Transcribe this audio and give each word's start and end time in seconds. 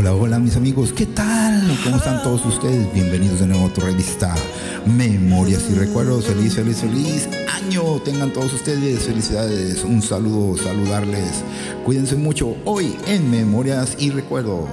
Hola, 0.00 0.14
hola 0.14 0.38
mis 0.38 0.54
amigos, 0.54 0.92
¿qué 0.92 1.06
tal? 1.06 1.76
¿Cómo 1.82 1.96
están 1.96 2.22
todos 2.22 2.46
ustedes? 2.46 2.94
Bienvenidos 2.94 3.40
de 3.40 3.48
nuevo 3.48 3.66
a 3.66 3.72
tu 3.72 3.80
revista 3.80 4.32
Memorias 4.86 5.64
y 5.68 5.74
Recuerdos. 5.74 6.26
Feliz, 6.26 6.54
feliz, 6.54 6.76
feliz 6.76 7.28
año. 7.52 7.82
Tengan 8.04 8.32
todos 8.32 8.52
ustedes 8.52 9.00
felicidades. 9.00 9.82
Un 9.82 10.00
saludo, 10.00 10.56
saludarles. 10.56 11.42
Cuídense 11.84 12.14
mucho 12.14 12.56
hoy 12.64 12.96
en 13.08 13.28
Memorias 13.28 13.96
y 13.98 14.10
Recuerdos. 14.10 14.68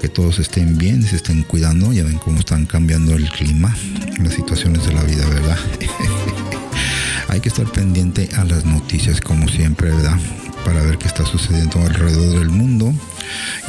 Que 0.00 0.08
todos 0.08 0.38
estén 0.38 0.78
bien, 0.78 1.02
se 1.02 1.16
estén 1.16 1.42
cuidando. 1.42 1.92
Ya 1.92 2.02
ven 2.04 2.18
cómo 2.18 2.38
están 2.38 2.66
cambiando 2.66 3.14
el 3.14 3.28
clima, 3.30 3.76
las 4.18 4.34
situaciones 4.34 4.86
de 4.86 4.94
la 4.94 5.02
vida, 5.02 5.26
¿verdad? 5.28 5.58
Hay 7.28 7.40
que 7.40 7.48
estar 7.48 7.70
pendiente 7.70 8.28
a 8.36 8.44
las 8.44 8.64
noticias 8.64 9.20
como 9.20 9.46
siempre, 9.48 9.90
¿verdad? 9.90 10.18
Para 10.64 10.82
ver 10.82 10.98
qué 10.98 11.06
está 11.06 11.24
sucediendo 11.24 11.80
alrededor 11.80 12.38
del 12.38 12.50
mundo 12.50 12.92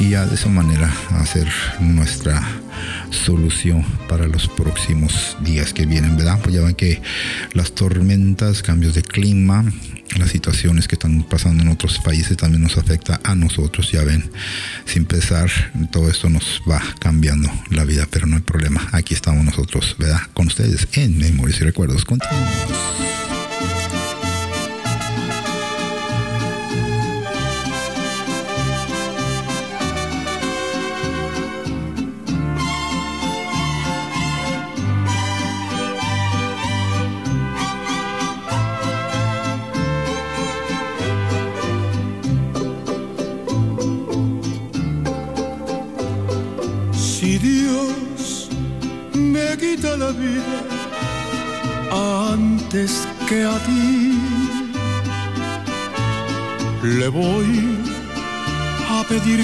y 0.00 0.10
ya 0.10 0.26
de 0.26 0.34
esa 0.34 0.48
manera 0.48 0.92
hacer 1.10 1.48
nuestra 1.80 2.42
solución 3.10 3.84
para 4.08 4.26
los 4.26 4.48
próximos 4.48 5.36
días 5.44 5.72
que 5.72 5.86
vienen, 5.86 6.16
¿verdad? 6.16 6.40
Pues 6.42 6.54
ya 6.54 6.62
ven 6.62 6.74
que 6.74 7.00
las 7.52 7.72
tormentas, 7.72 8.62
cambios 8.62 8.94
de 8.94 9.02
clima, 9.02 9.64
las 10.16 10.30
situaciones 10.30 10.88
que 10.88 10.94
están 10.94 11.22
pasando 11.22 11.62
en 11.62 11.68
otros 11.68 11.98
países 11.98 12.36
también 12.36 12.62
nos 12.62 12.76
afecta 12.78 13.20
a 13.24 13.34
nosotros, 13.34 13.90
ya 13.90 14.02
ven, 14.04 14.30
sin 14.84 15.04
pesar, 15.04 15.50
todo 15.90 16.10
esto 16.10 16.28
nos 16.28 16.62
va 16.68 16.82
cambiando 16.98 17.50
la 17.70 17.84
vida, 17.84 18.06
pero 18.10 18.26
no 18.26 18.36
hay 18.36 18.42
problema, 18.42 18.88
aquí 18.92 19.14
estamos 19.14 19.44
nosotros, 19.44 19.96
¿verdad? 19.98 20.20
Con 20.34 20.46
ustedes 20.46 20.88
en 20.92 21.18
Memorias 21.18 21.60
y 21.60 21.64
Recuerdos. 21.64 22.04
Continuamos. 22.04 23.31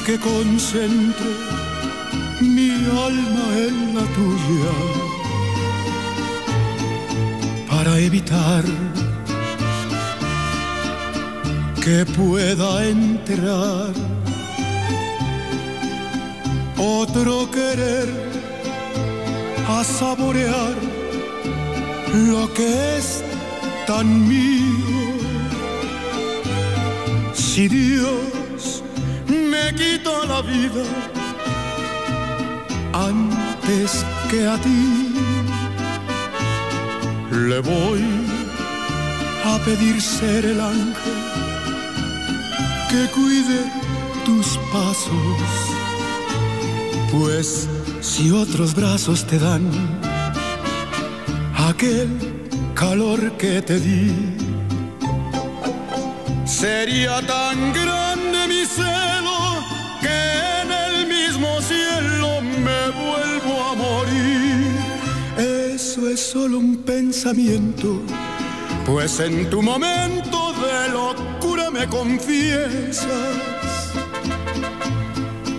Que 0.08 0.18
concentre 0.20 1.32
mi 2.40 2.70
alma 3.08 3.46
en 3.66 3.94
la 3.96 4.04
tuya 4.16 4.74
para 7.68 7.98
evitar 7.98 8.64
que 11.84 12.06
pueda 12.20 12.86
entrar 12.86 13.92
otro 16.78 17.50
querer 17.50 18.08
a 19.68 19.84
saborear 19.84 20.74
lo 22.30 22.50
que 22.54 22.96
es 22.96 23.22
tan 23.86 24.26
mío. 24.26 25.18
Si 27.34 27.68
Dios 27.68 28.37
me 29.70 29.74
quita 29.74 30.24
la 30.26 30.40
vida 30.42 30.84
antes 32.94 34.04
que 34.30 34.46
a 34.46 34.56
ti, 34.58 35.14
le 37.30 37.60
voy 37.60 38.04
a 39.44 39.58
pedir 39.64 40.00
ser 40.00 40.44
el 40.46 40.60
ángel 40.60 41.18
que 42.90 43.02
cuide 43.16 43.60
tus 44.24 44.58
pasos, 44.72 45.40
pues 47.12 47.68
si 48.00 48.30
otros 48.30 48.74
brazos 48.74 49.26
te 49.26 49.38
dan, 49.38 49.64
aquel 51.68 52.08
calor 52.74 53.32
que 53.32 53.60
te 53.62 53.78
di. 53.78 54.12
Sería 56.46 57.20
tan 57.26 57.72
grande 57.72 58.48
mi 58.48 58.64
celo 58.64 59.17
vuelvo 62.90 63.64
a 63.70 63.74
morir. 63.74 64.76
Eso 65.74 66.08
es 66.08 66.20
solo 66.20 66.58
un 66.58 66.78
pensamiento, 66.78 68.00
pues 68.84 69.20
en 69.20 69.48
tu 69.50 69.62
momento 69.62 70.52
de 70.54 70.88
locura 70.90 71.70
me 71.70 71.86
confiesas 71.86 73.08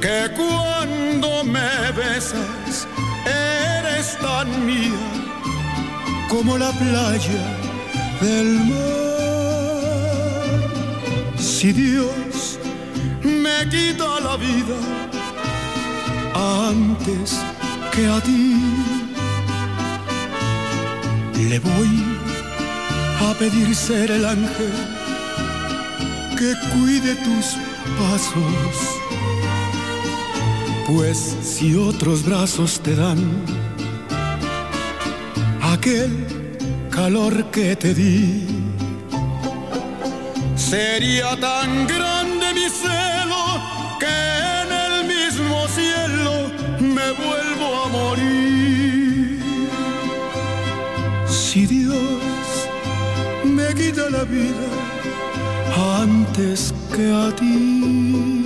que 0.02 0.30
cuando 0.36 1.44
me 1.44 1.92
besas 1.96 2.88
eres 3.26 4.18
tan 4.18 4.66
mía 4.66 5.20
como 6.30 6.58
la 6.58 6.72
playa 6.72 7.58
del 8.22 8.60
mar. 8.66 9.00
Si 11.38 11.72
Dios 11.72 12.60
me 13.24 13.70
quita 13.70 14.20
la 14.22 14.36
vida 14.38 15.09
antes 16.69 17.41
que 17.91 18.06
a 18.07 18.22
ti, 18.22 18.56
le 21.50 21.59
voy 21.59 21.94
a 23.28 23.34
pedir 23.40 23.75
ser 23.75 24.12
el 24.12 24.25
ángel 24.25 24.74
que 26.38 26.53
cuide 26.72 27.16
tus 27.16 27.46
pasos. 28.00 28.74
Pues 30.88 31.18
si 31.41 31.75
otros 31.75 32.24
brazos 32.24 32.80
te 32.80 32.96
dan, 32.96 33.19
aquel 35.74 36.12
calor 36.91 37.46
que 37.51 37.75
te 37.75 37.94
di. 37.94 38.46
Sería 40.56 41.36
tan 41.40 41.88
grande 41.88 42.54
mi 42.54 42.69
celo 42.69 43.09
vuelvo 47.27 47.68
a 47.83 47.88
morir. 47.89 49.39
Si 51.27 51.66
Dios 51.66 52.21
me 53.44 53.68
quita 53.74 54.10
la 54.10 54.24
vida 54.24 54.68
antes 56.01 56.74
que 56.94 57.06
a 57.12 57.36
ti. 57.36 58.38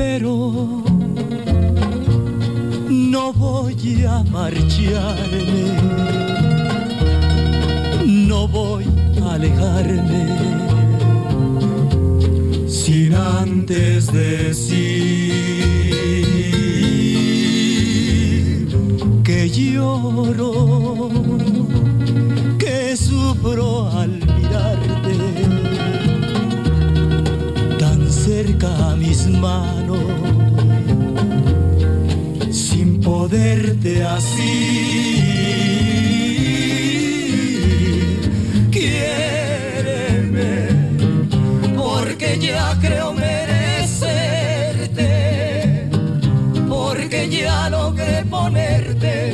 pero 0.00 0.82
no 2.88 3.32
voy 3.34 4.04
a 4.08 4.22
marcharme, 4.24 5.64
no 8.06 8.48
voy 8.48 8.86
a 9.22 9.34
alejarme. 9.34 10.24
Sin 12.66 13.14
antes 13.14 14.10
decir 14.10 15.34
que 19.22 19.50
lloro, 19.50 21.10
que 22.58 22.96
sufro 22.96 23.90
al 23.90 24.19
cerca 28.42 28.90
a 28.90 28.96
mis 28.96 29.26
manos 29.26 30.00
poderte 33.02 34.02
así. 34.04 34.56
Quiéreme, 38.70 40.52
porque 41.76 42.38
ya 42.38 42.78
creo 42.80 43.12
merecerte, 43.12 44.30
porque 46.68 47.28
ya 47.28 47.68
logré 47.70 48.24
ponerte 48.24 49.32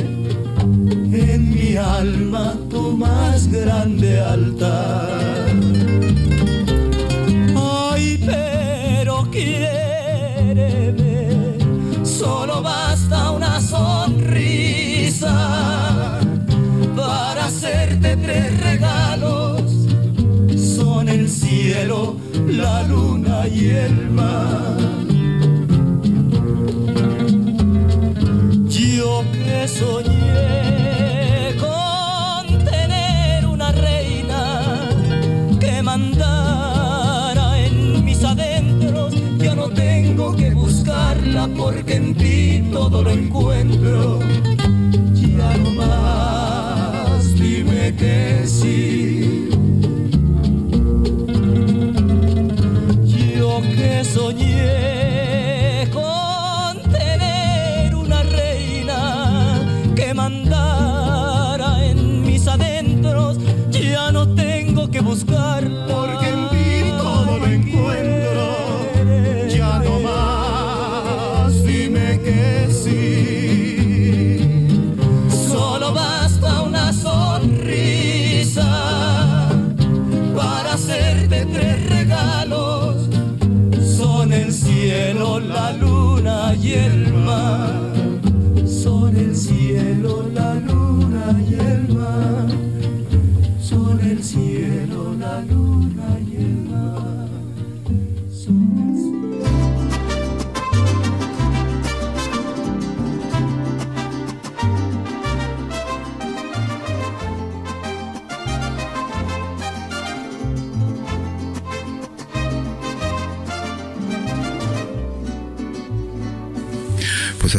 en 1.25 1.49
mi 1.53 1.77
alma 1.77 2.55
tu 2.69 2.91
más 2.97 3.47
grande 3.47 4.19
altar. 4.19 5.06
El 23.55 24.09
mar. 24.09 24.77
Yo 28.67 29.23
que 29.31 29.67
soñé 29.67 31.55
con 31.57 32.65
tener 32.65 33.45
una 33.45 33.71
reina 33.71 34.89
que 35.59 35.81
mandara 35.81 37.59
en 37.65 38.03
mis 38.03 38.21
adentros, 38.23 39.13
ya 39.37 39.55
no 39.55 39.69
tengo 39.69 40.35
que 40.35 40.51
buscarla 40.53 41.47
porque 41.57 41.95
en 41.95 42.15
ti 42.15 42.69
todo 42.71 43.01
lo 43.03 43.11
encuentro. 43.11 44.19
Ya 45.13 45.57
no 45.57 45.71
más, 45.71 47.33
dime 47.35 47.95
que 47.95 48.45
sí. 48.45 49.06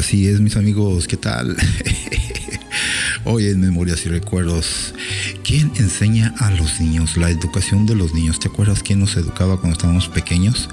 Así 0.09 0.27
es, 0.27 0.41
mis 0.41 0.57
amigos, 0.57 1.07
¿qué 1.07 1.19
tal? 1.19 1.55
Hoy 3.25 3.49
en 3.49 3.61
Memorias 3.61 4.07
y 4.07 4.09
Recuerdos, 4.09 4.95
¿quién 5.45 5.68
enseña 5.79 6.35
a 6.39 6.51
los 6.51 6.81
niños 6.81 7.17
la 7.17 7.31
educación 7.31 7.87
de 7.87 7.95
los 7.95 8.15
niños? 8.15 8.39
¿Te 8.41 8.49
acuerdas 8.49 8.83
quién 8.83 9.01
nos 9.01 9.17
educaba 9.17 9.59
cuando 9.59 9.75
estábamos 9.75 10.09
pequeños? 10.09 10.69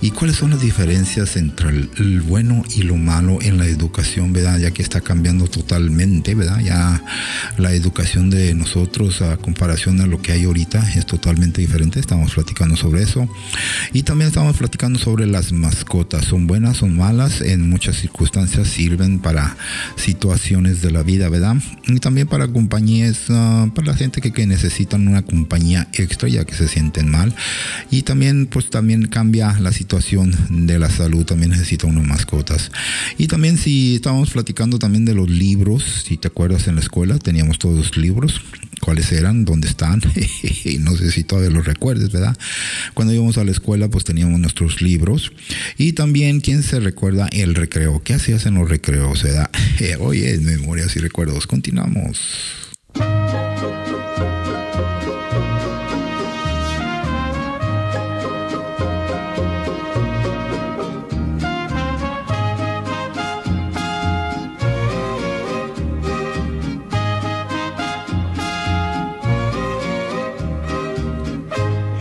¿Y 0.00 0.10
cuáles 0.10 0.36
son 0.36 0.50
las 0.50 0.60
diferencias 0.60 1.36
entre 1.36 1.68
el, 1.70 2.22
bueno 2.26 2.62
y 2.74 2.82
lo 2.82 2.96
malo 2.96 3.38
en 3.40 3.58
la 3.58 3.66
educación, 3.66 4.32
verdad? 4.32 4.58
Ya 4.58 4.70
que 4.70 4.82
está 4.82 5.00
cambiando 5.00 5.46
totalmente, 5.46 6.34
¿verdad? 6.34 6.60
Ya 6.60 7.02
la 7.56 7.72
educación 7.72 8.30
de 8.30 8.54
nosotros 8.54 9.22
a 9.22 9.36
comparación 9.36 10.00
a 10.00 10.06
lo 10.06 10.20
que 10.20 10.32
hay 10.32 10.44
ahorita 10.44 10.78
es 10.94 11.06
totalmente 11.06 11.60
diferente. 11.60 12.00
Estamos 12.00 12.34
platicando 12.34 12.76
sobre 12.76 13.02
eso. 13.02 13.28
Y 13.92 14.02
también 14.02 14.28
estamos 14.28 14.56
platicando 14.56 14.98
sobre 14.98 15.26
las 15.26 15.52
mascotas. 15.52 16.24
¿Son 16.24 16.46
buenas, 16.46 16.78
son 16.78 16.96
malas? 16.96 17.40
En 17.40 17.68
muchas 17.68 17.96
circunstancias 17.96 18.68
sirven 18.68 19.18
para 19.18 19.56
situaciones 19.96 20.82
de 20.82 20.90
la 20.90 21.02
vida, 21.02 21.28
¿verdad? 21.28 21.56
Y 21.86 21.98
también 21.98 22.26
para 22.26 22.46
compañías, 22.48 23.24
ah, 23.30 23.68
para 23.74 23.88
la 23.88 23.94
gente 23.94 24.20
que, 24.20 24.32
que 24.32 24.49
necesitan 24.50 25.08
una 25.08 25.22
compañía 25.22 25.88
extra 25.94 26.28
ya 26.28 26.44
que 26.44 26.54
se 26.54 26.68
sienten 26.68 27.10
mal. 27.10 27.34
Y 27.90 28.02
también, 28.02 28.46
pues 28.46 28.68
también 28.68 29.06
cambia 29.06 29.58
la 29.58 29.72
situación 29.72 30.34
de 30.50 30.78
la 30.78 30.90
salud, 30.90 31.24
también 31.24 31.52
necesita 31.52 31.86
unas 31.86 32.06
mascotas. 32.06 32.70
Y 33.16 33.26
también 33.26 33.56
si 33.56 33.96
estábamos 33.96 34.30
platicando 34.30 34.78
también 34.78 35.04
de 35.04 35.14
los 35.14 35.30
libros, 35.30 36.02
si 36.06 36.16
te 36.16 36.28
acuerdas 36.28 36.68
en 36.68 36.74
la 36.74 36.82
escuela 36.82 37.18
teníamos 37.18 37.58
todos 37.58 37.76
los 37.76 37.96
libros, 37.96 38.40
cuáles 38.80 39.12
eran, 39.12 39.44
dónde 39.44 39.68
están, 39.68 40.02
y 40.64 40.78
no 40.78 40.96
sé 40.96 41.10
si 41.10 41.24
todavía 41.24 41.50
los 41.50 41.64
recuerdes, 41.64 42.10
¿verdad? 42.10 42.36
Cuando 42.94 43.14
íbamos 43.14 43.38
a 43.38 43.44
la 43.44 43.52
escuela 43.52 43.88
pues 43.88 44.04
teníamos 44.04 44.40
nuestros 44.40 44.82
libros 44.82 45.32
y 45.78 45.92
también, 45.92 46.40
¿quién 46.40 46.62
se 46.62 46.80
recuerda 46.80 47.28
el 47.32 47.54
recreo? 47.54 48.02
¿Qué 48.02 48.14
hacías 48.14 48.46
en 48.46 48.54
los 48.54 48.68
recreos, 48.68 49.22
verdad? 49.22 49.50
Oye, 50.00 50.34
en 50.34 50.44
memorias 50.44 50.96
y 50.96 51.00
recuerdos, 51.00 51.46
continuamos. 51.46 52.69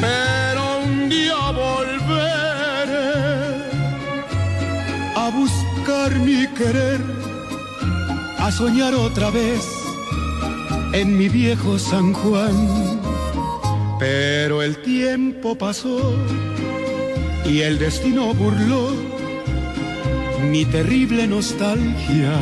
Pero 0.00 0.78
un 0.84 1.08
día 1.08 1.50
volveré 1.50 3.14
a 5.16 5.30
buscar 5.30 6.14
mi 6.20 6.46
querer, 6.48 7.00
a 8.38 8.50
soñar 8.50 8.94
otra 8.94 9.30
vez 9.30 9.64
en 10.92 11.16
mi 11.18 11.28
viejo 11.28 11.78
San 11.78 12.12
Juan. 12.12 13.00
Pero 13.98 14.62
el 14.62 14.82
tiempo 14.82 15.56
pasó 15.56 16.14
y 17.44 17.60
el 17.60 17.78
destino 17.78 18.34
burló 18.34 18.90
mi 20.50 20.64
terrible 20.64 21.26
nostalgia 21.26 22.32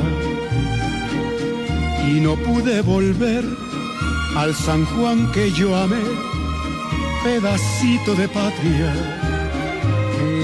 y 2.08 2.20
no 2.20 2.36
pude 2.36 2.82
volver 2.82 3.44
al 4.36 4.54
San 4.54 4.84
Juan 4.86 5.30
que 5.32 5.50
yo 5.52 5.76
amé, 5.76 6.02
pedacito 7.22 8.14
de 8.14 8.28
patria. 8.28 8.92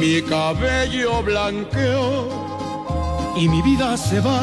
Mi 0.00 0.22
cabello 0.22 1.22
blanqueó 1.22 2.28
y 3.36 3.48
mi 3.48 3.62
vida 3.62 3.96
se 3.96 4.20
va 4.20 4.40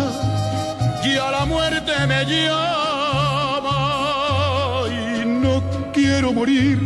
y 1.04 1.18
a 1.18 1.32
la 1.32 1.46
muerte 1.46 1.92
me 2.08 2.26
llama 2.26 3.72
y 4.90 5.26
no 5.26 5.62
quiero 5.94 6.34
morir 6.34 6.80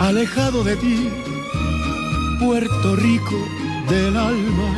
alejado 0.00 0.64
de 0.64 0.76
ti, 0.76 1.10
Puerto 2.40 2.96
Rico 2.96 3.38
del 3.88 4.16
alma. 4.16 4.70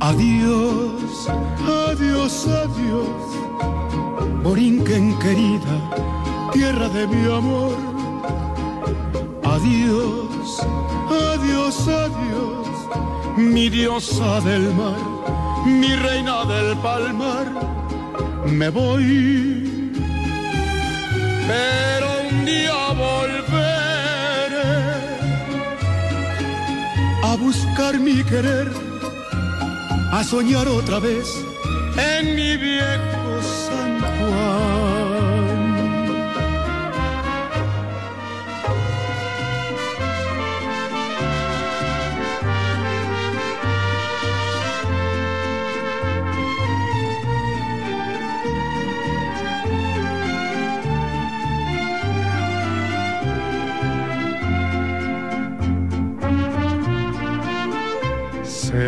Adiós, 0.00 1.28
adiós, 1.88 2.46
adiós, 2.46 3.28
Borinquen 4.44 5.18
querida, 5.18 5.76
tierra 6.52 6.88
de 6.88 7.06
mi 7.06 7.24
amor. 7.30 7.76
Adiós, 9.44 10.60
adiós, 11.32 11.88
adiós, 11.88 12.68
mi 13.36 13.68
diosa 13.68 14.40
del 14.40 14.72
mar, 14.74 15.00
mi 15.66 15.94
reina 15.96 16.44
del 16.44 16.76
palmar. 16.78 17.46
Me 18.46 18.68
voy, 18.70 19.92
pero 21.46 22.08
un 22.30 22.44
día 22.44 22.80
volveré 23.04 24.72
a 27.22 27.36
buscar 27.36 27.98
mi 27.98 28.22
querer, 28.24 28.68
a 30.12 30.24
soñar 30.24 30.66
otra 30.68 30.98
vez 30.98 31.26
en 31.96 32.34
mi 32.36 32.56
viejo 32.56 33.17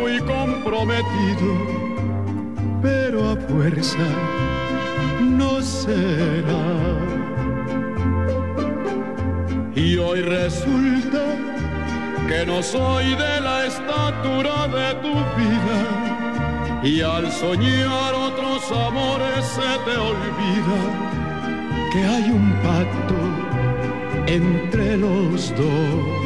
muy 0.00 0.20
comprometido, 0.20 1.48
pero 2.82 3.30
a 3.30 3.36
fuerza 3.36 4.08
no 5.20 5.60
será. 5.62 6.66
Y 9.74 9.96
hoy 9.96 10.22
resulta 10.22 11.24
que 12.28 12.46
no 12.46 12.62
soy 12.62 13.14
de 13.14 13.40
la 13.40 13.66
estatura 13.66 14.68
de 14.68 14.94
tu 15.02 15.14
vida. 15.38 15.78
Y 16.82 17.00
al 17.00 17.30
soñar 17.30 18.14
otros 18.14 18.70
amores 18.70 19.44
se 19.44 19.90
te 19.90 19.96
olvida 19.96 20.80
que 21.92 22.04
hay 22.04 22.30
un 22.30 22.52
pacto 22.62 23.18
entre 24.26 24.96
los 24.96 25.50
dos. 25.56 26.25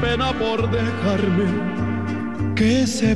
Pena 0.00 0.32
por 0.32 0.70
dejarme, 0.70 2.54
que 2.56 2.82
ese 2.82 3.14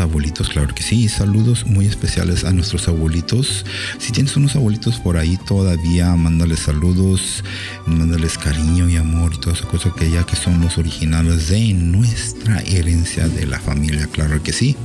abuelitos, 0.00 0.48
claro 0.48 0.74
que 0.74 0.82
sí. 0.82 1.08
Saludos 1.08 1.66
muy 1.66 1.86
especiales 1.86 2.44
a 2.44 2.52
nuestros 2.52 2.88
abuelitos. 2.88 3.64
Si 3.98 4.12
tienes 4.12 4.36
unos 4.36 4.56
abuelitos 4.56 4.98
por 4.98 5.16
ahí 5.16 5.36
todavía, 5.46 6.14
mándales 6.16 6.60
saludos, 6.60 7.44
mándales 7.86 8.38
cariño 8.38 8.88
y 8.88 8.96
amor 8.96 9.32
y 9.34 9.38
toda 9.38 9.54
esa 9.54 9.66
cosa 9.66 9.92
que 9.96 10.10
ya 10.10 10.24
que 10.24 10.36
son 10.36 10.60
los 10.60 10.78
originales 10.78 11.48
de 11.48 11.72
nuestra 11.74 12.60
herencia 12.60 13.28
de 13.28 13.46
la 13.46 13.58
familia, 13.58 14.06
claro 14.06 14.42
que 14.42 14.52
sí. 14.52 14.76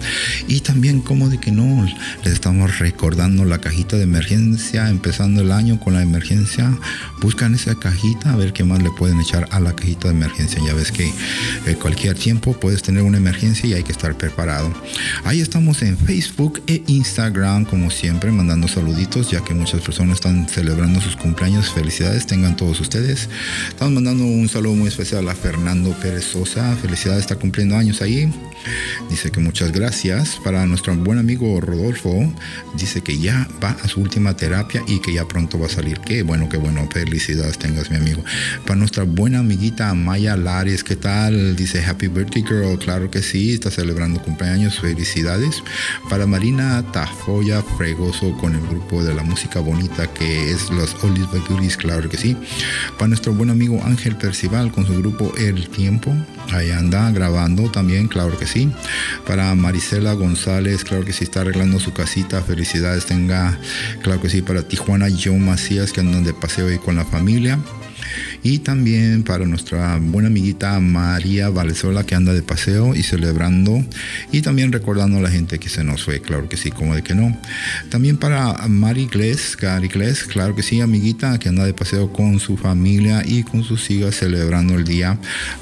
Y 0.48 0.62
también 0.62 1.01
como 1.01 1.29
de 1.29 1.39
que 1.39 1.51
no, 1.51 1.86
les 2.24 2.34
estamos 2.34 2.79
recordando 2.79 3.46
la 3.46 3.60
cajita 3.60 3.98
de 3.98 4.03
emergencia, 4.03 4.89
empezando 4.89 5.41
el 5.41 5.51
año 5.51 5.79
con 5.79 5.93
la 5.93 6.01
emergencia. 6.01 6.77
Buscan 7.24 7.56
esa 7.56 7.74
cajita 7.75 8.34
a 8.34 8.36
ver 8.36 8.51
qué 8.51 8.65
más 8.65 8.84
le 8.84 8.92
pueden 8.92 9.18
echar 9.22 9.48
a 9.51 9.62
la 9.62 9.74
cajita 9.74 10.10
de 10.10 10.13
emergencia. 10.13 10.62
Ya 10.62 10.74
ves 10.74 10.92
que 10.92 11.06
eh, 11.65 11.75
cualquier 11.82 12.18
tiempo 12.18 12.51
puedes 12.51 12.82
tener 12.82 13.01
una 13.01 13.18
emergencia 13.18 13.65
y 13.65 13.74
hay 13.74 13.84
que 13.84 13.94
estar 13.94 14.18
preparado. 14.18 14.74
Ahí 15.24 15.39
estamos 15.39 15.82
en 15.84 15.98
Facebook 15.98 16.62
e 16.68 16.84
Instagram, 16.88 17.63
como 17.63 17.89
siempre, 17.92 18.30
mandando 18.30 18.68
saluditos, 18.68 19.32
ya 19.32 19.42
que 19.42 19.53
muchas 19.53 19.80
personas 19.80 20.15
están 20.15 20.50
celebrando 20.50 21.00
sus 21.00 21.15
cumpleaños. 21.15 21.72
Felicidades, 21.72 22.27
tengan 22.27 22.58
todos 22.58 22.82
ustedes. 22.82 23.30
Estamos 23.70 23.94
mandando 23.94 24.25
un 24.25 24.50
saludo 24.50 24.74
muy 24.74 24.89
especial 24.89 25.30
a 25.30 25.34
Fernando 25.34 25.92
Pérez 26.01 26.25
Sosa. 26.25 26.75
Felicidades, 26.75 27.22
está 27.22 27.38
cumpliendo 27.38 27.77
años 27.77 28.01
ahí. 28.01 28.30
Dice 29.10 29.32
que 29.32 29.39
muchas 29.39 29.72
gracias. 29.72 30.42
Para 30.44 30.65
nuestro 30.65 30.94
buen 30.96 31.20
amigo 31.20 31.62
Rodolfo, 31.62 32.34
dice 32.75 33.01
que 33.01 33.18
ya 33.18 33.48
va 33.63 33.77
a 33.82 33.88
su 33.88 34.01
última 34.01 34.36
terapia 34.36 34.84
y 34.88 35.00
que 35.00 35.13
ya 35.13 35.25
pronto 35.25 35.58
va 35.58 35.68
a 35.68 35.70
salir. 35.70 36.00
Qué 36.01 36.24
bueno, 36.24 36.50
qué 36.50 36.58
bueno. 36.58 36.89
Felicidades 37.13 37.60
tengas, 37.60 37.91
mi 37.91 37.98
amigo. 37.98 38.24
Para 38.65 38.75
nuestra 38.75 39.03
buena 39.03 39.38
amiguita 39.38 39.93
Maya 39.93 40.36
Lares, 40.36 40.84
¿qué 40.84 40.96
tal? 40.96 41.55
Dice 41.55 41.86
Happy 41.86 42.08
Birthday 42.08 42.41
Girl. 42.41 42.79
Claro 42.79 43.12
que 43.12 43.22
sí, 43.22 43.53
está 43.53 43.70
celebrando 43.70 44.20
cumpleaños. 44.20 44.79
Felicidades. 44.79 45.63
Para 46.10 46.25
Marina 46.25 46.84
Tafoya 46.91 47.62
Fregoso 47.77 48.36
con 48.38 48.55
el 48.55 48.62
grupo 48.62 49.03
de 49.03 49.13
la 49.13 49.22
música 49.22 49.60
bonita 49.60 50.12
que 50.12 50.50
es 50.50 50.72
los 50.72 50.96
Oldies 51.03 51.27
by 51.32 51.70
claro 51.77 52.10
que 52.10 52.17
sí. 52.17 52.36
Para 52.98 53.10
nuestro 53.10 53.32
buen 53.32 53.51
amigo 53.51 53.79
Ángel 53.86 54.15
Percival 54.15 54.72
con 54.72 54.88
su 54.88 54.98
grupo 54.98 55.32
El 55.38 55.70
Tiempo. 55.70 56.15
Ahí 56.54 56.72
anda 56.72 57.10
grabando 57.12 57.72
también, 57.72 58.08
claro 58.08 58.38
que 58.38 58.46
sí. 58.46 58.72
Para 59.26 59.54
Marisela 59.56 60.14
González, 60.14 60.84
claro 60.84 61.04
que 61.04 61.12
sí 61.12 61.24
está 61.24 61.42
arreglando 61.42 61.80
su 61.80 61.94
casita. 61.94 62.42
Felicidades 62.44 63.06
tenga, 63.06 63.60
claro 64.04 64.22
que 64.22 64.30
sí. 64.30 64.42
Para 64.42 64.62
Tijuana 64.62 65.08
John 65.12 65.46
Macías 65.46 65.92
que 65.92 66.02
andan 66.02 66.24
de 66.24 66.34
paseo 66.34 66.68
ahí 66.68 66.78
con 66.78 66.96
la 66.96 67.06
familia. 67.06 67.60
Y 68.44 68.60
también 68.60 69.24
para 69.24 69.46
nuestra 69.46 69.98
buena 69.98 70.28
amiguita 70.28 70.80
María 70.80 71.50
Valenzuela 71.50 72.06
que 72.06 72.16
anda 72.16 72.34
de 72.34 72.44
paseo 72.44 72.96
y 72.96 73.04
celebrando. 73.04 73.84
Y 74.32 74.42
también 74.42 74.72
recordando 74.72 75.18
a 75.18 75.22
la 75.22 75.30
gente 75.30 75.60
que 75.60 75.70
se 75.70 75.84
nos 75.84 76.04
fue, 76.04 76.22
claro 76.22 76.50
que 76.50 76.58
sí, 76.58 76.72
como 76.72 76.96
de 76.96 77.04
que 77.04 77.16
no. 77.16 77.38
También 77.90 78.18
para 78.18 78.54
Mari 78.68 79.08
Gles, 79.12 79.58
Gary 79.60 79.88
Gles, 79.88 80.24
claro 80.24 80.56
que 80.56 80.64
sí, 80.64 80.82
amiguita 80.82 81.38
que 81.40 81.50
anda 81.50 81.66
de 81.66 81.74
paseo 81.74 82.12
con 82.12 82.40
su 82.40 82.58
familia 82.58 83.24
y 83.26 83.44
con 83.44 83.64
sus 83.64 83.90
hijas 83.90 84.16
celebrando 84.16 84.76
el 84.76 84.84
día. 84.84 85.18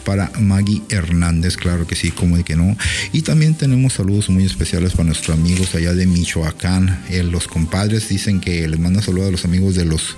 Para 0.05 0.31
Maggie 0.39 0.81
Hernández, 0.89 1.57
claro 1.57 1.85
que 1.87 1.95
sí, 1.95 2.11
como 2.11 2.37
de 2.37 2.43
que 2.43 2.55
no. 2.55 2.75
Y 3.13 3.21
también 3.21 3.55
tenemos 3.55 3.93
saludos 3.93 4.29
muy 4.29 4.45
especiales 4.45 4.93
para 4.93 5.05
nuestros 5.05 5.37
amigos 5.37 5.75
allá 5.75 5.93
de 5.93 6.05
Michoacán. 6.07 7.03
Eh, 7.09 7.23
los 7.23 7.47
compadres 7.47 8.09
dicen 8.09 8.39
que 8.39 8.67
les 8.67 8.79
manda 8.79 9.01
saludos 9.01 9.27
a 9.27 9.31
los 9.31 9.45
amigos 9.45 9.75
de 9.75 9.85
los... 9.85 10.17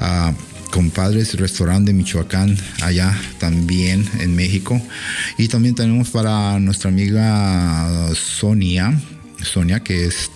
Uh, 0.00 0.32
compadres 0.74 1.34
restaurante 1.34 1.92
de 1.92 1.96
Michoacán 1.96 2.56
allá 2.82 3.16
también 3.38 4.04
en 4.18 4.34
México. 4.34 4.82
Y 5.38 5.46
también 5.46 5.76
tenemos 5.76 6.10
para 6.10 6.58
nuestra 6.58 6.90
amiga 6.90 8.12
Sonia 8.14 9.00
Sonia 9.44 9.80
que 9.80 10.06
es 10.06 10.30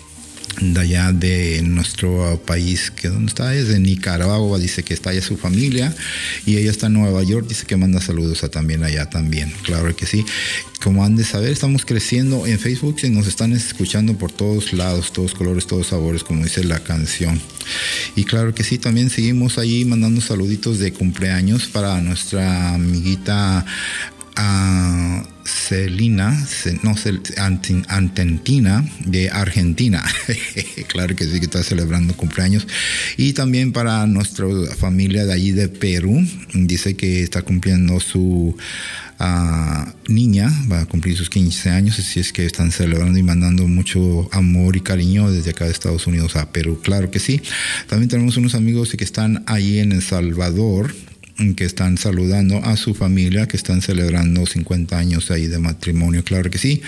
de 0.60 0.80
allá 0.80 1.12
de 1.12 1.62
nuestro 1.62 2.40
país, 2.44 2.90
que 2.90 3.08
donde 3.08 3.28
está 3.28 3.54
es 3.54 3.68
de 3.68 3.78
Nicaragua, 3.78 4.58
dice 4.58 4.82
que 4.82 4.94
está 4.94 5.10
allá 5.10 5.22
su 5.22 5.36
familia 5.36 5.94
y 6.46 6.56
ella 6.56 6.70
está 6.70 6.86
en 6.86 6.94
Nueva 6.94 7.22
York, 7.22 7.46
dice 7.48 7.66
que 7.66 7.76
manda 7.76 8.00
saludos 8.00 8.44
a 8.44 8.48
también 8.48 8.82
allá 8.82 9.08
también, 9.08 9.52
claro 9.62 9.94
que 9.94 10.06
sí. 10.06 10.24
Como 10.82 11.04
han 11.04 11.16
de 11.16 11.24
saber, 11.24 11.50
estamos 11.50 11.84
creciendo 11.84 12.46
en 12.46 12.58
Facebook 12.58 12.96
y 13.02 13.10
nos 13.10 13.26
están 13.26 13.52
escuchando 13.52 14.16
por 14.16 14.30
todos 14.30 14.72
lados, 14.72 15.12
todos 15.12 15.34
colores, 15.34 15.66
todos 15.66 15.88
sabores, 15.88 16.22
como 16.22 16.44
dice 16.44 16.62
la 16.64 16.80
canción. 16.80 17.40
Y 18.14 18.24
claro 18.24 18.54
que 18.54 18.64
sí, 18.64 18.78
también 18.78 19.10
seguimos 19.10 19.58
ahí 19.58 19.84
mandando 19.84 20.20
saluditos 20.20 20.78
de 20.78 20.92
cumpleaños 20.92 21.66
para 21.66 22.00
nuestra 22.00 22.74
amiguita 22.74 23.66
a 24.36 25.24
Celina, 25.48 26.46
no, 26.82 26.94
Antentina 27.88 28.84
de 29.06 29.30
Argentina. 29.30 30.04
claro 30.88 31.16
que 31.16 31.24
sí 31.24 31.38
que 31.40 31.46
está 31.46 31.62
celebrando 31.62 32.14
cumpleaños. 32.14 32.66
Y 33.16 33.32
también 33.32 33.72
para 33.72 34.06
nuestra 34.06 34.46
familia 34.76 35.24
de 35.24 35.32
allí 35.32 35.52
de 35.52 35.68
Perú. 35.68 36.22
Dice 36.52 36.96
que 36.96 37.22
está 37.22 37.42
cumpliendo 37.42 37.98
su 37.98 38.56
ah, 39.18 39.94
niña, 40.06 40.52
va 40.70 40.82
a 40.82 40.86
cumplir 40.86 41.16
sus 41.16 41.30
15 41.30 41.70
años. 41.70 41.98
Así 41.98 42.20
es 42.20 42.32
que 42.32 42.44
están 42.44 42.70
celebrando 42.70 43.18
y 43.18 43.22
mandando 43.22 43.66
mucho 43.66 44.28
amor 44.32 44.76
y 44.76 44.80
cariño 44.80 45.30
desde 45.30 45.50
acá 45.50 45.64
de 45.64 45.70
Estados 45.70 46.06
Unidos 46.06 46.36
a 46.36 46.52
Perú. 46.52 46.80
Claro 46.82 47.10
que 47.10 47.20
sí. 47.20 47.40
También 47.88 48.10
tenemos 48.10 48.36
unos 48.36 48.54
amigos 48.54 48.92
que 48.96 49.04
están 49.04 49.44
ahí 49.46 49.78
en 49.78 49.92
El 49.92 50.02
Salvador 50.02 50.94
que 51.56 51.64
están 51.64 51.98
saludando 51.98 52.58
a 52.64 52.76
su 52.76 52.94
familia, 52.94 53.46
que 53.46 53.56
están 53.56 53.80
celebrando 53.80 54.44
50 54.44 54.98
años 54.98 55.30
ahí 55.30 55.46
de 55.46 55.58
matrimonio, 55.58 56.24
claro 56.24 56.50
que 56.50 56.58
sí. 56.58 56.82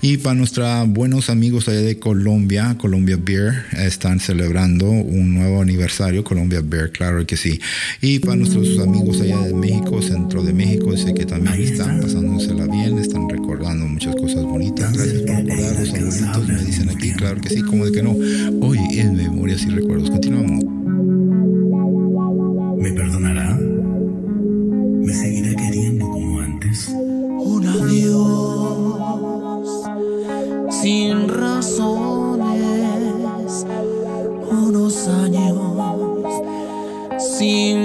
Y 0.00 0.16
para 0.16 0.34
nuestros 0.34 0.88
buenos 0.88 1.30
amigos 1.30 1.68
allá 1.68 1.82
de 1.82 1.98
Colombia, 1.98 2.76
Colombia 2.78 3.16
Beer, 3.16 3.64
están 3.78 4.18
celebrando 4.18 4.90
un 4.90 5.34
nuevo 5.34 5.62
aniversario, 5.62 6.24
Colombia 6.24 6.62
Beer, 6.64 6.90
claro 6.90 7.24
que 7.26 7.36
sí. 7.36 7.60
Y 8.00 8.18
para 8.18 8.36
nuestros 8.36 8.78
amigos 8.80 9.20
allá 9.20 9.38
de 9.38 9.54
México, 9.54 10.02
centro 10.02 10.42
de 10.42 10.52
México, 10.52 10.96
sé 10.96 11.14
que 11.14 11.24
también 11.24 11.60
están 11.60 12.00
pasándosela 12.00 12.66
bien, 12.66 12.98
están 12.98 13.28
recordando 13.28 13.86
muchas 13.86 14.16
cosas 14.16 14.42
bonitas. 14.42 14.92
Gracias 14.92 15.22
por 15.22 15.36
recordar 15.36 15.78
los 15.78 15.94
abuelitos, 15.94 16.48
me 16.48 16.64
dicen 16.64 16.88
aquí, 16.90 17.12
claro 17.12 17.40
que 17.40 17.50
sí, 17.50 17.62
como 17.62 17.86
de 17.86 17.92
que 17.92 18.02
no. 18.02 18.16
Hoy 18.60 18.78
en 18.98 19.14
Memorias 19.14 19.62
y 19.62 19.70
Recuerdos, 19.70 20.10
continuamos. 20.10 20.64
¿Me 22.78 22.90
perdonará? 22.90 23.21
Sin 37.42 37.82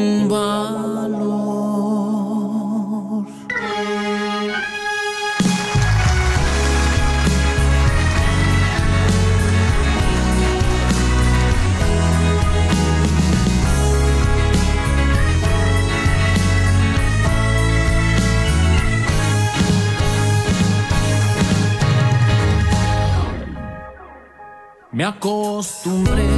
Me 24.97 25.03
acostumbré 25.03 26.36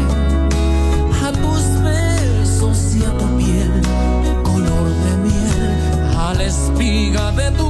la 7.00 7.06
espiga 7.06 7.32
de 7.32 7.52
tu 7.58 7.69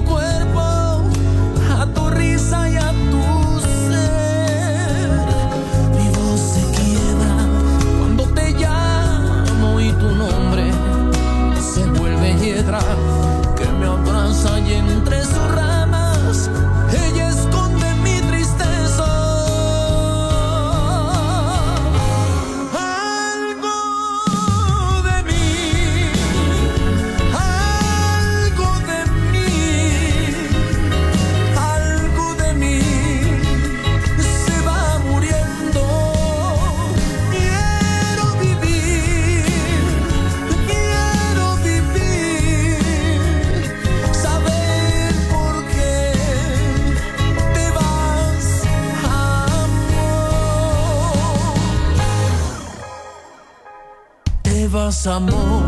Amor, 55.08 55.64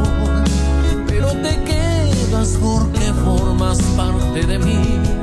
pero 1.08 1.30
te 1.30 1.64
quedas 1.64 2.58
porque 2.62 3.14
formas 3.24 3.82
parte 3.96 4.46
de 4.46 4.60
mí. 4.60 5.21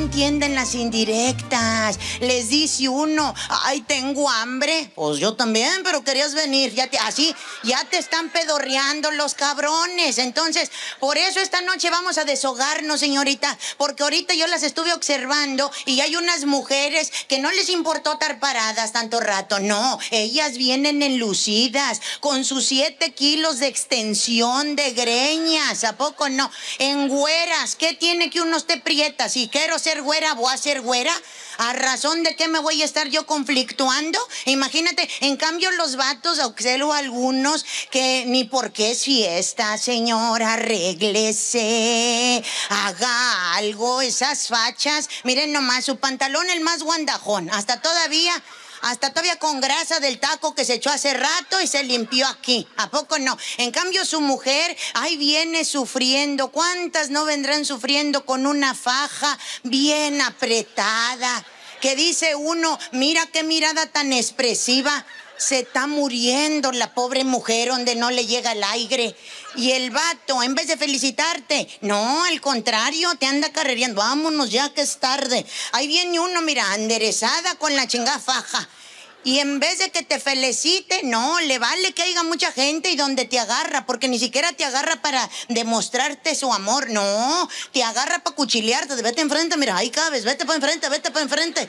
Entienden 0.00 0.54
las 0.54 0.74
indirectas. 0.74 1.98
Les 2.20 2.48
dice 2.48 2.88
uno, 2.88 3.34
ay, 3.64 3.82
tengo 3.82 4.28
hambre. 4.28 4.90
Pues 4.94 5.18
yo 5.18 5.34
también, 5.34 5.82
pero 5.84 6.02
querías 6.02 6.34
venir. 6.34 6.74
Ya 6.74 6.88
te, 6.88 6.98
así, 6.98 7.34
ya 7.62 7.84
te 7.84 7.98
están 7.98 8.30
pedorreando 8.30 9.10
los 9.10 9.34
cabrones. 9.34 10.18
Entonces, 10.18 10.70
por 10.98 11.18
eso 11.18 11.40
esta 11.40 11.60
noche 11.62 11.90
vamos 11.90 12.18
a 12.18 12.24
deshogarnos, 12.24 13.00
señorita. 13.00 13.56
Porque 13.76 14.02
ahorita 14.02 14.34
yo 14.34 14.46
las 14.46 14.62
estuve 14.62 14.92
observando 14.92 15.70
y 15.86 16.00
hay 16.00 16.16
unas 16.16 16.44
mujeres 16.44 17.12
que 17.28 17.38
no 17.38 17.50
les 17.52 17.68
importó 17.68 18.14
estar 18.14 18.38
paradas 18.40 18.92
tanto 18.92 19.20
rato. 19.20 19.60
No, 19.60 19.98
ellas 20.10 20.56
vienen 20.56 21.02
enlucidas, 21.02 22.00
con 22.20 22.44
sus 22.44 22.66
siete 22.66 23.12
kilos 23.12 23.58
de 23.58 23.66
extensión 23.66 24.76
de 24.76 24.90
greñas. 24.92 25.84
¿A 25.84 25.96
poco 25.96 26.28
no? 26.28 26.50
En 26.78 27.08
güeras. 27.08 27.76
¿Qué 27.76 27.94
tiene 27.94 28.30
que 28.30 28.40
uno 28.40 28.56
esté 28.56 28.78
prieta? 28.78 29.28
Si 29.28 29.48
quiero 29.48 29.78
ser 29.78 30.02
güera, 30.02 30.34
voy 30.34 30.52
a 30.52 30.56
ser 30.56 30.80
güera. 30.80 31.12
¿A 31.62 31.74
razón 31.74 32.22
de 32.22 32.34
qué 32.36 32.48
me 32.48 32.58
voy 32.58 32.80
a 32.80 32.86
estar 32.86 33.08
yo 33.08 33.26
conflictuando? 33.26 34.18
Imagínate, 34.46 35.06
en 35.20 35.36
cambio 35.36 35.70
los 35.72 35.96
vatos, 35.96 36.38
observo 36.38 36.94
algunos 36.94 37.66
que 37.90 38.24
ni 38.26 38.44
por 38.44 38.72
qué 38.72 38.92
es 38.92 39.04
fiesta, 39.04 39.76
señora, 39.76 40.54
arréglese, 40.54 42.42
haga 42.70 43.56
algo, 43.56 44.00
esas 44.00 44.48
fachas. 44.48 45.10
Miren 45.24 45.52
nomás, 45.52 45.84
su 45.84 45.98
pantalón 45.98 46.48
el 46.48 46.60
más 46.60 46.82
guandajón, 46.82 47.50
hasta 47.50 47.82
todavía 47.82 48.42
hasta 48.82 49.10
todavía 49.10 49.38
con 49.38 49.60
grasa 49.60 50.00
del 50.00 50.18
taco 50.18 50.54
que 50.54 50.64
se 50.64 50.74
echó 50.74 50.90
hace 50.90 51.14
rato 51.14 51.60
y 51.60 51.66
se 51.66 51.82
limpió 51.84 52.26
aquí. 52.26 52.66
¿A 52.76 52.90
poco 52.90 53.18
no? 53.18 53.36
En 53.58 53.70
cambio, 53.70 54.04
su 54.04 54.20
mujer, 54.20 54.76
ahí 54.94 55.16
viene 55.16 55.64
sufriendo. 55.64 56.48
¿Cuántas 56.48 57.10
no 57.10 57.24
vendrán 57.24 57.64
sufriendo 57.64 58.24
con 58.24 58.46
una 58.46 58.74
faja 58.74 59.38
bien 59.62 60.20
apretada? 60.20 61.44
Que 61.80 61.96
dice 61.96 62.34
uno, 62.34 62.78
mira 62.92 63.26
qué 63.26 63.42
mirada 63.42 63.86
tan 63.86 64.12
expresiva. 64.12 65.04
Se 65.36 65.60
está 65.60 65.86
muriendo 65.86 66.70
la 66.72 66.92
pobre 66.92 67.24
mujer 67.24 67.68
donde 67.68 67.96
no 67.96 68.10
le 68.10 68.26
llega 68.26 68.52
el 68.52 68.62
aire. 68.62 69.16
Y 69.56 69.72
el 69.72 69.90
vato, 69.90 70.42
en 70.42 70.54
vez 70.54 70.68
de 70.68 70.76
felicitarte, 70.76 71.68
no, 71.80 72.24
al 72.24 72.40
contrario, 72.40 73.14
te 73.16 73.26
anda 73.26 73.50
carrereando. 73.50 74.00
Vámonos 74.00 74.50
ya 74.50 74.72
que 74.72 74.82
es 74.82 74.98
tarde. 74.98 75.44
Ahí 75.72 75.88
viene 75.88 76.20
uno, 76.20 76.40
mira, 76.42 76.74
enderezada 76.76 77.56
con 77.56 77.74
la 77.74 77.88
chingada 77.88 78.18
faja. 78.20 78.68
Y 79.22 79.38
en 79.40 79.60
vez 79.60 79.78
de 79.78 79.90
que 79.90 80.02
te 80.02 80.18
felicite, 80.18 81.02
no, 81.02 81.40
le 81.40 81.58
vale 81.58 81.92
que 81.92 82.02
haya 82.02 82.22
mucha 82.22 82.52
gente 82.52 82.90
y 82.90 82.96
donde 82.96 83.26
te 83.26 83.38
agarra, 83.38 83.84
porque 83.84 84.08
ni 84.08 84.18
siquiera 84.18 84.52
te 84.52 84.64
agarra 84.64 85.02
para 85.02 85.28
demostrarte 85.48 86.34
su 86.34 86.50
amor, 86.50 86.88
no, 86.88 87.48
te 87.72 87.82
agarra 87.82 88.20
para 88.20 88.34
cuchilearte, 88.34 88.94
vete 89.02 89.20
enfrente, 89.20 89.58
mira, 89.58 89.76
ahí 89.76 89.90
cabes, 89.90 90.24
vete 90.24 90.46
para 90.46 90.56
enfrente, 90.56 90.88
vete 90.88 91.10
para 91.10 91.22
enfrente 91.22 91.68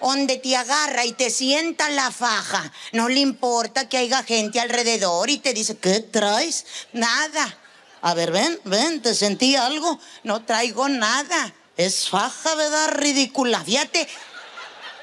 donde 0.00 0.36
te 0.36 0.56
agarra 0.56 1.04
y 1.04 1.12
te 1.12 1.30
sienta 1.30 1.90
la 1.90 2.10
faja. 2.10 2.72
No 2.92 3.08
le 3.08 3.20
importa 3.20 3.88
que 3.88 3.98
haya 3.98 4.22
gente 4.22 4.60
alrededor 4.60 5.30
y 5.30 5.38
te 5.38 5.54
dice, 5.54 5.76
¿qué 5.76 6.00
traes? 6.00 6.66
Nada. 6.92 7.58
A 8.00 8.14
ver, 8.14 8.30
ven, 8.30 8.60
ven, 8.64 9.02
¿te 9.02 9.14
sentí 9.14 9.56
algo? 9.56 9.98
No 10.22 10.44
traigo 10.44 10.88
nada. 10.88 11.52
Es 11.76 12.08
faja, 12.08 12.54
¿verdad? 12.54 12.92
Ridícula. 12.92 13.62
Fíjate. 13.62 14.08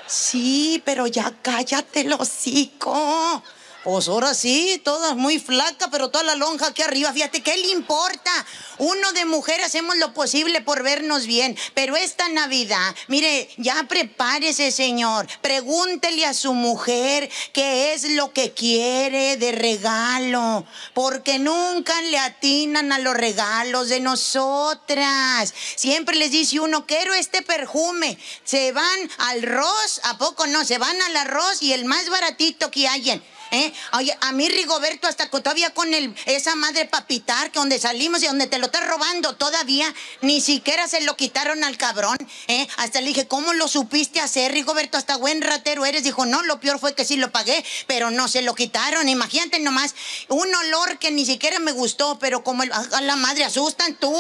Sí, 0.08 0.82
pero 0.86 1.08
ya 1.08 1.34
cállate 1.42 2.02
el 2.02 2.14
hocico. 2.14 3.44
Pues 3.86 4.08
ahora 4.08 4.34
sí, 4.34 4.82
toda 4.84 5.14
muy 5.14 5.38
flaca, 5.38 5.92
pero 5.92 6.10
toda 6.10 6.24
la 6.24 6.34
lonja 6.34 6.70
aquí 6.70 6.82
arriba. 6.82 7.14
Fíjate, 7.14 7.44
¿qué 7.44 7.56
le 7.56 7.68
importa? 7.68 8.32
Uno 8.80 9.14
de 9.14 9.26
mujer 9.26 9.62
hacemos 9.62 9.96
lo 9.98 10.12
posible 10.12 10.60
por 10.62 10.82
vernos 10.82 11.28
bien, 11.28 11.56
pero 11.76 11.96
esta 11.96 12.28
Navidad, 12.30 12.96
mire, 13.10 13.48
ya 13.58 13.86
prepárese, 13.88 14.72
señor. 14.72 15.28
Pregúntele 15.40 16.26
a 16.26 16.34
su 16.34 16.56
mujer 16.56 17.30
qué 17.54 17.94
es 17.94 18.10
lo 18.10 18.34
que 18.34 18.54
quiere 18.54 19.38
de 19.38 19.52
regalo, 19.52 20.66
porque 20.96 21.38
nunca 21.38 22.02
le 22.02 22.18
atinan 22.18 22.92
a 22.92 22.98
los 22.98 23.16
regalos 23.16 23.90
de 23.90 24.00
nosotras. 24.00 25.54
Siempre 25.76 26.16
les 26.16 26.32
dice 26.32 26.60
uno, 26.60 26.88
quiero 26.88 27.14
este 27.14 27.44
perfume. 27.44 28.18
Se 28.46 28.72
van 28.72 29.12
al 29.20 29.44
arroz, 29.44 30.02
¿a 30.06 30.18
poco 30.18 30.48
no? 30.48 30.66
Se 30.66 30.80
van 30.80 31.00
al 31.04 31.18
arroz 31.18 31.62
y 31.62 31.74
el 31.74 31.86
más 31.86 32.10
baratito 32.10 32.72
que 32.72 32.88
hayan. 32.88 33.22
¿Eh? 33.52 33.72
Oye, 33.94 34.18
a 34.22 34.32
mí 34.32 34.50
Rigoberto 34.50 35.08
hasta 35.08 35.30
todavía 35.30 35.70
con 35.74 35.94
el, 35.94 36.16
esa 36.26 36.56
madre 36.56 36.86
papitar 36.86 37.52
que 37.52 37.60
donde 37.60 37.80
salimos 37.80 38.24
y 38.24 38.28
donde 38.28 38.48
te 38.48 38.58
lo 38.58 38.66
estás 38.66 38.88
robando 38.88 39.36
todavía, 39.36 39.94
ni 40.22 40.42
siquiera 40.42 40.88
se 40.88 41.02
lo 41.02 41.16
quitaron 41.16 41.64
al 41.64 41.78
cabrón, 41.78 42.18
¿eh? 42.48 42.68
Hasta 42.78 43.02
le 43.02 43.08
dije, 43.08 43.28
¿cómo 43.28 43.54
lo 43.54 43.68
supiste 43.68 44.20
hacer, 44.20 44.52
Rigoberto? 44.52 44.98
Hasta 44.98 45.18
buen 45.18 45.42
ratero 45.42 45.86
eres. 45.86 46.04
Dijo, 46.04 46.26
no, 46.26 46.42
lo 46.44 46.60
peor 46.60 46.80
fue 46.80 46.96
que 46.96 47.06
sí 47.06 47.18
lo 47.18 47.32
pagué, 47.32 47.64
pero 47.88 48.12
no 48.12 48.28
se 48.28 48.42
lo 48.42 48.56
quitaron. 48.56 49.08
Imagínate 49.08 49.60
nomás, 49.60 49.96
un 50.28 50.54
olor 50.54 50.98
que 50.98 51.12
ni 51.12 51.26
siquiera 51.26 51.60
me 51.60 51.72
gustó, 51.72 52.18
pero 52.20 52.44
como 52.44 52.64
la 52.66 53.16
madre 53.16 53.46
asustan 53.46 53.96
tú. 53.96 54.16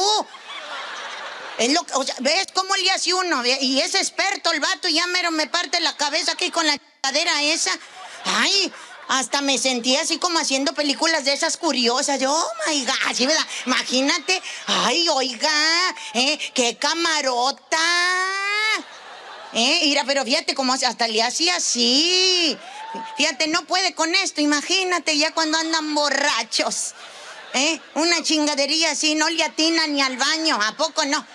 Es 1.57 1.71
lo, 1.71 1.81
o 1.93 2.05
¿Ves 2.19 2.47
cómo 2.53 2.75
le 2.75 2.91
hace 2.91 3.13
uno? 3.13 3.43
Y 3.45 3.79
es 3.79 3.95
experto 3.95 4.51
el 4.51 4.59
vato, 4.59 4.89
ya 4.89 5.07
mero 5.07 5.31
me 5.31 5.47
parte 5.47 5.79
la 5.79 5.95
cabeza 5.95 6.33
aquí 6.33 6.51
con 6.51 6.65
la 6.67 6.77
cadera 7.01 7.41
esa. 7.43 7.71
Ay, 8.25 8.71
hasta 9.07 9.41
me 9.41 9.57
sentía 9.57 10.01
así 10.01 10.17
como 10.17 10.39
haciendo 10.39 10.73
películas 10.73 11.25
de 11.25 11.33
esas 11.33 11.57
curiosas. 11.57 12.19
Yo, 12.19 12.31
oh 12.31 12.51
my 12.67 12.85
God, 12.85 13.15
¿sí, 13.15 13.25
verdad? 13.25 13.45
Imagínate. 13.65 14.41
Ay, 14.67 15.07
oiga, 15.09 15.95
¿eh? 16.13 16.39
¡Qué 16.53 16.77
camarota! 16.77 17.77
¿Eh? 19.53 19.81
Mira, 19.83 20.03
pero 20.05 20.23
fíjate 20.25 20.53
cómo 20.53 20.73
hasta 20.73 21.07
le 21.07 21.23
hacía 21.23 21.55
así. 21.55 22.57
Fíjate, 23.17 23.47
no 23.47 23.65
puede 23.65 23.93
con 23.93 24.13
esto. 24.15 24.41
Imagínate 24.41 25.17
ya 25.17 25.33
cuando 25.33 25.57
andan 25.57 25.95
borrachos. 25.95 26.93
¿Eh? 27.53 27.79
Una 27.93 28.21
chingadería 28.21 28.91
así, 28.91 29.15
no 29.15 29.29
le 29.29 29.41
atina 29.43 29.87
ni 29.87 30.01
al 30.01 30.17
baño. 30.17 30.59
¿A 30.61 30.75
poco 30.75 31.05
no? 31.05 31.25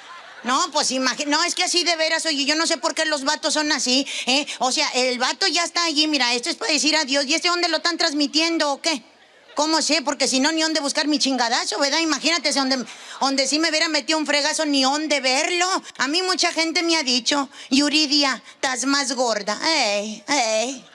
No, 0.42 0.70
pues 0.72 0.90
imagínate, 0.90 1.30
no, 1.30 1.42
es 1.44 1.54
que 1.54 1.64
así 1.64 1.84
de 1.84 1.96
veras, 1.96 2.24
oye, 2.26 2.44
yo 2.44 2.56
no 2.56 2.66
sé 2.66 2.78
por 2.78 2.94
qué 2.94 3.04
los 3.04 3.24
vatos 3.24 3.54
son 3.54 3.70
así, 3.72 4.06
¿eh? 4.26 4.46
O 4.58 4.72
sea, 4.72 4.88
el 4.94 5.18
vato 5.18 5.46
ya 5.46 5.64
está 5.64 5.84
allí, 5.84 6.06
mira, 6.06 6.32
esto 6.34 6.48
es 6.48 6.56
para 6.56 6.72
decir 6.72 6.96
adiós, 6.96 7.26
¿y 7.26 7.34
este 7.34 7.48
dónde 7.48 7.68
lo 7.68 7.76
están 7.78 7.98
transmitiendo 7.98 8.72
o 8.72 8.80
qué? 8.80 9.02
¿Cómo 9.54 9.82
sé? 9.82 10.00
Porque 10.00 10.28
si 10.28 10.40
no, 10.40 10.52
ni 10.52 10.62
dónde 10.62 10.80
buscar 10.80 11.06
mi 11.06 11.18
chingadazo, 11.18 11.78
¿verdad? 11.78 11.98
Imagínate, 11.98 12.52
donde, 12.52 12.82
donde 13.20 13.46
sí 13.46 13.58
me 13.58 13.68
hubiera 13.68 13.88
metido 13.88 14.18
un 14.18 14.26
fregazo, 14.26 14.64
ni 14.64 14.82
dónde 14.82 15.20
verlo. 15.20 15.66
A 15.98 16.08
mí 16.08 16.22
mucha 16.22 16.52
gente 16.52 16.82
me 16.82 16.96
ha 16.96 17.02
dicho, 17.02 17.48
Yuridia, 17.68 18.42
estás 18.54 18.86
más 18.86 19.12
gorda. 19.12 19.60
Ey, 19.62 20.24
ey. 20.28 20.89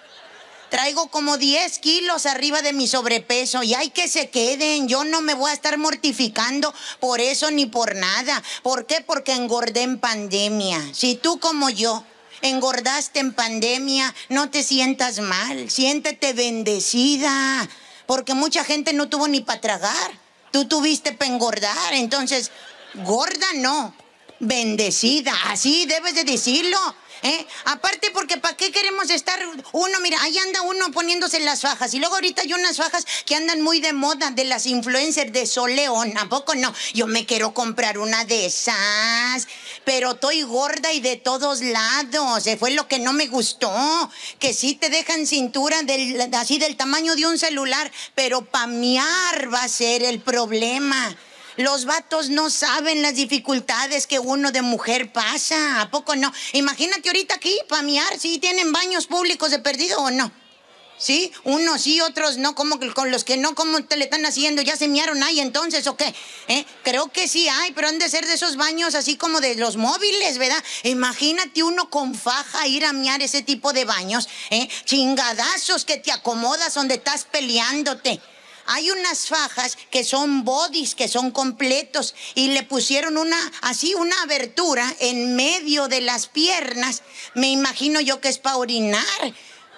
Traigo 0.76 1.08
como 1.08 1.38
10 1.38 1.80
kilos 1.80 2.26
arriba 2.26 2.62
de 2.62 2.74
mi 2.74 2.86
sobrepeso 2.86 3.64
y 3.64 3.74
hay 3.76 3.92
que 3.92 4.10
se 4.10 4.30
queden. 4.30 4.90
Yo 4.90 5.06
no 5.06 5.22
me 5.22 5.34
voy 5.34 5.50
a 5.50 5.54
estar 5.54 5.78
mortificando 5.78 6.74
por 7.00 7.22
eso 7.22 7.50
ni 7.50 7.66
por 7.66 7.96
nada. 7.96 8.44
¿Por 8.62 8.86
qué? 8.86 9.00
Porque 9.00 9.32
engordé 9.32 9.84
en 9.84 10.00
pandemia. 10.00 10.82
Si 10.94 11.16
tú 11.16 11.40
como 11.40 11.70
yo 11.70 12.04
engordaste 12.42 13.22
en 13.22 13.32
pandemia, 13.32 14.14
no 14.28 14.50
te 14.50 14.64
sientas 14.64 15.20
mal. 15.20 15.70
Siéntete 15.70 16.34
bendecida. 16.34 17.70
Porque 18.06 18.34
mucha 18.34 18.66
gente 18.66 18.92
no 18.92 19.08
tuvo 19.08 19.30
ni 19.30 19.40
para 19.40 19.62
tragar. 19.62 20.12
Tú 20.52 20.66
tuviste 20.66 21.14
para 21.14 21.32
engordar. 21.32 21.94
Entonces, 21.94 22.52
gorda 22.96 23.48
no. 23.56 23.96
Bendecida. 24.42 25.34
Así 25.46 25.86
debes 25.86 26.16
de 26.16 26.26
decirlo. 26.26 26.78
¿Eh? 27.26 27.48
Aparte, 27.66 28.12
porque 28.12 28.38
¿para 28.38 28.56
qué 28.56 28.72
queremos 28.72 29.10
estar 29.10 29.40
uno? 29.72 30.00
Mira, 30.00 30.22
ahí 30.22 30.38
anda 30.38 30.62
uno 30.62 30.92
poniéndose 30.92 31.40
las 31.40 31.62
fajas. 31.62 31.92
Y 31.96 32.00
luego 32.00 32.14
ahorita 32.14 32.44
hay 32.44 32.54
unas 32.54 32.78
fajas 32.78 33.04
que 33.26 33.34
andan 33.34 33.64
muy 33.64 33.80
de 33.80 33.94
moda 33.94 34.30
de 34.30 34.44
las 34.44 34.68
influencers 34.68 35.34
de 35.34 35.48
Sol 35.48 35.76
León. 35.76 36.14
¿A 36.20 36.26
no? 36.56 36.74
Yo 36.94 37.08
me 37.08 37.26
quiero 37.26 37.52
comprar 37.52 37.98
una 37.98 38.26
de 38.26 38.46
esas. 38.46 39.48
Pero 39.86 40.12
estoy 40.12 40.44
gorda 40.44 40.94
y 40.94 41.00
de 41.00 41.16
todos 41.16 41.62
lados. 41.62 42.44
Fue 42.60 42.70
lo 42.70 42.88
que 42.88 43.00
no 43.00 43.12
me 43.12 43.26
gustó. 43.26 43.72
Que 44.38 44.54
sí 44.54 44.76
te 44.76 44.92
dejan 44.92 45.26
cintura 45.26 45.78
así 46.34 46.60
del 46.60 46.78
tamaño 46.78 47.16
de 47.16 47.26
un 47.26 47.40
celular. 47.40 47.92
Pero 48.14 48.46
pamear 48.46 49.52
va 49.52 49.64
a 49.64 49.68
ser 49.68 50.04
el 50.04 50.22
problema. 50.22 51.18
Los 51.58 51.86
vatos 51.86 52.30
no 52.30 52.50
saben 52.50 53.02
las 53.02 53.16
dificultades 53.16 54.08
que 54.08 54.20
uno 54.20 54.52
de 54.52 54.62
mujer 54.62 55.14
pasa. 55.14 55.82
¿A 55.82 55.90
poco 55.90 56.16
no? 56.16 56.32
Imagínate 56.52 57.08
ahorita 57.08 57.36
aquí, 57.36 57.58
pamear, 57.70 58.20
si 58.20 58.40
tienen 58.40 58.74
baños 58.74 59.08
públicos 59.08 59.52
de 59.52 59.60
perdido 59.60 60.00
o 60.00 60.12
no. 60.12 60.32
¿Sí? 60.98 61.32
Unos 61.44 61.82
sí, 61.82 62.00
otros 62.00 62.38
no, 62.38 62.56
como 62.56 62.80
con 62.94 63.12
los 63.12 63.26
que 63.26 63.36
no, 63.36 63.54
¿cómo 63.54 63.84
te 63.84 63.98
le 63.98 64.06
están 64.06 64.26
haciendo? 64.26 64.62
¿Ya 64.62 64.78
se 64.78 64.88
miaron 64.88 65.24
ahí 65.24 65.42
entonces 65.42 65.88
o 65.88 65.98
qué? 65.98 66.14
¿Eh? 66.48 66.66
Creo 66.84 67.12
que 67.12 67.28
sí 67.28 67.50
hay, 67.50 67.74
pero 67.74 67.90
han 67.90 68.00
de 68.00 68.08
ser 68.08 68.26
de 68.26 68.34
esos 68.34 68.56
baños 68.56 68.96
así 68.96 69.18
como 69.18 69.42
de 69.42 69.56
los 69.56 69.76
móviles, 69.76 70.38
¿verdad? 70.38 70.64
Imagínate 70.84 71.64
uno 71.64 71.90
con 71.90 72.16
faja 72.16 72.68
ir 72.68 72.86
a 72.86 72.94
miar 72.94 73.22
ese 73.22 73.42
tipo 73.42 73.74
de 73.74 73.84
baños, 73.84 74.30
¿eh? 74.50 74.70
Chingadazos 74.86 75.84
que 75.84 75.98
te 75.98 76.14
acomodas 76.14 76.74
donde 76.74 76.96
estás 76.96 77.26
peleándote. 77.26 78.22
Hay 78.68 78.90
unas 78.92 79.28
fajas 79.28 79.78
que 79.92 80.04
son 80.04 80.44
bodies, 80.44 80.96
que 80.96 81.08
son 81.08 81.32
completos, 81.32 82.16
y 82.34 82.50
le 82.50 82.64
pusieron 82.64 83.18
una, 83.18 83.38
así, 83.62 83.94
una 83.96 84.20
abertura 84.24 84.92
en 85.00 85.36
medio 85.36 85.88
de 85.88 86.02
las 86.02 86.28
piernas. 86.28 87.04
Me 87.34 87.48
imagino 87.48 88.00
yo 88.02 88.22
que 88.22 88.30
es 88.30 88.40
para 88.40 88.58
orinar. 88.58 89.04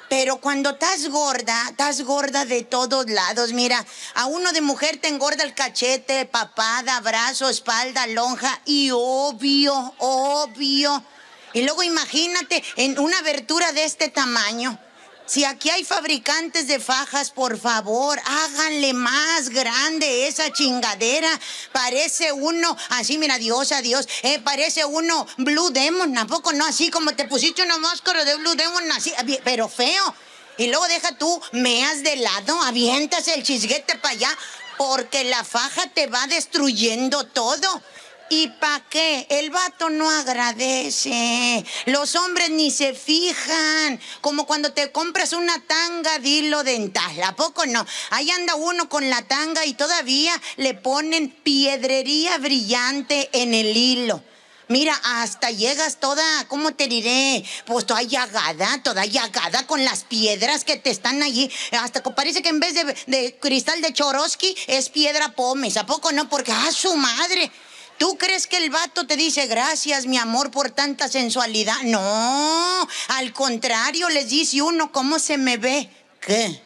Pero 0.09 0.37
cuando 0.37 0.69
estás 0.69 1.09
gorda, 1.09 1.67
estás 1.69 2.01
gorda 2.01 2.45
de 2.45 2.63
todos 2.63 3.09
lados. 3.09 3.51
Mira, 3.51 3.85
a 4.15 4.25
uno 4.25 4.53
de 4.53 4.61
mujer 4.61 4.97
te 5.01 5.09
engorda 5.09 5.43
el 5.43 5.53
cachete, 5.53 6.25
papada, 6.25 7.01
brazo, 7.01 7.49
espalda, 7.49 8.07
lonja 8.07 8.61
y 8.65 8.89
obvio, 8.93 9.93
obvio. 9.97 11.03
Y 11.51 11.63
luego 11.63 11.83
imagínate 11.83 12.63
en 12.77 12.97
una 12.99 13.19
abertura 13.19 13.73
de 13.73 13.83
este 13.83 14.07
tamaño. 14.09 14.79
Si 15.27 15.43
aquí 15.43 15.69
hay 15.69 15.83
fabricantes 15.83 16.67
de 16.67 16.79
fajas, 16.79 17.31
por 17.31 17.59
favor, 17.59 18.17
háganle 18.23 18.93
más 18.93 19.49
grande 19.49 20.25
esa 20.25 20.53
chingadera. 20.53 21.27
Parece 21.73 22.31
uno, 22.31 22.77
así 22.91 23.17
mira, 23.17 23.37
Dios, 23.37 23.73
adiós, 23.73 24.07
eh, 24.23 24.39
parece 24.39 24.85
uno 24.85 25.27
Blue 25.35 25.69
Demon, 25.71 26.13
tampoco 26.13 26.53
no, 26.53 26.65
así 26.65 26.89
como 26.89 27.13
te 27.13 27.25
pusiste 27.25 27.61
una 27.61 27.77
máscara 27.77 28.23
de 28.23 28.37
Blue 28.37 28.55
Demon, 28.55 28.89
así, 28.93 29.13
pero 29.43 29.67
feo. 29.67 30.15
Y 30.57 30.67
luego 30.67 30.87
deja 30.87 31.17
tú, 31.17 31.41
meas 31.51 32.03
de 32.03 32.15
lado, 32.15 32.61
avientas 32.61 33.27
el 33.27 33.43
chisguete 33.43 33.97
para 33.97 34.13
allá, 34.13 34.37
porque 34.77 35.25
la 35.25 35.43
faja 35.43 35.87
te 35.87 36.07
va 36.07 36.25
destruyendo 36.27 37.25
todo. 37.25 37.81
¿Y 38.29 38.47
pa' 38.47 38.81
qué? 38.89 39.25
El 39.29 39.51
vato 39.51 39.89
no 39.89 40.09
agradece. 40.09 41.63
Los 41.85 42.15
hombres 42.15 42.49
ni 42.49 42.71
se 42.71 42.93
fijan. 42.93 43.99
Como 44.21 44.45
cuando 44.45 44.73
te 44.73 44.91
compras 44.91 45.33
una 45.33 45.59
tanga 45.65 46.19
dilo 46.19 46.63
dental. 46.63 47.23
¿A 47.23 47.35
poco 47.35 47.65
no? 47.65 47.85
Ahí 48.09 48.29
anda 48.31 48.55
uno 48.55 48.89
con 48.89 49.09
la 49.09 49.21
tanga 49.21 49.65
y 49.65 49.73
todavía 49.73 50.33
le 50.57 50.73
ponen 50.73 51.29
piedrería 51.29 52.37
brillante 52.37 53.29
en 53.31 53.53
el 53.53 53.75
hilo. 53.75 54.21
Mira, 54.69 54.99
hasta 55.01 55.49
llegas 55.49 55.97
toda, 56.01 56.45
¿cómo 56.49 56.73
te 56.73 56.87
diré? 56.87 57.45
Pues 57.65 57.85
toda 57.85 58.03
llagada, 58.03 58.83
toda 58.83 59.05
llagada 59.05 59.65
con 59.65 59.85
las 59.85 60.03
piedras 60.03 60.65
que 60.65 60.75
te 60.75 60.89
están 60.89 61.23
allí. 61.23 61.49
Hasta 61.71 62.03
parece 62.03 62.41
que 62.41 62.49
en 62.49 62.59
vez 62.59 62.73
de, 62.73 62.83
de 63.07 63.37
cristal 63.39 63.81
de 63.81 63.93
Chorosky 63.93 64.53
es 64.67 64.89
piedra 64.89 65.29
pómez. 65.29 65.77
¿A 65.77 65.85
poco 65.85 66.11
no? 66.11 66.27
Porque, 66.27 66.51
¡ah, 66.51 66.71
su 66.73 66.93
madre! 66.97 67.49
¿Tú 67.97 68.17
crees 68.17 68.45
que 68.45 68.57
el 68.57 68.69
vato 68.69 69.07
te 69.07 69.15
dice 69.15 69.47
gracias, 69.47 70.05
mi 70.05 70.17
amor, 70.17 70.51
por 70.51 70.69
tanta 70.69 71.07
sensualidad? 71.07 71.81
No, 71.83 72.87
al 73.07 73.33
contrario, 73.33 74.09
les 74.09 74.29
dice 74.29 74.61
uno 74.61 74.91
cómo 74.91 75.17
se 75.19 75.37
me 75.37 75.57
ve. 75.57 75.89
¿Qué? 76.21 76.61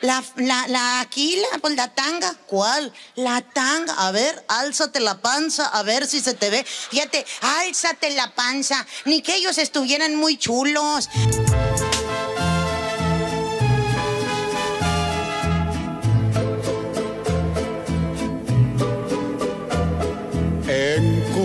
La, 0.00 0.24
la, 0.36 0.66
la 0.68 1.00
aquí, 1.00 1.36
la, 1.36 1.58
pues 1.58 1.74
la 1.74 1.88
tanga. 1.88 2.34
¿Cuál? 2.46 2.92
La 3.16 3.42
tanga. 3.42 3.94
A 3.94 4.12
ver, 4.12 4.44
álzate 4.48 5.00
la 5.00 5.20
panza, 5.20 5.66
a 5.66 5.82
ver 5.82 6.06
si 6.06 6.20
se 6.20 6.34
te 6.34 6.50
ve. 6.50 6.64
Fíjate, 6.64 7.26
álzate 7.40 8.10
la 8.10 8.34
panza. 8.34 8.86
Ni 9.04 9.22
que 9.22 9.34
ellos 9.34 9.58
estuvieran 9.58 10.14
muy 10.16 10.38
chulos. 10.38 11.08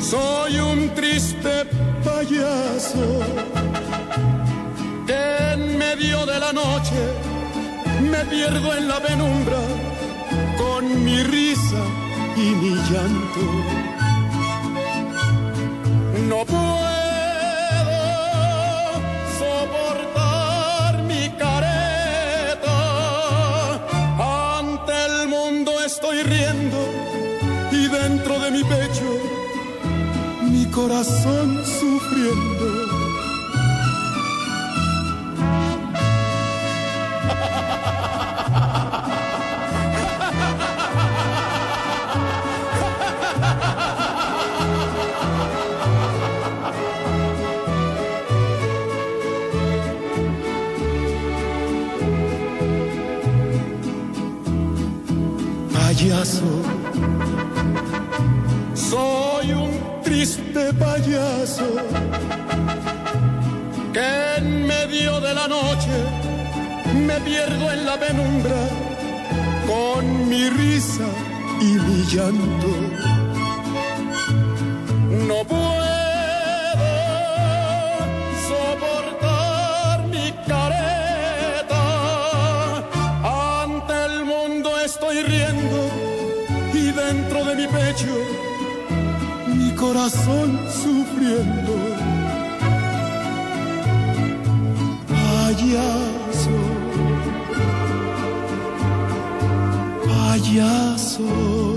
Soy 0.00 0.58
un 0.58 0.94
triste 0.94 1.66
payaso 2.02 3.20
en 5.06 5.76
medio 5.76 6.24
de 6.24 6.40
la 6.40 6.52
noche 6.52 7.30
me 8.00 8.24
pierdo 8.24 8.74
en 8.74 8.88
la 8.88 9.00
penumbra 9.00 9.58
con 10.56 11.04
mi 11.04 11.22
risa 11.22 11.82
y 12.36 12.54
mi 12.60 12.74
llanto. 12.88 13.42
No 16.26 16.44
puedo 16.46 16.89
corazón 30.70 31.64
sufriendo. 31.64 32.79
Pierdo 67.30 67.70
en 67.70 67.86
la 67.86 67.96
penumbra 67.96 68.60
con 69.70 70.28
mi 70.28 70.44
risa 70.50 71.08
y 71.60 71.70
mi 71.86 71.98
llanto. 72.12 72.70
No 75.28 75.38
puedo 75.50 75.70
soportar 78.48 79.96
mi 80.14 80.26
careta. 80.50 81.84
Ante 83.62 83.94
el 84.08 84.24
mundo 84.24 84.68
estoy 84.80 85.22
riendo 85.22 85.80
y 86.82 86.84
dentro 87.02 87.44
de 87.44 87.54
mi 87.60 87.66
pecho 87.78 88.14
mi 89.54 89.70
corazón 89.82 90.48
sufriendo. 90.82 91.74
Payaso, 95.08 96.19
payaso. 100.50 101.30
alegre 101.30 101.69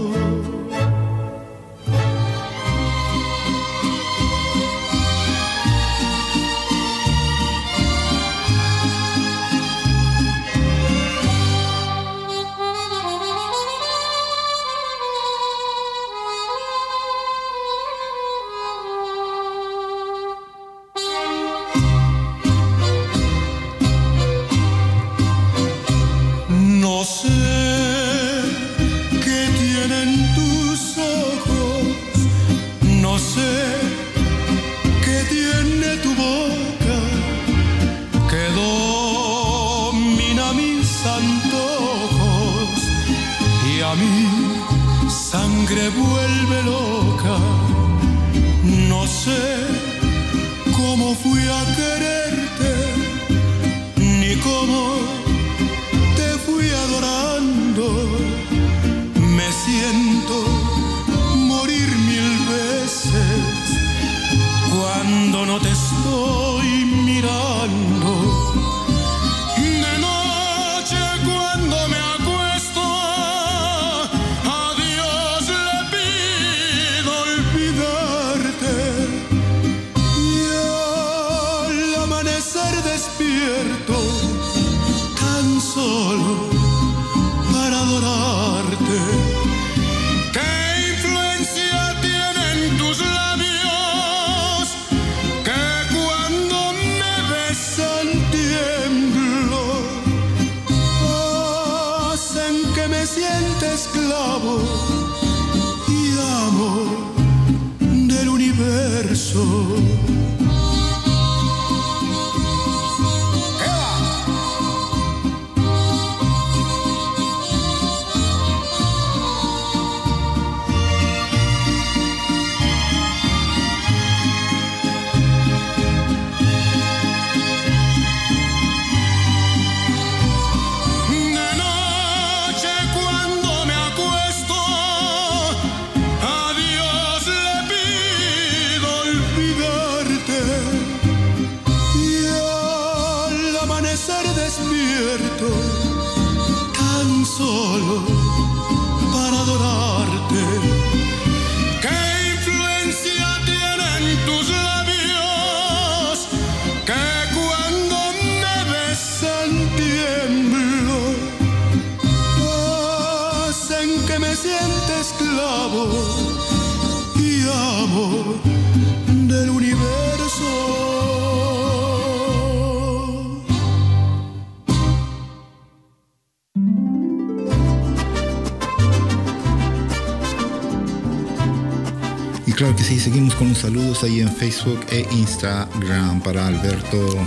saludos 183.94 184.04
ahí 184.04 184.22
en 184.22 184.36
Facebook 184.36 184.80
e 184.92 185.06
Instagram 185.12 186.22
para 186.22 186.48
Alberto, 186.48 187.18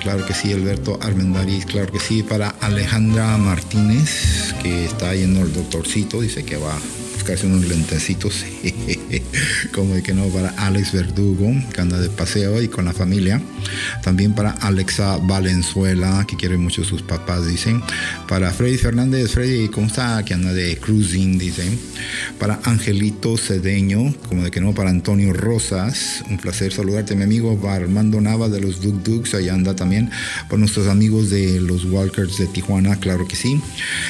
claro 0.00 0.24
que 0.24 0.34
sí, 0.34 0.52
Alberto 0.52 0.98
Armendariz, 1.02 1.66
claro 1.66 1.90
que 1.90 1.98
sí, 1.98 2.22
para 2.22 2.50
Alejandra 2.60 3.36
Martínez, 3.36 4.54
que 4.62 4.84
está 4.84 5.14
yendo 5.14 5.42
el 5.42 5.52
doctorcito, 5.52 6.20
dice 6.20 6.44
que 6.44 6.56
va 6.56 6.74
a 6.74 6.80
buscarse 7.14 7.46
unos 7.46 7.66
lentecitos, 7.66 8.44
como 9.74 9.94
de 9.94 10.02
que 10.02 10.14
no, 10.14 10.26
para 10.26 10.50
Alex 10.50 10.92
Verdugo, 10.92 11.52
que 11.72 11.80
anda 11.80 11.98
de 12.00 12.08
paseo 12.08 12.62
y 12.62 12.68
con 12.68 12.84
la 12.84 12.92
familia. 12.92 13.40
También 14.02 14.34
para 14.34 14.50
Alexa 14.50 15.16
Valenzuela, 15.18 16.24
que 16.28 16.36
quiere 16.36 16.56
mucho 16.56 16.84
sus 16.84 17.02
papás, 17.02 17.46
dicen. 17.46 17.82
Para 18.28 18.50
Freddy 18.50 18.78
Fernández, 18.78 19.32
Freddy, 19.32 19.68
¿cómo 19.68 19.86
está? 19.86 20.24
Que 20.24 20.34
anda 20.34 20.52
de 20.52 20.76
cruising, 20.76 21.38
dicen. 21.38 21.78
Para 22.38 22.60
Angelito 22.64 23.36
Cedeño, 23.36 24.14
como 24.28 24.42
de 24.44 24.50
que 24.50 24.60
no, 24.60 24.74
para 24.74 24.90
Antonio 24.90 25.32
Rosas, 25.32 26.22
un 26.28 26.38
placer 26.38 26.72
saludarte, 26.72 27.14
mi 27.16 27.24
amigo. 27.24 27.58
Para 27.60 27.76
Armando 27.76 28.20
Nava 28.20 28.48
de 28.48 28.60
los 28.60 28.80
Duk 28.80 29.02
Duks, 29.02 29.34
ahí 29.34 29.48
anda 29.48 29.74
también. 29.74 30.10
Para 30.48 30.58
nuestros 30.58 30.88
amigos 30.88 31.30
de 31.30 31.60
los 31.60 31.84
Walkers 31.84 32.38
de 32.38 32.46
Tijuana, 32.46 32.96
claro 32.96 33.26
que 33.26 33.36
sí. 33.36 33.60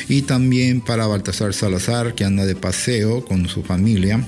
Y 0.08 0.22
también 0.22 0.80
para 0.80 1.06
Baltasar 1.06 1.54
Salazar, 1.54 2.14
que 2.14 2.24
anda 2.24 2.44
de 2.46 2.54
paseo 2.54 3.24
con 3.24 3.48
su 3.48 3.62
familia. 3.62 4.24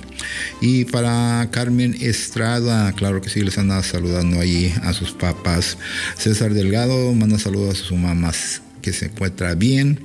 Y 0.61 0.85
para 0.87 1.49
Carmen 1.51 1.97
Estrada, 2.01 2.93
claro 2.93 3.21
que 3.21 3.31
sí, 3.31 3.41
les 3.41 3.59
anda 3.59 3.83
saludando 3.83 4.41
ahí 4.41 4.75
a 4.83 4.93
sus 4.93 5.13
papás. 5.13 5.79
César 6.17 6.55
Delgado 6.55 7.13
manda 7.15 7.39
saludos 7.39 7.81
a 7.81 7.85
sus 7.85 7.99
mamás 7.99 8.63
que 8.87 8.93
se 8.93 9.07
encuentra 9.07 9.57
bien. 9.57 9.99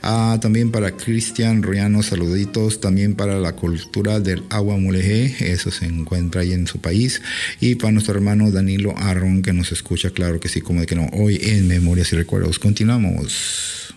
Ah, 0.00 0.38
también 0.40 0.70
para 0.70 0.92
Cristian 0.92 1.62
Riano, 1.62 2.02
saluditos. 2.02 2.80
También 2.80 3.14
para 3.14 3.38
la 3.38 3.52
cultura 3.52 4.20
del 4.20 4.42
agua 4.48 4.78
mulegé, 4.78 5.52
eso 5.52 5.70
se 5.70 5.84
encuentra 5.84 6.40
ahí 6.40 6.54
en 6.54 6.66
su 6.66 6.78
país. 6.78 7.20
Y 7.60 7.74
para 7.74 7.92
nuestro 7.92 8.14
hermano 8.14 8.50
Danilo 8.50 8.94
Arron, 8.96 9.42
que 9.42 9.52
nos 9.52 9.70
escucha, 9.70 10.08
claro 10.10 10.40
que 10.40 10.48
sí, 10.48 10.62
como 10.62 10.80
de 10.80 10.86
que 10.86 10.94
no, 10.94 11.10
hoy 11.12 11.38
en 11.42 11.68
Memorias 11.68 12.10
y 12.14 12.16
Recuerdos. 12.16 12.58
Continuamos. 12.58 13.94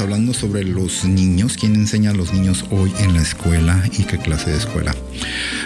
Hablando 0.00 0.32
sobre 0.32 0.64
los 0.64 1.04
niños, 1.04 1.56
quién 1.58 1.74
enseña 1.74 2.10
a 2.10 2.14
los 2.14 2.32
niños 2.32 2.64
hoy 2.70 2.92
en 2.98 3.14
la 3.14 3.22
escuela 3.22 3.84
y 3.98 4.04
qué 4.04 4.18
clase 4.18 4.50
de 4.50 4.56
escuela. 4.56 4.94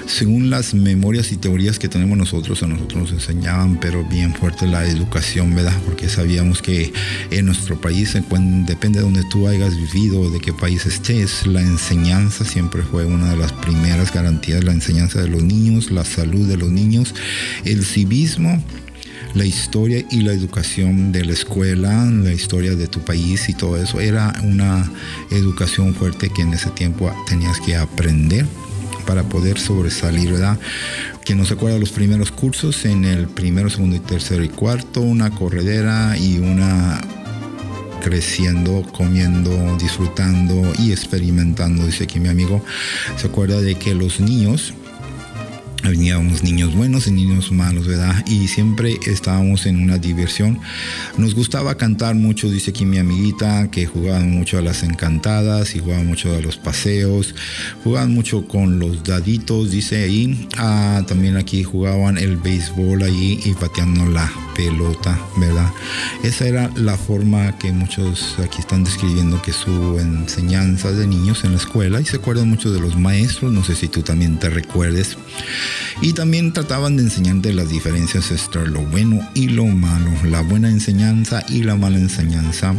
Según 0.07 0.51
las 0.51 0.75
memorias 0.75 1.33
y 1.33 1.37
teorías 1.37 1.79
que 1.79 1.89
tenemos 1.89 2.19
nosotros, 2.19 2.63
a 2.63 2.67
nosotros 2.67 3.03
nos 3.03 3.13
enseñaban, 3.13 3.79
pero 3.81 4.05
bien 4.05 4.35
fuerte 4.35 4.67
la 4.67 4.85
educación, 4.87 5.55
¿verdad? 5.55 5.77
Porque 5.85 6.09
sabíamos 6.09 6.61
que 6.61 6.93
en 7.31 7.47
nuestro 7.47 7.81
país, 7.81 8.15
depende 8.15 8.99
de 8.99 9.05
donde 9.05 9.23
tú 9.31 9.47
hayas 9.49 9.77
vivido, 9.77 10.29
de 10.31 10.41
qué 10.41 10.53
país 10.53 10.85
estés, 10.85 11.47
la 11.47 11.61
enseñanza 11.61 12.45
siempre 12.45 12.83
fue 12.83 13.07
una 13.07 13.31
de 13.31 13.37
las 13.37 13.53
primeras 13.53 14.13
garantías, 14.13 14.65
la 14.65 14.73
enseñanza 14.73 15.23
de 15.23 15.29
los 15.29 15.43
niños, 15.43 15.91
la 15.91 16.05
salud 16.05 16.47
de 16.49 16.57
los 16.57 16.71
niños, 16.71 17.15
el 17.65 17.85
civismo 17.85 18.63
la 19.35 19.45
historia 19.45 20.05
y 20.11 20.21
la 20.21 20.33
educación 20.33 21.13
de 21.13 21.25
la 21.25 21.33
escuela, 21.33 22.05
la 22.05 22.33
historia 22.33 22.75
de 22.75 22.87
tu 22.87 23.01
país 23.01 23.49
y 23.49 23.55
todo 23.55 23.77
eso. 23.77 24.01
Era 24.01 24.33
una 24.43 24.91
educación 25.31 25.95
fuerte 25.95 26.31
que 26.31 26.43
en 26.43 26.55
ese 26.55 26.71
tiempo 26.71 27.13
tenías 27.29 27.61
que 27.61 27.77
aprender 27.77 28.47
para 29.07 29.25
poder 29.25 29.59
sobresalir, 29.59 30.33
¿verdad? 30.33 30.59
Que 31.25 31.35
no 31.35 31.45
se 31.45 31.55
acuerda 31.55 31.79
los 31.79 31.91
primeros 31.91 32.31
cursos, 32.31 32.85
en 32.85 33.05
el 33.05 33.29
primero, 33.29 33.69
segundo 33.69 33.97
y 33.97 34.01
tercero 34.01 34.43
y 34.45 34.49
cuarto, 34.49 35.01
una 35.01 35.31
corredera 35.31 36.17
y 36.17 36.39
una 36.39 37.01
creciendo, 38.03 38.83
comiendo, 38.93 39.77
disfrutando 39.79 40.73
y 40.79 40.93
experimentando. 40.93 41.87
Dice 41.87 42.05
aquí 42.05 42.21
mi 42.21 42.29
amigo, 42.29 42.63
se 43.17 43.27
acuerda 43.27 43.61
de 43.61 43.77
que 43.77 43.95
los 43.95 44.21
niños 44.21 44.75
veníamos 45.91 46.43
niños 46.43 46.75
buenos 46.75 47.07
y 47.07 47.13
niños 47.13 47.53
malos, 47.53 47.87
¿verdad? 47.87 48.25
Y 48.27 48.49
siempre 48.49 48.99
estábamos 49.07 49.67
en 49.67 49.83
una 49.83 49.99
diversión. 49.99 50.59
Nos 51.19 51.35
gustaba 51.35 51.77
cantar 51.77 52.15
mucho, 52.15 52.51
dice 52.51 52.71
aquí 52.71 52.85
mi 52.85 52.99
amiguita, 52.99 53.71
que 53.71 53.87
jugaban 53.87 54.31
mucho 54.31 54.59
a 54.59 54.63
las 54.63 54.83
encantadas 54.83 55.75
y 55.75 55.81
jugaban 55.81 56.07
mucho 56.07 56.35
a 56.35 56.41
los 56.41 56.57
paseos, 56.57 57.35
jugaban 57.83 58.13
mucho 58.13 58.47
con 58.47 58.79
los 58.79 59.05
daditos, 59.05 59.71
dice 59.71 60.05
ahí. 60.05 60.49
Ah, 60.57 61.03
también 61.07 61.37
aquí 61.37 61.63
jugaban 61.63 62.19
el 62.19 62.37
béisbol 62.37 63.03
allí 63.03 63.41
y 63.45 63.53
pateando 63.53 64.07
la 64.07 64.31
pelota, 64.57 65.19
¿verdad? 65.37 65.71
Esa 66.23 66.47
era 66.47 66.71
la 66.77 66.97
forma 66.97 67.59
que 67.59 67.73
muchos 67.73 68.37
aquí 68.43 68.61
están 68.61 68.85
describiendo 68.85 69.43
que 69.43 69.53
su 69.53 69.99
enseñanza 69.99 70.93
de 70.93 71.07
niños 71.07 71.45
en 71.45 71.53
la 71.53 71.59
escuela 71.59 72.01
y 72.01 72.05
se 72.05 72.17
acuerdan 72.17 72.49
mucho 72.49 72.73
de 72.73 72.81
los 72.81 72.97
maestros, 72.97 73.53
no 73.53 73.65
sé 73.65 73.75
si 73.75 73.89
tú 73.89 74.03
también 74.03 74.39
te 74.39 74.49
recuerdes. 74.49 75.17
Y 76.03 76.13
también 76.13 76.53
trataban 76.53 76.97
de 76.97 77.05
enseñarte 77.05 77.53
las 77.53 77.69
diferencias 77.69 78.31
entre 78.31 78.67
lo 78.69 78.81
bueno 78.83 79.21
y 79.35 79.49
lo 79.49 79.67
malo, 79.67 80.11
la 80.25 80.43
buena 80.43 80.69
enseñanza 80.69 81.45
y 81.49 81.63
la 81.63 81.77
mala 81.77 81.99
enseñanza. 81.99 82.75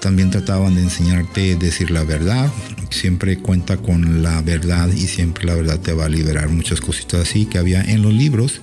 También 0.00 0.30
trataban 0.30 0.74
de 0.74 0.82
enseñarte 0.82 1.56
decir 1.56 1.90
la 1.90 2.04
verdad, 2.04 2.50
siempre 2.90 3.38
cuenta 3.38 3.76
con 3.76 4.22
la 4.22 4.42
verdad 4.42 4.88
y 4.92 5.06
siempre 5.06 5.46
la 5.46 5.54
verdad 5.54 5.80
te 5.80 5.92
va 5.92 6.06
a 6.06 6.08
liberar 6.08 6.48
muchas 6.48 6.80
cositas 6.80 7.20
así 7.20 7.46
que 7.46 7.58
había 7.58 7.82
en 7.82 8.02
los 8.02 8.12
libros. 8.12 8.60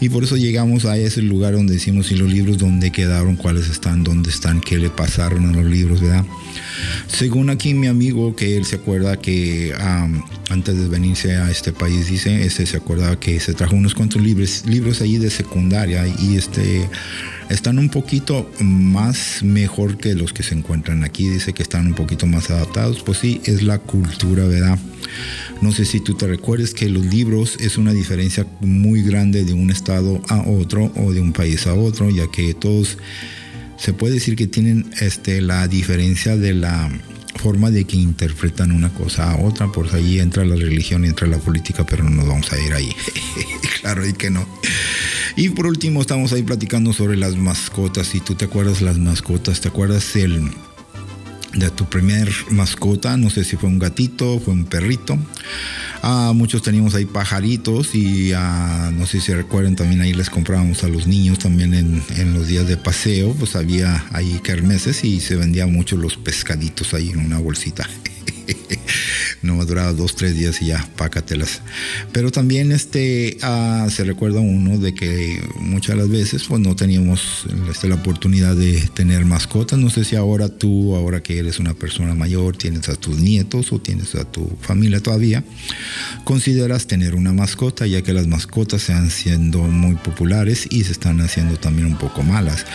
Y 0.00 0.08
por 0.08 0.24
eso 0.24 0.36
llegamos 0.36 0.84
a 0.84 0.96
ese 0.96 1.22
lugar 1.22 1.54
donde 1.54 1.74
decimos 1.74 2.10
y 2.12 2.16
los 2.16 2.32
libros 2.32 2.58
dónde 2.58 2.90
quedaron, 2.90 3.36
cuáles 3.36 3.68
están, 3.68 4.04
dónde 4.04 4.30
están, 4.30 4.60
qué 4.60 4.78
le 4.78 4.90
pasaron 4.90 5.46
a 5.46 5.52
los 5.52 5.64
libros, 5.64 6.00
¿verdad? 6.00 6.24
Según 7.06 7.50
aquí 7.50 7.74
mi 7.74 7.86
amigo 7.86 8.34
que 8.36 8.56
él 8.56 8.64
se 8.64 8.76
acuerda 8.76 9.16
que 9.16 9.72
antes 10.50 10.78
de 10.78 10.88
venirse 10.88 11.36
a 11.36 11.50
este 11.50 11.72
país 11.72 12.08
dice, 12.08 12.44
ese 12.44 12.66
se 12.66 12.76
acuerda 12.76 13.18
que 13.18 13.40
se 13.40 13.54
trajo 13.54 13.76
unos 13.76 13.94
cuantos 13.94 14.22
libros, 14.22 14.64
libros 14.66 15.00
ahí 15.00 15.18
de 15.18 15.30
secundaria 15.30 16.06
y 16.06 16.36
este 16.36 16.88
están 17.48 17.78
un 17.78 17.88
poquito 17.88 18.50
más 18.60 19.42
mejor 19.42 19.96
que 19.96 20.14
los 20.14 20.32
que 20.32 20.42
se 20.42 20.54
encuentran 20.54 21.02
aquí. 21.02 21.28
Dice 21.28 21.54
que 21.54 21.62
están 21.62 21.86
un 21.86 21.94
poquito 21.94 22.26
más 22.26 22.50
adaptados. 22.50 23.02
Pues 23.02 23.18
sí, 23.18 23.40
es 23.44 23.62
la 23.62 23.78
cultura, 23.78 24.44
¿verdad? 24.44 24.78
No 25.62 25.72
sé 25.72 25.86
si 25.86 26.00
tú 26.00 26.14
te 26.14 26.26
recuerdes 26.26 26.74
que 26.74 26.90
los 26.90 27.06
libros 27.06 27.56
es 27.58 27.78
una 27.78 27.92
diferencia 27.92 28.46
muy 28.60 29.02
grande 29.02 29.44
de 29.44 29.54
un 29.54 29.70
estado 29.70 30.20
a 30.28 30.42
otro 30.42 30.92
o 30.94 31.12
de 31.12 31.20
un 31.20 31.32
país 31.32 31.66
a 31.66 31.72
otro, 31.74 32.10
ya 32.10 32.30
que 32.30 32.52
todos 32.52 32.98
se 33.78 33.92
puede 33.92 34.14
decir 34.14 34.36
que 34.36 34.46
tienen 34.46 34.90
este, 35.00 35.40
la 35.40 35.68
diferencia 35.68 36.36
de 36.36 36.54
la 36.54 36.90
forma 37.36 37.70
de 37.70 37.84
que 37.84 37.96
interpretan 37.96 38.72
una 38.72 38.92
cosa 38.92 39.30
a 39.30 39.38
otra, 39.38 39.70
por 39.70 39.94
ahí 39.94 40.18
entra 40.18 40.44
la 40.44 40.56
religión, 40.56 41.04
entra 41.04 41.26
la 41.26 41.38
política, 41.38 41.86
pero 41.86 42.02
no 42.02 42.10
nos 42.10 42.26
vamos 42.26 42.52
a 42.52 42.60
ir 42.60 42.72
ahí. 42.74 42.90
claro, 43.80 44.06
y 44.06 44.12
que 44.12 44.30
no. 44.30 44.46
Y 45.36 45.50
por 45.50 45.66
último, 45.66 46.00
estamos 46.00 46.32
ahí 46.32 46.42
platicando 46.42 46.92
sobre 46.92 47.16
las 47.16 47.36
mascotas. 47.36 48.08
Si 48.08 48.20
tú 48.20 48.34
te 48.34 48.46
acuerdas 48.46 48.82
las 48.82 48.98
mascotas, 48.98 49.60
¿te 49.60 49.68
acuerdas 49.68 50.16
el, 50.16 50.50
de 51.58 51.70
tu 51.70 51.84
primer 51.86 52.30
mascota? 52.50 53.16
No 53.16 53.30
sé 53.30 53.44
si 53.44 53.56
fue 53.56 53.68
un 53.68 53.78
gatito, 53.78 54.40
fue 54.40 54.54
un 54.54 54.64
perrito. 54.64 55.18
Ah, 56.02 56.32
muchos 56.34 56.62
teníamos 56.62 56.94
ahí 56.94 57.04
pajaritos 57.04 57.94
y 57.94 58.32
ah, 58.32 58.90
no 58.94 59.06
sé 59.06 59.20
si 59.20 59.32
recuerdan 59.32 59.76
también 59.76 60.00
ahí 60.00 60.14
les 60.14 60.30
comprábamos 60.30 60.84
a 60.84 60.88
los 60.88 61.06
niños 61.06 61.38
también 61.38 61.74
en, 61.74 62.02
en, 62.16 62.34
los 62.34 62.46
días 62.46 62.68
de 62.68 62.76
paseo, 62.76 63.32
pues 63.34 63.56
había 63.56 64.04
ahí 64.12 64.40
kermeses 64.42 65.04
y 65.04 65.20
se 65.20 65.36
vendían 65.36 65.72
mucho 65.72 65.96
los 65.96 66.16
pescaditos 66.16 66.94
ahí 66.94 67.10
en 67.10 67.18
una 67.18 67.38
bolsita. 67.38 67.88
no 69.42 69.64
duraba 69.64 69.92
dos, 69.92 70.16
tres 70.16 70.34
días 70.36 70.60
y 70.62 70.66
ya, 70.66 70.88
pácatelas. 70.96 71.60
Pero 72.12 72.30
también 72.30 72.72
este, 72.72 73.38
ah, 73.42 73.86
se 73.90 74.04
recuerda 74.04 74.40
uno 74.40 74.78
de 74.78 74.94
que 74.94 75.40
muchas 75.60 75.96
las 75.96 76.08
veces 76.08 76.44
pues 76.48 76.60
no 76.60 76.76
teníamos 76.76 77.46
este, 77.70 77.88
la 77.88 77.96
oportunidad 77.96 78.56
de 78.56 78.80
tener 78.94 79.24
mascotas. 79.24 79.78
No 79.78 79.90
sé 79.90 80.04
si 80.04 80.16
ahora 80.16 80.48
tú, 80.48 80.96
ahora 80.96 81.22
que 81.22 81.38
eres 81.38 81.58
una 81.58 81.74
persona 81.74 82.14
mayor, 82.14 82.56
tienes 82.56 82.88
a 82.88 82.96
tus 82.96 83.18
nietos 83.18 83.72
o 83.72 83.80
tienes 83.80 84.14
a 84.14 84.24
tu 84.24 84.56
familia 84.60 85.00
todavía, 85.00 85.44
consideras 86.24 86.86
tener 86.86 87.14
una 87.14 87.32
mascota, 87.32 87.86
ya 87.86 88.02
que 88.02 88.12
las 88.12 88.26
mascotas 88.26 88.82
se 88.82 88.92
han 88.92 89.10
siendo 89.10 89.60
muy 89.62 89.94
populares 89.96 90.66
y 90.70 90.84
se 90.84 90.92
están 90.92 91.20
haciendo 91.20 91.56
también 91.56 91.86
un 91.86 91.98
poco 91.98 92.22
malas, 92.22 92.66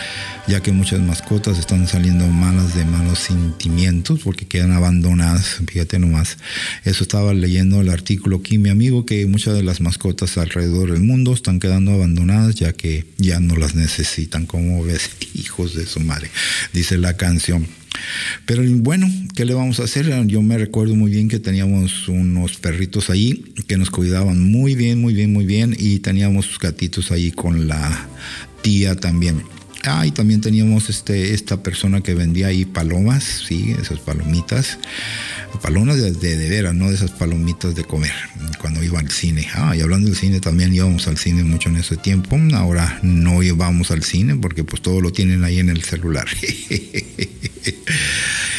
ya 0.46 0.60
que 0.60 0.72
muchas 0.72 1.00
mascotas 1.00 1.58
están 1.58 1.86
saliendo 1.86 2.26
malas 2.28 2.74
de 2.74 2.84
malos 2.84 3.18
sentimientos 3.18 4.20
porque 4.22 4.46
quedan 4.46 4.72
abandonadas, 4.72 5.60
fíjate 5.66 5.98
nomás. 5.98 6.38
Eso 6.84 7.02
estaba 7.02 7.34
leyendo 7.34 7.80
el 7.80 7.88
artículo 7.88 8.38
aquí, 8.38 8.58
mi 8.58 8.70
amigo, 8.70 9.06
que 9.06 9.26
muchas 9.26 9.54
de 9.54 9.62
las 9.62 9.80
mascotas 9.80 10.36
alrededor 10.38 10.92
del 10.92 11.02
mundo 11.02 11.32
están 11.32 11.60
quedando 11.60 11.92
abandonadas 11.92 12.54
ya 12.54 12.72
que 12.72 13.06
ya 13.18 13.40
no 13.40 13.56
las 13.56 13.74
necesitan, 13.74 14.46
como 14.46 14.82
ves, 14.84 15.10
hijos 15.34 15.74
de 15.74 15.86
su 15.86 16.00
madre, 16.00 16.30
dice 16.72 16.98
la 16.98 17.16
canción. 17.16 17.66
Pero 18.46 18.62
bueno, 18.78 19.10
¿qué 19.34 19.44
le 19.44 19.54
vamos 19.54 19.80
a 19.80 19.84
hacer? 19.84 20.10
Yo 20.26 20.42
me 20.42 20.58
recuerdo 20.58 20.94
muy 20.94 21.10
bien 21.10 21.28
que 21.28 21.38
teníamos 21.38 22.08
unos 22.08 22.56
perritos 22.56 23.08
ahí 23.08 23.44
que 23.66 23.76
nos 23.76 23.90
cuidaban 23.90 24.40
muy 24.40 24.74
bien, 24.74 25.00
muy 25.00 25.14
bien, 25.14 25.32
muy 25.32 25.46
bien 25.46 25.76
y 25.78 26.00
teníamos 26.00 26.58
gatitos 26.58 27.10
ahí 27.12 27.30
con 27.30 27.68
la 27.68 28.08
tía 28.62 28.96
también. 28.96 29.42
Ah, 29.86 30.06
y 30.06 30.12
también 30.12 30.40
teníamos 30.40 30.88
este, 30.88 31.34
esta 31.34 31.62
persona 31.62 32.00
que 32.00 32.14
vendía 32.14 32.46
ahí 32.46 32.64
palomas, 32.64 33.44
sí, 33.46 33.74
esas 33.80 34.00
palomitas. 34.00 34.78
Palomas 35.62 35.96
de, 35.96 36.12
de, 36.12 36.48
veras, 36.48 36.74
no 36.74 36.88
de 36.88 36.96
esas 36.96 37.10
palomitas 37.10 37.74
de 37.74 37.84
comer, 37.84 38.12
cuando 38.60 38.82
iba 38.82 38.98
al 38.98 39.10
cine. 39.10 39.46
Ah, 39.54 39.76
y 39.76 39.80
hablando 39.80 40.08
del 40.08 40.16
cine, 40.16 40.40
también 40.40 40.74
íbamos 40.74 41.06
al 41.06 41.18
cine 41.18 41.44
mucho 41.44 41.68
en 41.68 41.76
ese 41.76 41.96
tiempo. 41.96 42.38
Ahora 42.54 42.98
no 43.02 43.42
íbamos 43.42 43.90
al 43.90 44.02
cine 44.02 44.36
porque 44.36 44.64
pues 44.64 44.82
todo 44.82 45.00
lo 45.00 45.12
tienen 45.12 45.44
ahí 45.44 45.58
en 45.58 45.68
el 45.68 45.84
celular. 45.84 46.26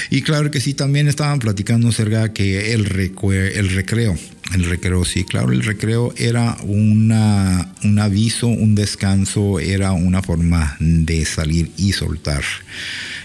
y 0.09 0.21
claro 0.21 0.51
que 0.51 0.61
sí, 0.61 0.73
también 0.73 1.07
estaban 1.07 1.39
platicando 1.39 1.89
acerca 1.89 2.33
que 2.33 2.73
el, 2.73 2.85
el 2.85 3.69
recreo, 3.69 4.17
el 4.55 4.63
recreo, 4.65 5.05
sí, 5.05 5.23
claro, 5.23 5.51
el 5.51 5.63
recreo 5.63 6.13
era 6.17 6.57
una, 6.63 7.73
un 7.83 7.99
aviso, 7.99 8.47
un 8.47 8.73
descanso, 8.73 9.59
era 9.59 9.91
una 9.91 10.21
forma 10.21 10.77
de 10.79 11.25
salir 11.25 11.71
y 11.77 11.91
soltar 11.91 12.43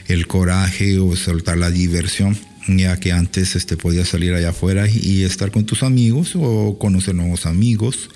el 0.09 0.26
coraje 0.26 0.99
o 0.99 1.14
soltar 1.16 1.57
la 1.57 1.70
diversión 1.70 2.37
ya 2.66 2.99
que 2.99 3.12
antes 3.12 3.57
este, 3.57 3.76
podías 3.76 4.09
salir 4.09 4.35
allá 4.35 4.51
afuera 4.51 4.87
y 4.89 5.22
estar 5.22 5.51
con 5.51 5.64
tus 5.64 5.83
amigos 5.83 6.33
o 6.35 6.78
conocer 6.78 7.14
nuevos 7.14 7.47
amigos. 7.47 8.11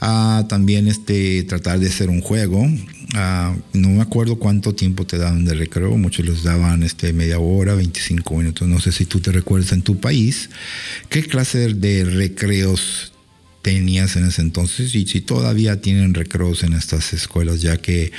Ah, 0.00 0.44
también 0.48 0.86
este, 0.86 1.42
tratar 1.44 1.80
de 1.80 1.88
hacer 1.88 2.08
un 2.08 2.20
juego. 2.20 2.66
No 3.72 3.88
me 3.88 4.02
acuerdo 4.02 4.36
cuánto 4.36 4.74
tiempo 4.74 5.06
te 5.06 5.18
daban 5.18 5.44
de 5.44 5.54
recreo, 5.54 5.96
muchos 5.96 6.26
les 6.26 6.42
daban 6.42 6.82
este, 6.82 7.12
media 7.12 7.38
hora, 7.38 7.74
25 7.74 8.36
minutos. 8.36 8.68
No 8.68 8.80
sé 8.80 8.92
si 8.92 9.06
tú 9.06 9.20
te 9.20 9.32
recuerdas 9.32 9.72
en 9.72 9.82
tu 9.82 9.98
país 9.98 10.50
qué 11.08 11.22
clase 11.22 11.74
de 11.74 12.04
recreos 12.04 13.12
tenías 13.62 14.16
en 14.16 14.26
ese 14.26 14.42
entonces 14.42 14.94
y 14.94 15.06
si 15.06 15.20
todavía 15.20 15.80
tienen 15.80 16.14
recreos 16.14 16.62
en 16.62 16.72
estas 16.72 17.12
escuelas, 17.12 17.60
ya 17.60 17.76
que 17.76 18.12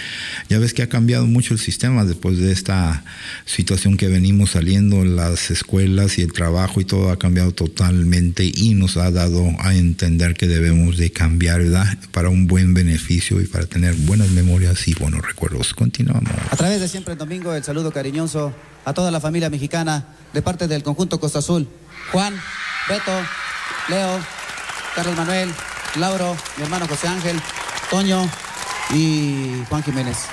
ya 0.50 0.60
ves 0.60 0.74
que 0.74 0.84
ha 0.84 0.90
cambiado 0.90 1.26
mucho 1.26 1.54
el 1.54 1.60
sistema 1.60 2.06
después 2.06 2.38
de 2.38 2.52
esta 2.52 3.04
situación 3.46 3.98
que 3.98 4.08
venimos 4.08 4.52
saliendo, 4.52 5.06
las 5.06 5.52
escuelas 5.52 6.18
y 6.18 6.22
el 6.22 6.34
trabajo 6.34 6.82
y 6.82 6.86
todo 6.86 7.12
ha 7.12 7.18
cambiado 7.18 7.52
totalmente 7.52 8.52
y 8.54 8.74
nos 8.76 8.98
ha 8.98 9.12
dado 9.12 9.50
a 9.60 9.74
entender 9.74 10.34
que 10.34 10.48
debemos 10.48 10.98
de 10.98 11.12
cambiar, 11.12 11.62
¿verdad? 11.62 11.98
Para 12.12 12.30
un 12.30 12.48
buen 12.48 12.74
beneficio 12.74 13.42
y 13.42 13.46
para 13.46 13.66
tener 13.66 13.96
buenas 13.96 14.30
memorias 14.30 14.88
y 14.88 14.94
buenos 14.94 15.26
recuerdos. 15.26 15.74
Continuamos. 15.74 16.32
A 16.52 16.56
través 16.56 16.82
de 16.82 16.88
siempre 16.88 17.14
el 17.14 17.20
domingo, 17.20 17.54
el 17.54 17.64
saludo 17.64 17.92
cariñoso 17.92 18.54
a 18.86 18.94
toda 18.94 19.12
la 19.12 19.20
familia 19.20 19.50
mexicana 19.50 20.08
de 20.34 20.42
parte 20.42 20.68
del 20.68 20.84
conjunto 20.84 21.20
Costa 21.20 21.40
Azul. 21.40 21.68
Juan, 22.12 22.34
Beto, 22.88 23.12
Leo, 23.88 24.20
Carlos 25.00 25.16
Manuel, 25.16 25.56
Lauro, 25.96 26.36
mi 26.58 26.64
hermano 26.64 26.86
José 26.86 27.08
Ángel, 27.08 27.42
Toño 27.90 28.30
y 28.90 29.64
Juan 29.70 29.82
Jiménez. 29.82 30.26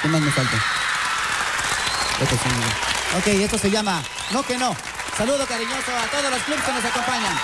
¿Qué 0.00 0.06
más 0.06 0.20
me 0.20 0.30
falta? 0.30 0.56
Ok, 3.18 3.26
esto 3.26 3.58
se 3.58 3.72
llama 3.72 4.00
No 4.30 4.44
que 4.44 4.56
no. 4.56 4.76
Saludo 5.18 5.44
cariñoso 5.48 5.90
a 6.00 6.06
todos 6.12 6.30
los 6.30 6.40
clubes 6.42 6.62
que 6.62 6.72
nos 6.72 6.84
acompañan. 6.84 7.36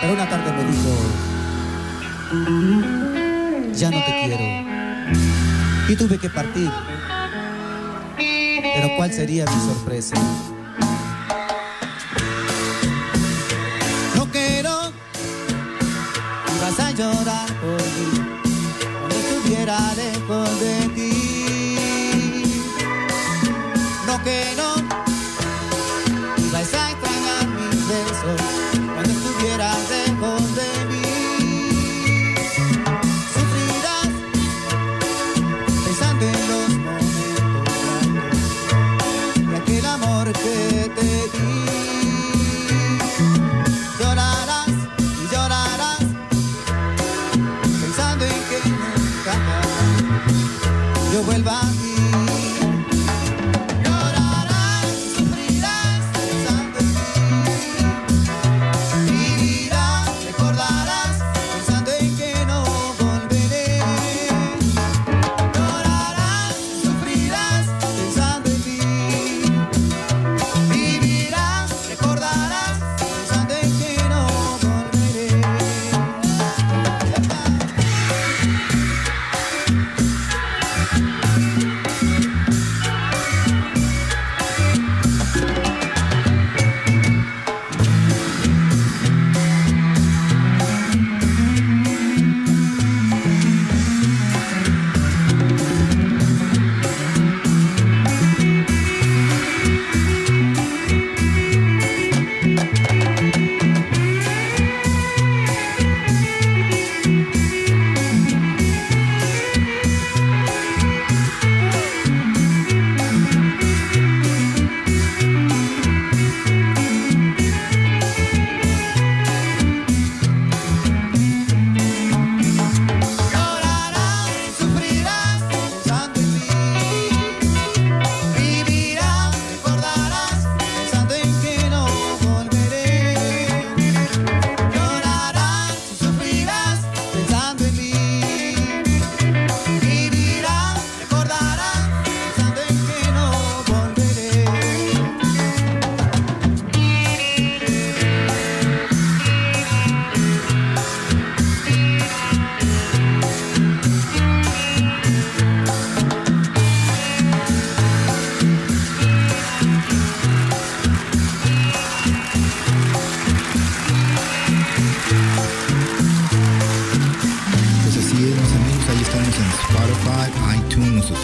Pero 0.00 0.12
una 0.12 0.28
tarde 0.28 0.52
me 0.52 0.64
dijo, 0.70 0.96
ya 3.74 3.90
no 3.90 4.04
te 4.04 4.20
quiero. 4.22 4.44
Y 5.88 5.96
tuve 5.96 6.16
que 6.16 6.30
partir. 6.30 6.70
Pero 8.74 8.96
¿cuál 8.96 9.12
sería 9.12 9.44
mi 9.44 9.60
sorpresa? 9.72 10.16
No 14.16 14.26
quiero 14.30 14.92
que 16.46 16.60
vas 16.60 16.80
a 16.80 16.90
llorar 16.90 17.46
por 17.60 17.80
mí 17.80 18.10
cuando 18.98 19.16
estuviera 19.16 19.78
lejos 19.94 20.60
de 20.60 20.88
ti. 20.94 22.44
No 24.06 24.22
quiero 24.22 24.83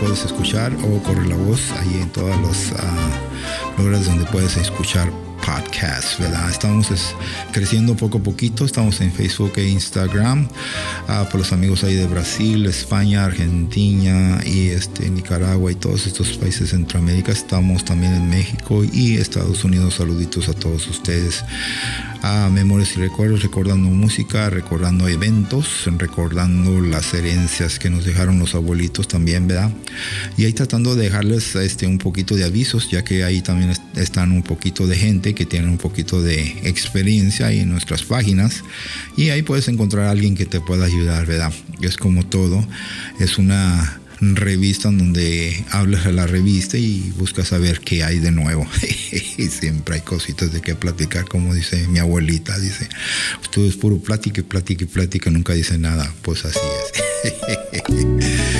puedes 0.00 0.24
escuchar 0.24 0.72
o 0.84 1.02
corre 1.02 1.26
la 1.26 1.34
voz 1.34 1.60
ahí 1.72 2.00
en 2.00 2.10
todos 2.10 2.36
los 2.40 2.70
uh, 2.70 3.80
lugares 3.80 4.06
donde 4.06 4.24
puedes 4.26 4.56
escuchar 4.56 5.10
podcast, 5.44 6.20
¿verdad? 6.20 6.50
Estamos 6.50 6.88
creciendo 7.50 7.96
poco 7.96 8.18
a 8.18 8.22
poquito, 8.22 8.64
estamos 8.64 9.00
en 9.00 9.10
Facebook 9.12 9.52
e 9.56 9.68
Instagram, 9.68 10.48
ah, 11.08 11.26
por 11.30 11.40
los 11.40 11.52
amigos 11.52 11.82
ahí 11.82 11.94
de 11.94 12.06
Brasil, 12.06 12.64
España, 12.66 13.24
Argentina 13.24 14.40
y 14.44 14.68
este, 14.68 15.10
Nicaragua 15.10 15.72
y 15.72 15.74
todos 15.74 16.06
estos 16.06 16.36
países 16.36 16.60
de 16.60 16.66
Centroamérica, 16.68 17.32
estamos 17.32 17.84
también 17.84 18.14
en 18.14 18.28
México 18.28 18.84
y 18.84 19.16
Estados 19.16 19.64
Unidos, 19.64 19.94
saluditos 19.94 20.48
a 20.48 20.52
todos 20.52 20.86
ustedes 20.86 21.42
a 22.22 22.50
Memorias 22.50 22.96
y 22.96 23.00
Recuerdos, 23.00 23.42
recordando 23.42 23.88
música, 23.88 24.50
recordando 24.50 25.08
eventos, 25.08 25.88
recordando 25.98 26.80
las 26.80 27.14
herencias 27.14 27.78
que 27.78 27.90
nos 27.90 28.04
dejaron 28.04 28.38
los 28.38 28.54
abuelitos 28.54 29.08
también, 29.08 29.46
¿verdad? 29.46 29.70
Y 30.36 30.44
ahí 30.44 30.52
tratando 30.52 30.94
de 30.94 31.04
dejarles 31.04 31.54
este, 31.56 31.86
un 31.86 31.98
poquito 31.98 32.36
de 32.36 32.44
avisos, 32.44 32.90
ya 32.90 33.04
que 33.04 33.24
ahí 33.24 33.40
también 33.40 33.72
están 33.96 34.32
un 34.32 34.42
poquito 34.42 34.86
de 34.86 34.96
gente 34.96 35.34
que 35.34 35.46
tiene 35.46 35.68
un 35.68 35.78
poquito 35.78 36.22
de 36.22 36.40
experiencia 36.64 37.50
en 37.52 37.70
nuestras 37.70 38.02
páginas. 38.02 38.64
Y 39.16 39.30
ahí 39.30 39.42
puedes 39.42 39.68
encontrar 39.68 40.06
a 40.06 40.10
alguien 40.10 40.34
que 40.34 40.46
te 40.46 40.60
pueda 40.60 40.86
ayudar, 40.86 41.26
¿verdad? 41.26 41.52
Es 41.80 41.96
como 41.96 42.26
todo, 42.26 42.66
es 43.18 43.38
una 43.38 43.99
revista 44.20 44.88
en 44.88 44.98
donde 44.98 45.64
hablas 45.70 46.06
a 46.06 46.12
la 46.12 46.26
revista 46.26 46.76
y 46.76 47.12
buscas 47.16 47.48
saber 47.48 47.80
qué 47.80 48.04
hay 48.04 48.18
de 48.18 48.30
nuevo. 48.30 48.66
y 49.38 49.48
siempre 49.48 49.96
hay 49.96 50.00
cositas 50.02 50.52
de 50.52 50.60
qué 50.60 50.74
platicar, 50.74 51.26
como 51.26 51.54
dice 51.54 51.86
mi 51.88 51.98
abuelita, 51.98 52.58
dice, 52.58 52.88
todo 53.50 53.66
es 53.66 53.76
puro 53.76 53.98
plática, 53.98 54.42
plática, 54.42 54.86
plática, 54.86 55.30
nunca 55.30 55.54
dice 55.54 55.78
nada. 55.78 56.12
Pues 56.22 56.44
así 56.44 56.58
es. 57.24 58.54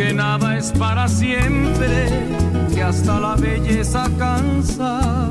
que 0.00 0.14
nada 0.14 0.56
es 0.56 0.72
para 0.72 1.06
siempre, 1.08 2.08
que 2.72 2.82
hasta 2.82 3.20
la 3.20 3.36
belleza 3.36 4.08
cansa. 4.18 5.30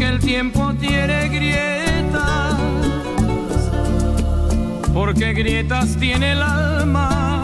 porque 0.00 0.14
el 0.14 0.20
tiempo 0.20 0.72
tiene 0.80 1.28
grietas, 1.28 2.54
porque 4.94 5.34
grietas 5.34 5.94
tiene 5.96 6.32
el 6.32 6.42
alma, 6.42 7.42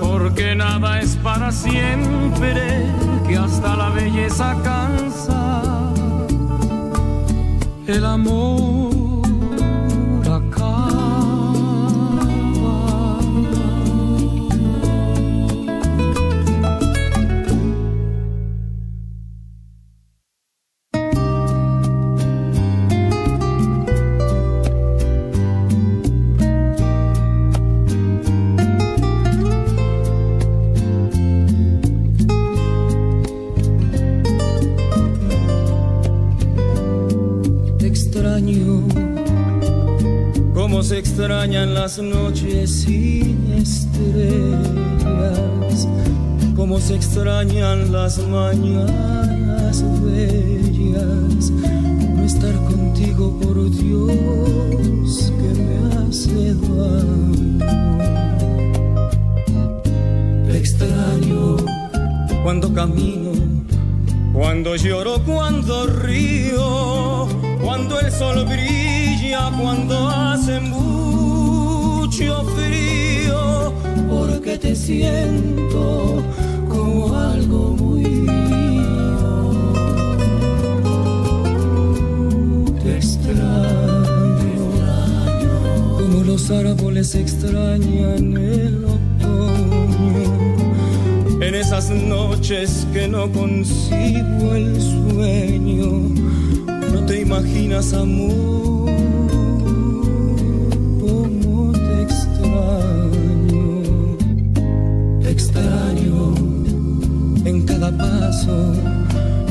porque 0.00 0.56
nada 0.56 1.00
es 1.00 1.14
para 1.22 1.52
siempre, 1.52 2.86
que 3.28 3.36
hasta 3.36 3.76
la 3.76 3.90
belleza 3.90 4.56
cansa, 4.64 5.62
el 7.86 8.04
amor 8.04 8.75
las 41.86 41.98
noches 41.98 42.80
sin 42.80 43.52
estrellas, 43.52 44.58
cómo 46.56 46.80
se 46.80 46.96
extrañan 46.96 47.92
las 47.92 48.18
mañanas 48.26 49.84
bellas, 50.02 51.52
no 51.52 52.24
estar 52.24 52.56
contigo 52.64 53.38
por 53.40 53.70
Dios 53.70 55.32
que 55.38 55.50
me 55.62 55.76
hace 55.94 56.54
daño. 56.54 57.58
Te 60.48 60.58
extraño 60.58 61.56
cuando 62.42 62.74
camino 62.74 63.30
cuando 64.32 64.74
lloro, 64.76 65.22
cuando 65.24 65.86
río, 65.86 67.28
cuando 67.62 68.00
el 68.00 68.12
sol 68.12 68.44
brilla, 68.44 69.50
cuando 69.58 70.08
hace 70.08 70.60
mucho 72.18 72.44
frío, 72.44 73.72
porque 74.08 74.56
te 74.56 74.74
siento 74.74 76.22
como 76.66 77.14
algo 77.14 77.76
muy 77.76 78.04
mío. 78.04 79.74
Te 82.82 82.96
extraño, 82.96 83.36
como 85.98 86.24
los 86.24 86.50
árboles 86.50 87.14
extrañan 87.14 88.36
el 88.38 88.86
en 91.42 91.54
esas 91.54 91.90
noches 91.90 92.86
que 92.94 93.08
no 93.08 93.30
consigo 93.30 94.54
el 94.54 94.80
sueño, 94.80 96.14
no 96.66 97.04
te 97.06 97.20
imaginas 97.20 97.92
amor, 97.92 98.90
paso 108.36 108.72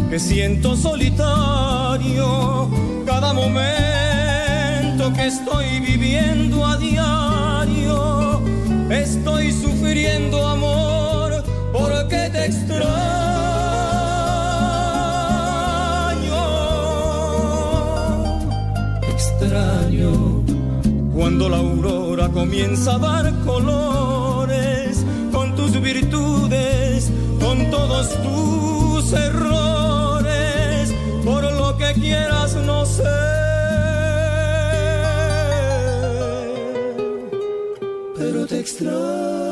que 0.10 0.20
siento 0.20 0.76
solitario, 0.76 2.70
cada 3.06 3.34
momento 3.34 5.12
que 5.14 5.28
estoy 5.28 5.80
viviendo 5.80 6.66
a 6.66 6.78
diario, 6.78 8.42
estoy 8.90 9.52
sufriendo 9.52 10.48
amor 10.48 11.44
porque 11.74 12.30
te 12.32 12.46
extraño. 12.46 12.86
extraño. 19.10 20.44
Cuando 21.14 21.50
la 21.50 21.58
aurora 21.58 22.30
comienza 22.30 22.96
a 22.96 23.00
dar 23.00 23.34
colores 23.46 25.04
con 25.32 25.56
tus 25.56 25.82
virtudes, 25.82 27.12
con 27.40 27.70
todos 27.72 28.10
tus 28.24 28.75
Pero 38.66 39.45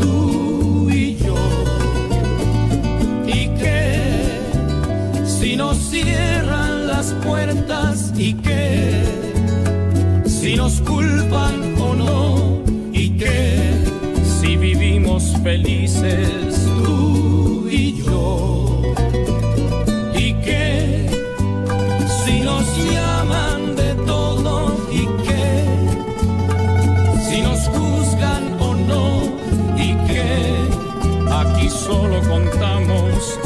tú 0.00 0.90
y 0.90 1.16
yo. 1.16 1.36
Y 3.26 3.48
que 3.58 4.40
si 5.24 5.56
nos 5.56 5.76
cierran 5.78 6.86
las 6.86 7.12
puertas 7.24 8.12
y 8.16 8.34
que 8.34 9.02
si 10.26 10.56
nos 10.56 10.80
culpan 10.80 11.74
o 11.80 11.94
no 11.94 12.62
y 12.92 13.10
que 13.10 13.64
felices 15.44 16.66
tú 16.82 17.13
solo 31.84 32.18
contamos 32.22 33.38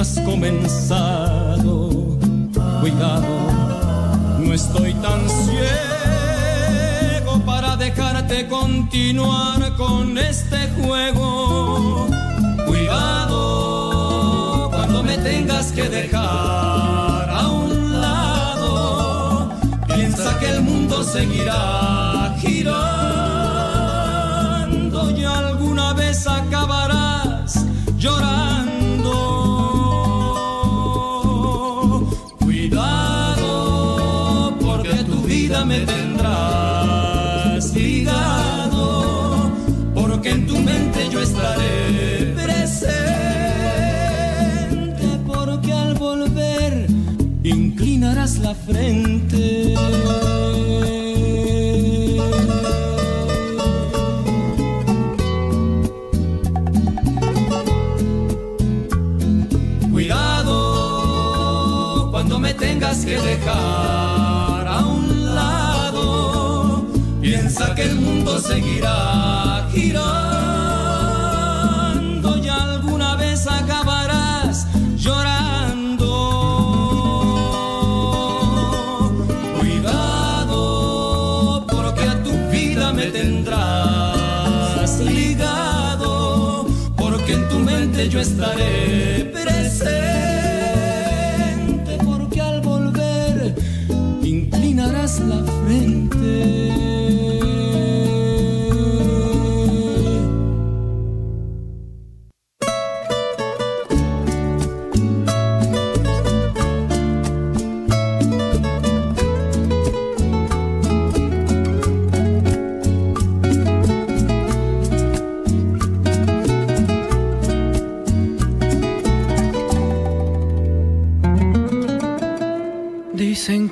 has 0.00 0.18
comenzado. 0.20 1.90
Cuidado, 2.80 3.26
no 4.38 4.54
estoy 4.54 4.94
tan 4.94 5.28
ciego 5.28 5.68
para 7.44 7.76
dejarte 7.76 8.48
continuar 8.48 9.76
con 9.76 10.16
este 10.16 10.70
juego. 10.80 12.08
Cuidado, 12.66 14.70
cuando 14.70 15.02
me 15.02 15.18
tengas 15.18 15.70
que 15.72 15.90
dejar 15.90 17.28
a 17.28 17.48
un 17.48 18.00
lado, 18.00 19.52
piensa 19.86 20.38
que 20.38 20.48
el 20.48 20.62
mundo 20.62 21.04
seguirá 21.04 22.34
girando 22.38 22.70
y 25.10 25.24
alguna 25.24 25.92
vez 25.92 26.26
acabarás 26.26 27.66
llorando 27.98 28.49
la 48.42 48.54
frente. 48.54 49.74
Cuidado 59.90 61.28
cuando 62.10 62.38
me 62.38 62.54
tengas 62.54 63.04
que 63.04 63.20
dejar 63.20 64.66
a 64.68 64.86
un 64.86 65.34
lado, 65.34 66.86
piensa 67.20 67.74
que 67.74 67.82
el 67.82 67.96
mundo 67.96 68.38
seguirá 68.38 69.29
estaré 88.20 88.79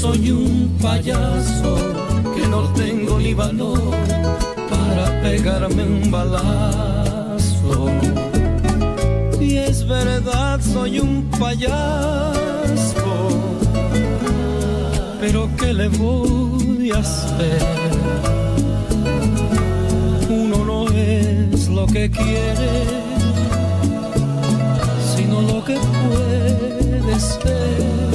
Soy 0.00 0.30
un 0.30 0.78
payaso 0.80 1.76
que 2.34 2.48
no 2.48 2.62
tengo 2.72 3.18
ni 3.18 3.34
valor 3.34 3.94
para 4.70 5.20
pegarme 5.20 5.82
un 5.82 6.10
balazo. 6.10 7.90
Y 9.38 9.58
es 9.58 9.86
verdad, 9.86 10.58
soy 10.62 11.00
un 11.00 11.24
payaso, 11.38 13.10
pero 15.20 15.50
¿qué 15.58 15.74
le 15.74 15.88
voy 15.88 16.92
a 16.92 16.98
hacer? 17.00 17.62
Uno 20.30 20.64
no 20.64 20.88
es 20.88 21.68
lo 21.68 21.86
que 21.86 22.10
quiere, 22.10 22.72
sino 25.14 25.42
lo 25.42 25.62
que 25.62 25.76
puede 25.76 27.20
ser. 27.20 28.09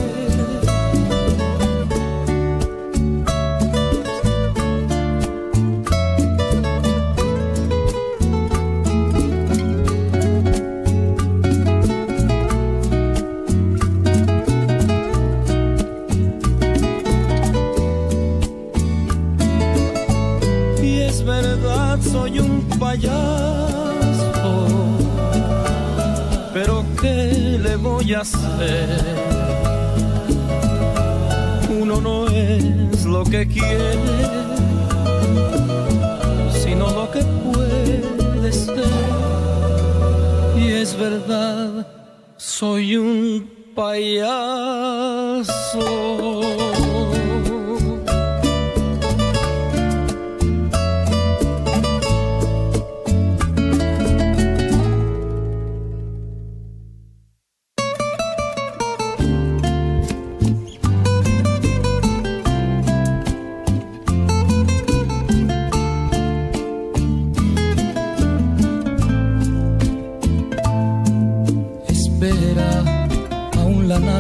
Un 42.97 43.49
payaso. 43.75 44.25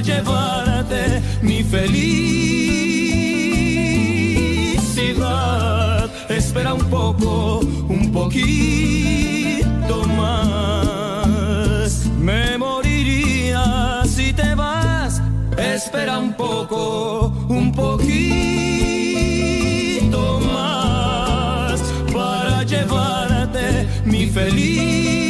llevarte 0.00 1.22
mi 1.42 1.62
felicidad. 1.62 2.50
Espera 6.28 6.74
un 6.74 6.84
poco, 6.86 7.60
un 7.88 8.10
poquito 8.12 10.04
más. 10.16 12.06
Me 12.18 12.58
moriría 12.58 14.02
si 14.06 14.32
te 14.32 14.54
vas. 14.54 15.22
Espera 15.56 16.18
un 16.18 16.34
poco, 16.34 17.32
un 17.48 17.72
poquito 17.72 18.10
más 20.52 21.80
para 22.12 22.62
llevarte 22.64 23.86
mi 24.04 24.26
felicidad. 24.26 25.29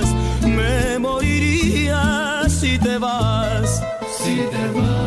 Si 2.71 2.79
te 2.79 2.97
vas, 2.97 3.83
si 4.07 4.37
te 4.49 4.79
vas. 4.79 5.00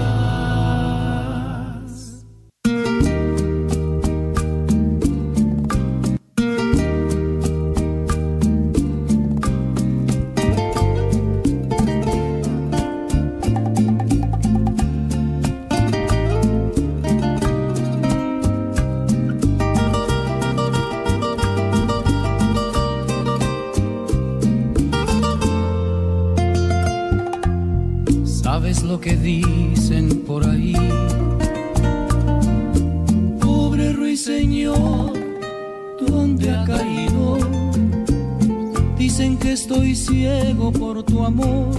Estoy 39.55 39.95
ciego 39.95 40.73
por 40.73 41.05
tu 41.05 41.25
amor, 41.25 41.71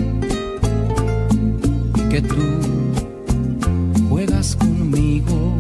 que 2.10 2.22
tú 2.22 2.46
juegas 4.10 4.56
conmigo. 4.56 5.58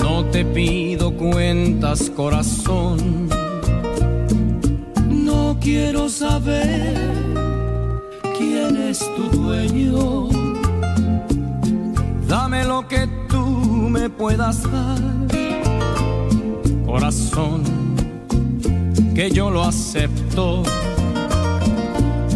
No 0.00 0.24
te 0.32 0.44
pido 0.44 1.16
cuentas, 1.16 2.10
corazón. 2.10 3.28
No 5.08 5.56
quiero 5.60 6.08
saber 6.08 6.98
quién 8.36 8.76
es 8.78 8.98
tu 9.16 9.38
dueño. 9.38 10.28
Dame 12.26 12.64
lo 12.64 12.88
que 12.88 13.06
tú 13.28 13.46
me 13.88 14.10
puedas 14.10 14.64
dar, 14.64 14.98
corazón, 16.84 17.62
que 19.20 19.30
yo 19.30 19.50
lo 19.50 19.64
acepto. 19.64 20.62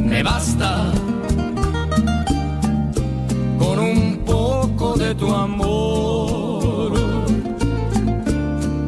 Me 0.03 0.23
basta 0.23 0.93
con 3.59 3.79
un 3.79 4.19
poco 4.27 4.95
de 4.95 5.15
tu 5.15 5.35
amor. 5.35 6.93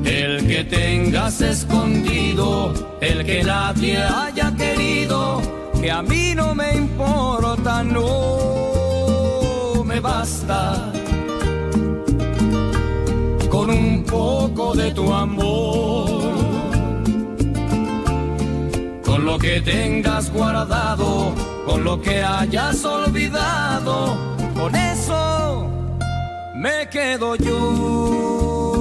El 0.05 0.47
que 0.47 0.65
tengas 0.65 1.41
escondido, 1.41 2.75
el 3.01 3.25
que 3.25 3.43
nadie 3.43 3.97
haya 3.97 4.55
querido, 4.55 5.41
que 5.81 5.91
a 5.91 6.03
mí 6.03 6.35
no 6.35 6.55
me 6.55 6.77
importa, 6.77 7.83
no 7.83 9.83
me 9.87 10.01
basta 10.01 10.93
con 13.49 13.71
un 13.71 14.05
poco 14.05 14.75
de 14.75 14.91
tu 14.91 15.11
amor. 15.15 15.86
Que 19.47 19.61
tengas 19.61 20.33
guardado, 20.33 21.33
con 21.67 21.85
lo 21.85 22.03
que 22.03 22.21
hayas 22.21 22.85
olvidado, 22.85 24.19
con 24.57 24.75
eso 24.75 25.71
me 26.57 26.89
quedo 26.89 27.37
yo. 27.37 28.76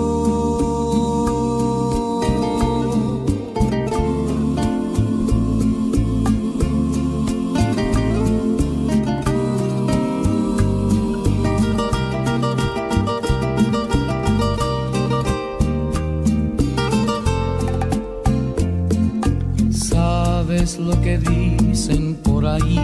Por 22.45 22.53
ahí? 22.53 22.79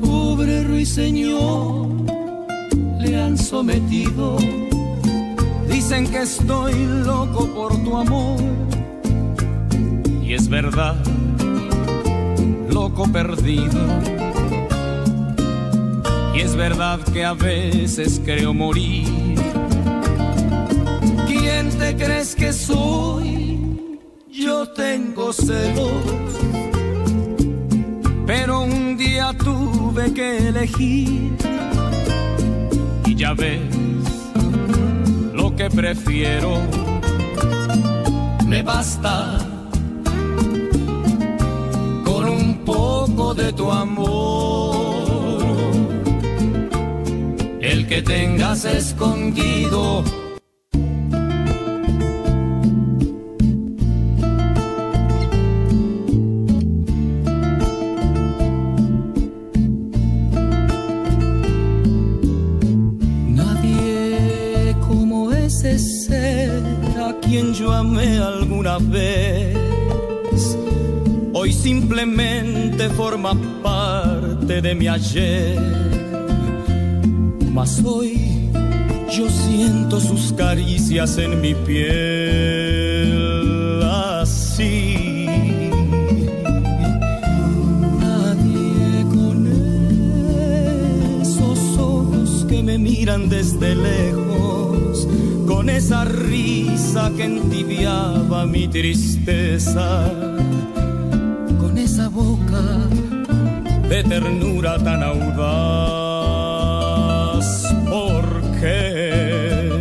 Pobre 0.00 0.64
ruiseñor, 0.64 1.88
le 2.98 3.22
han 3.22 3.38
sometido. 3.38 4.36
Dicen 5.68 6.06
que 6.06 6.22
estoy 6.22 6.74
loco 7.04 7.46
por 7.54 7.82
tu 7.82 7.96
amor. 7.96 8.40
Y 10.22 10.34
es 10.34 10.48
verdad, 10.48 10.96
loco 12.68 13.04
perdido. 13.10 13.80
Y 16.34 16.40
es 16.40 16.56
verdad 16.56 16.98
que 17.12 17.24
a 17.24 17.34
veces 17.34 18.20
creo 18.24 18.52
morir. 18.52 19.38
¿Quién 21.26 21.70
te 21.78 21.96
crees 21.96 22.34
que 22.34 22.52
soy? 22.52 23.60
Yo 24.30 24.66
tengo 24.68 25.32
celos. 25.32 26.53
Pero 28.44 28.60
un 28.60 28.98
día 28.98 29.32
tuve 29.38 30.12
que 30.12 30.48
elegir. 30.48 31.34
Y 33.06 33.14
ya 33.14 33.32
ves 33.32 33.62
lo 35.32 35.56
que 35.56 35.70
prefiero. 35.70 36.60
Me 38.46 38.62
basta 38.62 39.38
con 42.04 42.28
un 42.28 42.58
poco 42.66 43.32
de 43.32 43.50
tu 43.54 43.72
amor. 43.72 44.74
El 47.62 47.86
que 47.86 48.02
tengas 48.02 48.66
escondido. 48.66 50.04
Ayer. 74.82 75.58
Mas 77.52 77.80
hoy 77.84 78.50
yo 79.16 79.28
siento 79.30 80.00
sus 80.00 80.32
caricias 80.32 81.18
en 81.18 81.40
mi 81.40 81.54
piel 81.54 83.04
así. 83.82 85.26
Nadie 88.00 89.04
con 89.14 89.46
esos 91.22 91.78
ojos 91.78 92.44
que 92.48 92.62
me 92.62 92.76
miran 92.76 93.28
desde 93.28 93.76
lejos, 93.76 95.06
con 95.46 95.70
esa 95.70 96.04
risa 96.04 97.12
que 97.16 97.24
entibiaba 97.24 98.46
mi 98.46 98.66
tristeza, 98.68 100.33
ternura 104.14 104.78
tan 104.78 105.02
audaz. 105.02 105.46
¿Por 107.94 108.24
qué? 108.60 109.72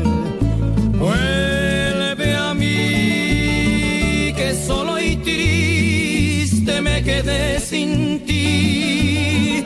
Vuelve 1.04 2.36
a 2.36 2.50
mí, 2.56 4.34
que 4.36 4.56
solo 4.68 5.00
y 5.00 5.18
triste 5.18 6.82
me 6.82 7.04
quedé 7.04 7.60
sin 7.60 8.26
ti 8.26 9.66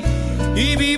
y 0.55 0.75
vivo 0.75 0.96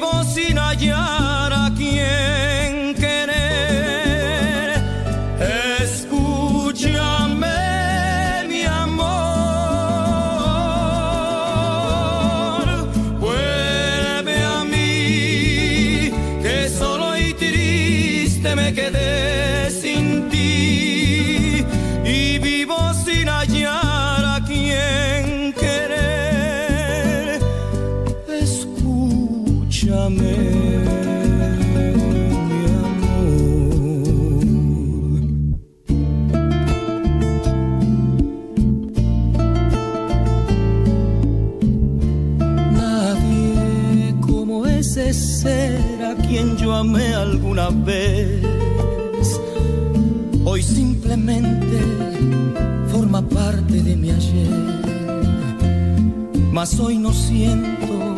Mas 56.60 56.78
hoy 56.78 56.98
no 56.98 57.14
siento 57.14 58.18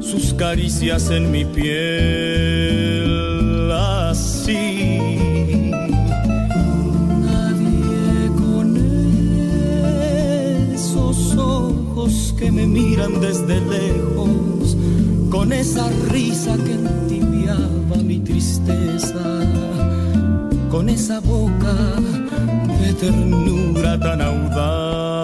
sus 0.00 0.34
caricias 0.34 1.08
en 1.08 1.30
mi 1.30 1.46
piel 1.46 1.72
así. 3.72 5.16
Nadie 7.24 8.28
con 8.36 8.76
esos 10.74 11.36
ojos 11.38 12.34
que 12.38 12.52
me 12.52 12.66
miran 12.66 13.18
desde 13.18 13.62
lejos, 13.62 14.76
con 15.30 15.50
esa 15.54 15.88
risa 16.10 16.54
que 16.54 16.72
entibiaba 16.74 17.96
mi 18.04 18.18
tristeza, 18.18 19.24
con 20.70 20.90
esa 20.90 21.20
boca 21.20 21.74
de 22.82 22.92
ternura 22.92 23.98
tan 23.98 24.20
audaz, 24.20 25.17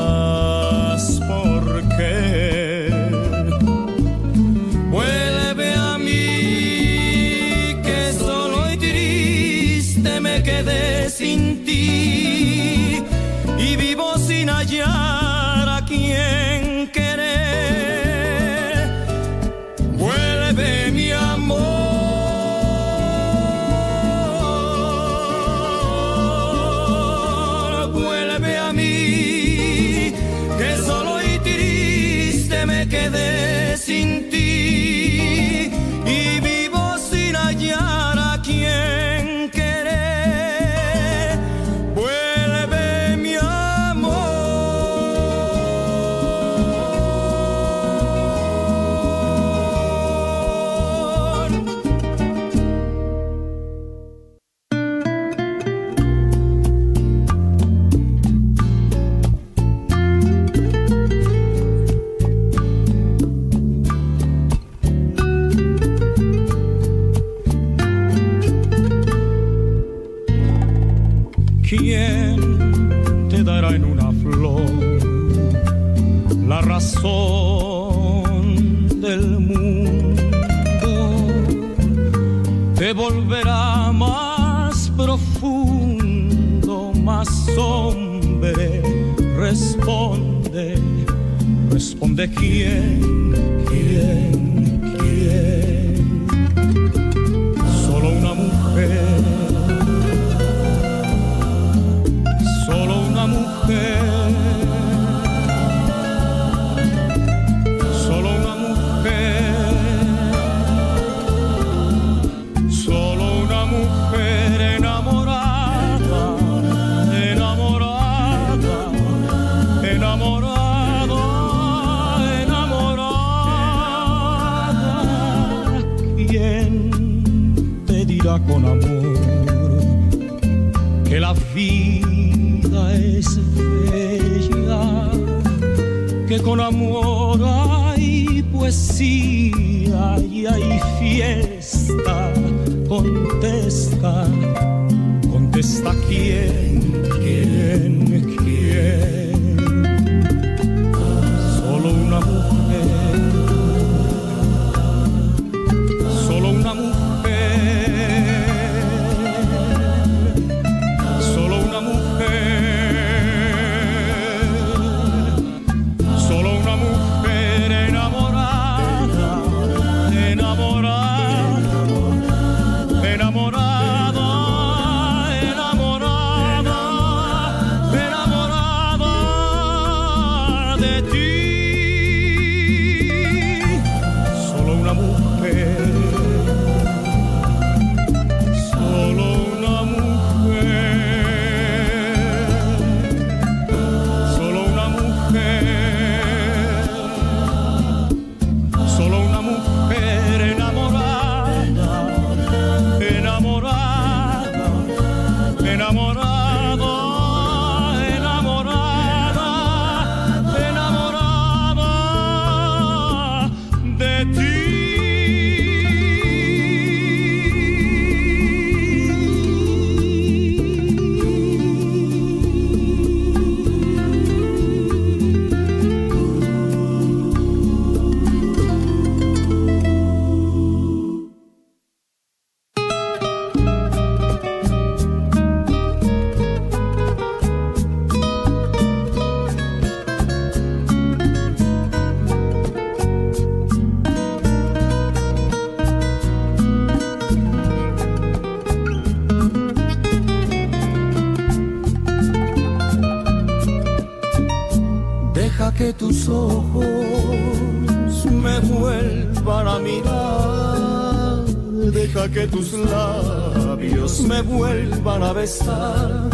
que 262.35 262.47
tus 262.49 262.73
labios 262.73 264.21
me 264.23 264.43
vuelvan 264.43 265.23
a 265.23 265.33
besar. 265.33 266.29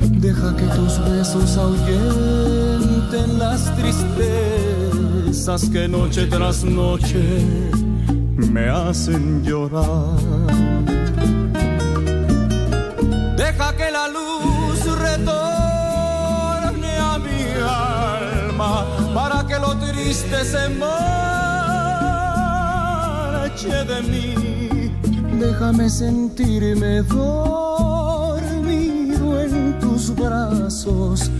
Deja 0.00 0.56
que 0.56 0.64
tus 0.64 0.98
besos 1.10 1.58
ahuyenten 1.58 3.38
las 3.38 3.70
tristezas 3.76 5.68
que 5.68 5.86
noche 5.88 6.26
tras 6.26 6.64
noche 6.64 7.22
me 8.38 8.70
hacen 8.70 9.44
llorar. 9.44 10.16
Deja 13.36 13.76
que 13.76 13.90
la 13.90 14.08
luz 14.08 14.86
retorne 14.98 15.38
a 16.98 17.18
mi 17.18 17.42
alma 17.60 18.86
para 19.14 19.46
que 19.46 19.58
lo 19.58 19.76
triste 19.76 20.44
se 20.46 20.70
marche 20.70 20.96
de 23.84 24.02
mí. 24.02 24.45
Déjame 25.46 25.88
sentirme 25.88 27.02
dormido 27.02 27.40
en 29.40 29.78
tus 29.78 30.12
brazos 30.12 31.30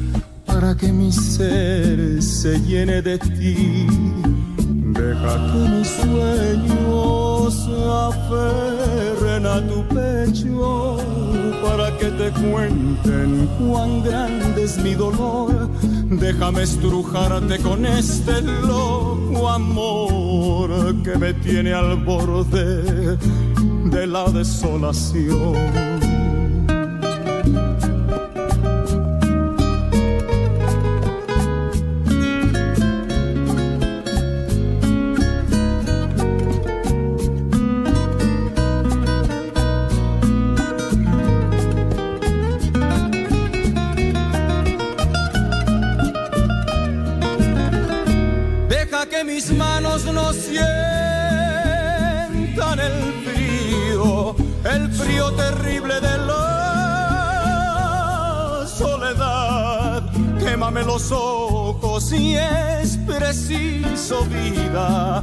para 0.46 0.76
que 0.76 0.92
mi 0.92 1.10
ser 1.10 2.22
se 2.22 2.60
llene 2.60 3.02
de 3.02 3.18
ti. 3.18 3.88
Deja 4.94 5.34
que 5.50 5.58
mis 5.74 5.88
sueños 5.88 7.68
aferren 8.06 9.44
a 9.44 9.60
tu 9.66 9.82
pecho 9.88 10.98
para 11.64 11.90
que 11.98 12.06
te 12.06 12.30
cuenten 12.30 13.48
cuán 13.58 14.04
grande 14.04 14.62
es 14.62 14.78
mi 14.78 14.94
dolor. 14.94 15.68
Déjame 16.10 16.62
estrujarte 16.62 17.58
con 17.58 17.84
este 17.84 18.40
loco 18.40 19.48
amor 19.48 20.94
que 21.02 21.18
me 21.18 21.34
tiene 21.34 21.74
al 21.74 21.96
borde 21.96 23.18
de 23.90 24.06
la 24.06 24.30
desolación. 24.30 25.85
Frío 55.06 55.32
terrible 55.32 56.00
de 56.00 56.18
la 56.18 56.36
soledad. 58.66 60.02
Quémame 60.38 60.82
los 60.82 61.12
ojos 61.12 62.08
si 62.08 62.36
es 62.36 62.98
preciso 63.06 64.24
vida, 64.24 65.22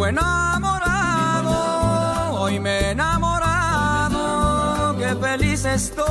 vivo 0.00 0.06
enamorado, 0.06 1.52
hoy 2.40 2.58
me 2.58 2.70
he 2.70 2.90
enamorado, 2.92 4.16
qué 4.98 5.14
feliz 5.16 5.64
estoy. 5.66 6.08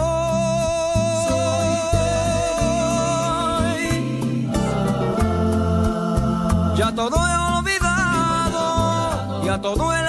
Ya 6.77 6.93
todo 6.93 7.15
he 7.15 7.35
olvidado, 7.57 9.43
ya 9.43 9.59
todo 9.59 9.93
he 9.93 10.08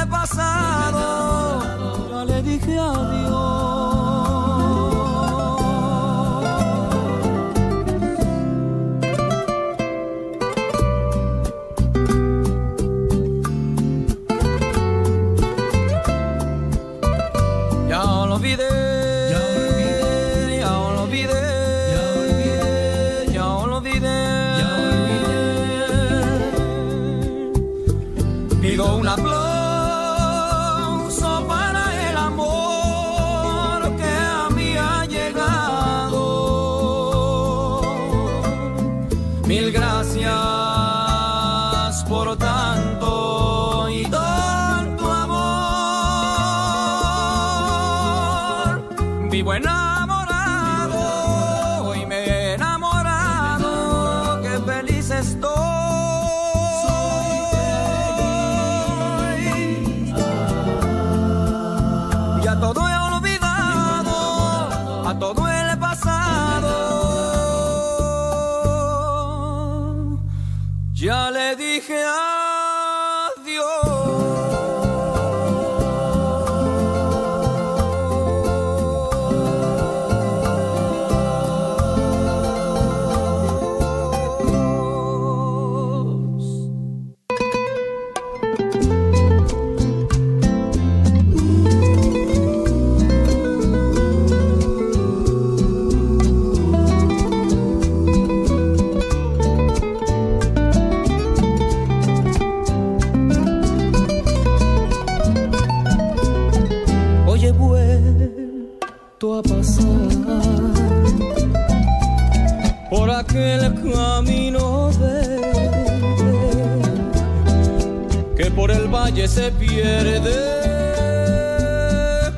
valle 119.01 119.27
se 119.27 119.51
pierde 119.53 120.39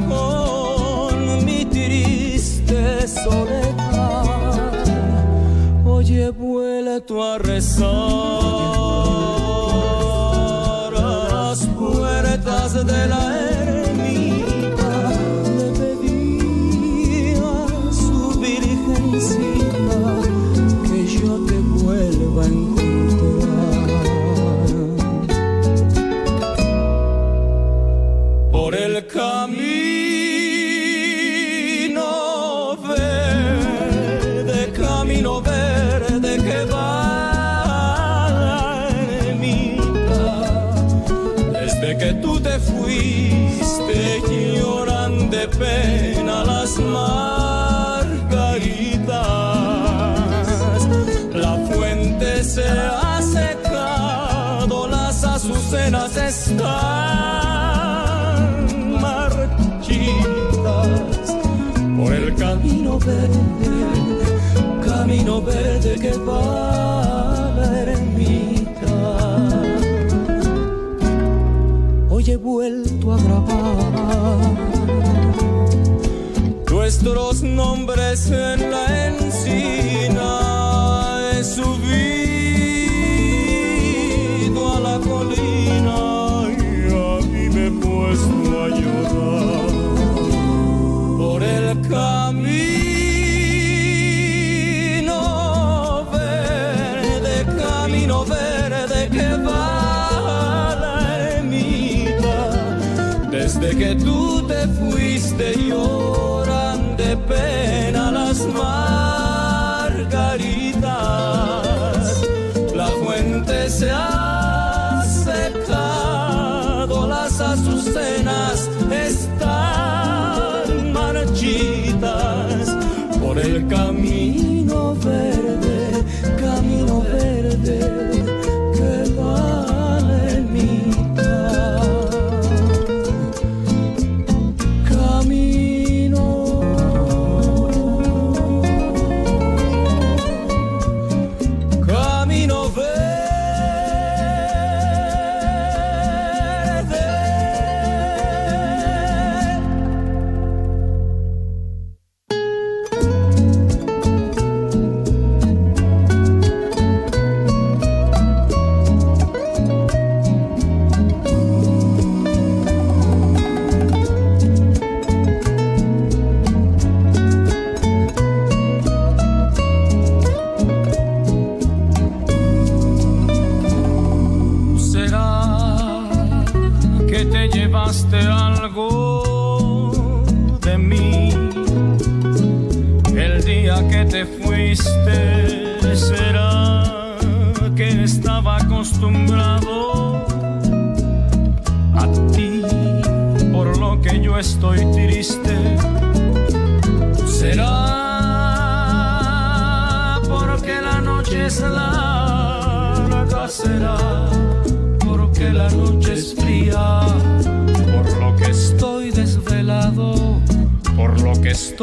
con 0.09 1.45
mi 1.45 1.65
triste 1.65 3.07
soledad. 3.09 4.71
Oye 5.85 6.27
he 6.27 6.31
vuelto 6.31 7.23
a 7.25 7.39
rezar 7.39 7.89
a 10.95 11.29
las 11.35 11.67
puertas 11.79 12.87
de 12.87 13.07
la 13.09 13.52
camino 31.93 32.77
verde, 32.89 34.73
camino 34.73 35.41
verde 35.41 36.37
que 36.37 36.65
va 36.73 36.89
en 39.27 39.41
mi 39.41 39.77
Desde 41.53 41.99
que 41.99 42.13
tú 42.15 42.41
te 42.41 42.59
fuiste 42.59 44.23
lloran 44.57 45.31
de 45.31 45.49
pena 45.49 46.45
la 46.45 46.62
camino 64.85 65.43
verde 65.43 65.97
que 66.01 66.13
va 66.19 67.47
a 67.47 67.51
la 67.57 67.81
ermita. 67.83 68.95
Hoy 72.11 72.31
he 72.31 72.37
vuelto 72.37 73.13
a 73.13 73.17
grabar 73.19 74.53
nuestros 76.71 77.43
nombres 77.43 78.31
en 78.31 78.71
la 78.71 79.07
encina 79.07 79.92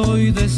estoy 0.02 0.32
desvelado. 0.32 0.49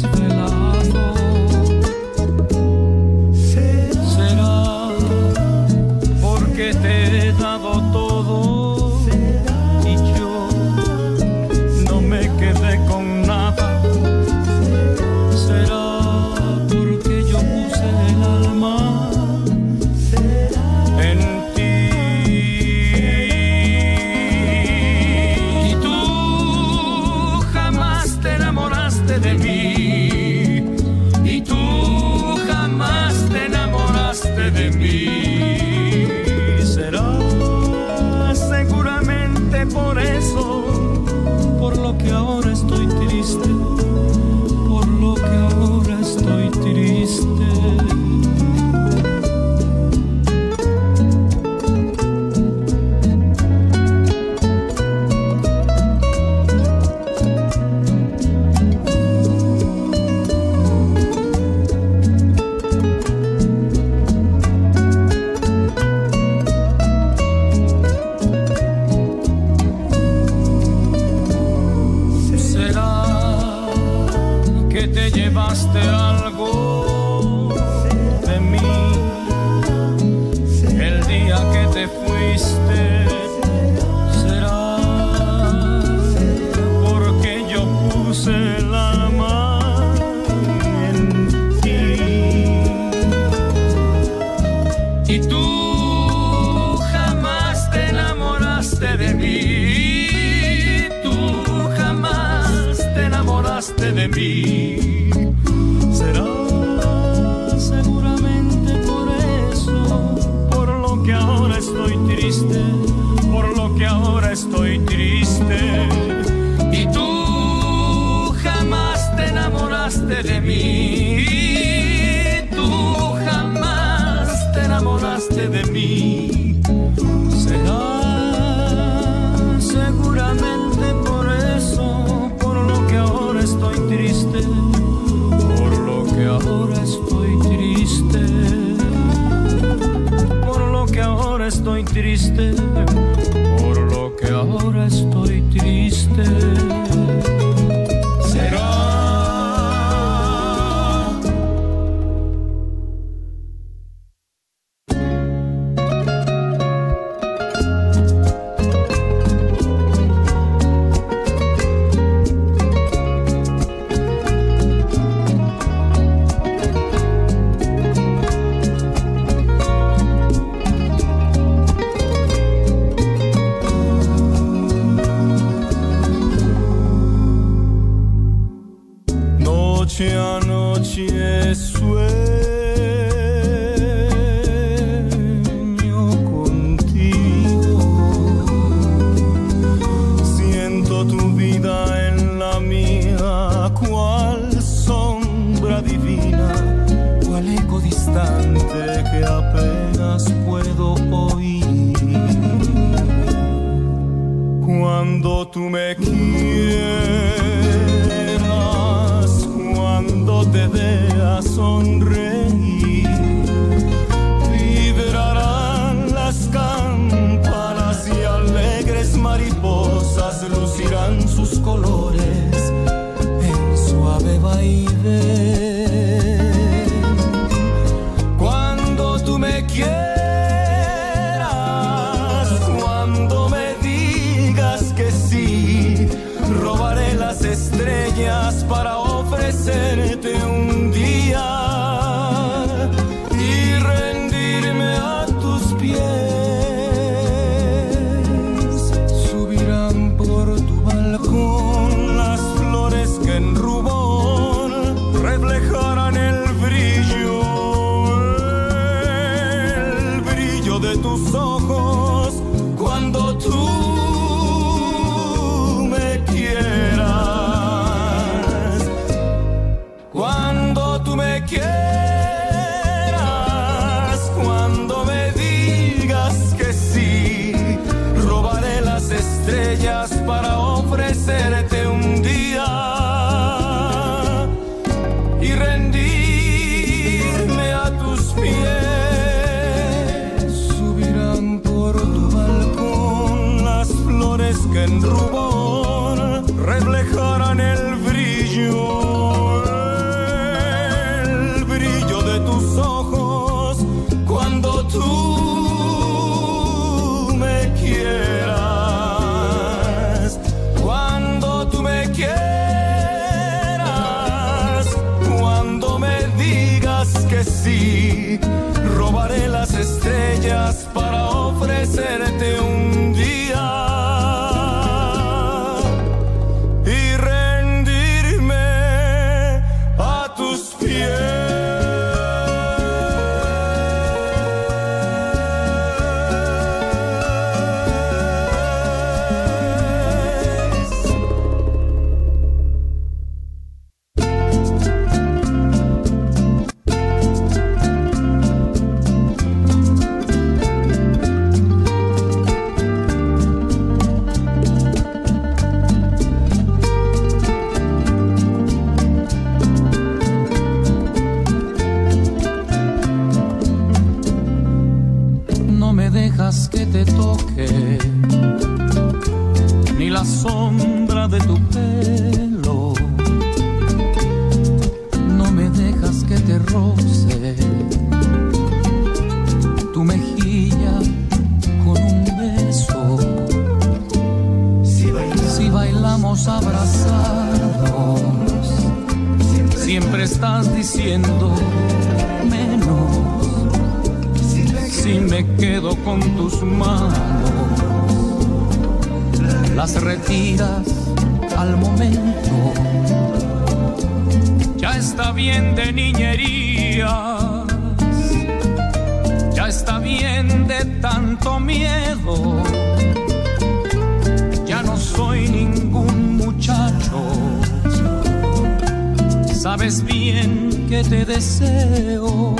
te 421.12 421.26
deseo. 421.26 422.56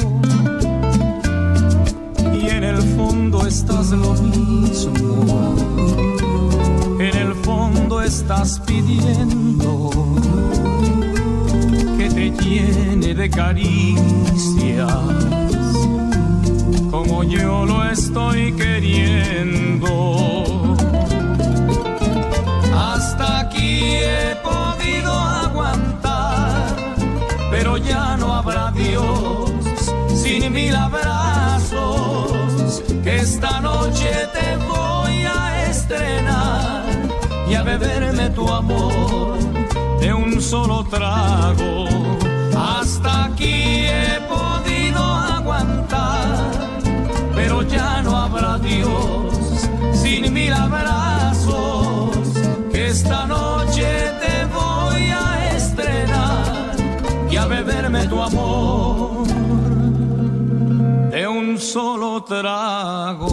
Y 2.39 2.49
en 2.51 2.65
el 2.65 2.83
fondo 2.97 3.47
estás 3.47 3.91
lo 3.93 4.13
mismo. 4.13 5.55
En 7.01 7.17
el 7.17 7.35
fondo 7.47 8.03
estás 8.03 8.61
pidiendo 8.67 9.91
que 11.97 12.11
te 12.11 12.31
llene 12.43 13.15
de 13.15 13.31
caricias, 13.31 14.93
como 16.91 17.25
yo 17.25 17.65
lo 17.65 17.85
estoy 17.85 18.53
queriendo 18.53 19.93
que 33.03 33.17
esta 33.17 33.61
noche 33.61 34.11
te 34.33 34.57
voy 34.57 35.25
a 35.25 35.69
estrenar 35.69 36.85
y 37.49 37.55
a 37.55 37.63
beberme 37.63 38.31
tu 38.31 38.49
amor 38.49 39.39
de 40.01 40.15
un 40.15 40.41
solo 40.41 40.85
trago. 40.85 41.87
Hasta 42.57 43.25
aquí 43.25 43.87
he 43.87 44.21
podido 44.29 45.03
aguantar, 45.03 46.51
pero 47.35 47.63
ya 47.63 48.03
no 48.03 48.17
habrá 48.17 48.59
Dios 48.59 49.35
sin 49.93 50.33
mil 50.33 50.53
abrazos 50.53 52.17
que 52.71 52.89
esta 52.89 53.27
noche 53.27 53.42
trago. 62.21 63.29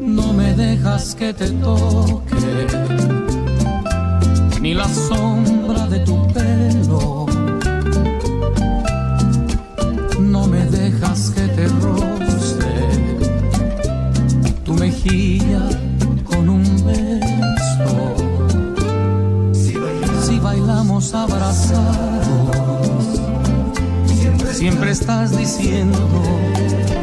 No 0.00 0.32
me 0.32 0.54
dejas 0.54 1.14
que 1.14 1.34
te 1.34 1.50
toque, 1.50 2.66
ni 4.60 4.74
la 4.74 4.88
sombra 4.88 5.86
de 5.86 6.00
tu 6.00 6.26
pelo 6.32 6.79
estás 25.10 25.36
diciendo 25.36 25.98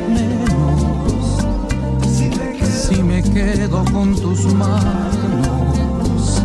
menos 0.07 1.43
si 2.63 3.03
me 3.03 3.21
quedo 3.21 3.84
con 3.91 4.15
tus 4.15 4.45
manos 4.53 6.41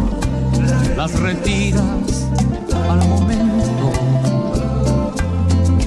las 0.96 1.12
retiras 1.20 2.28
al 2.90 3.08
momento. 3.08 3.92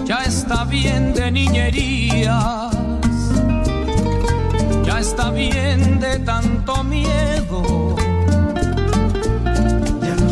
Ya 0.05 0.23
está 0.23 0.63
bien 0.63 1.13
de 1.13 1.29
niñerías 1.29 2.73
ya 4.85 4.99
está 4.99 5.29
bien 5.31 5.99
de 5.99 6.19
tanto 6.19 6.85
miedo. 6.85 7.97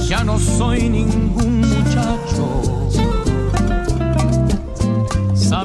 Ya 0.08 0.24
no 0.24 0.40
soy 0.40 0.90
ningún 0.90 1.53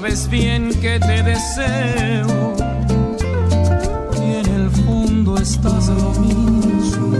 Sabes 0.00 0.30
bien 0.30 0.70
que 0.80 1.00
te 1.00 1.24
deseo 1.24 2.54
y 4.14 4.34
en 4.36 4.46
el 4.46 4.70
fondo 4.70 5.36
estás 5.36 5.88
lo 5.88 6.10
mismo. 6.20 7.16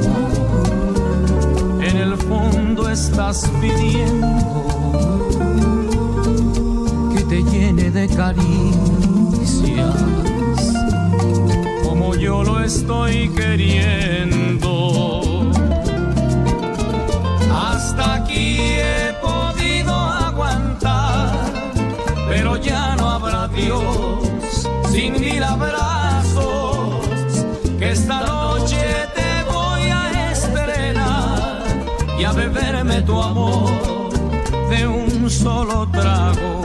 En 1.82 1.96
el 1.96 2.16
fondo 2.16 2.88
estás 2.88 3.50
pidiendo 3.60 5.28
que 7.16 7.24
te 7.24 7.42
llene 7.50 7.90
de 7.90 8.06
caricias 8.06 9.96
como 11.82 12.14
yo 12.14 12.44
lo 12.44 12.60
estoy 12.62 13.28
queriendo. 13.30 13.57
solo 35.28 35.86
trago. 35.90 36.57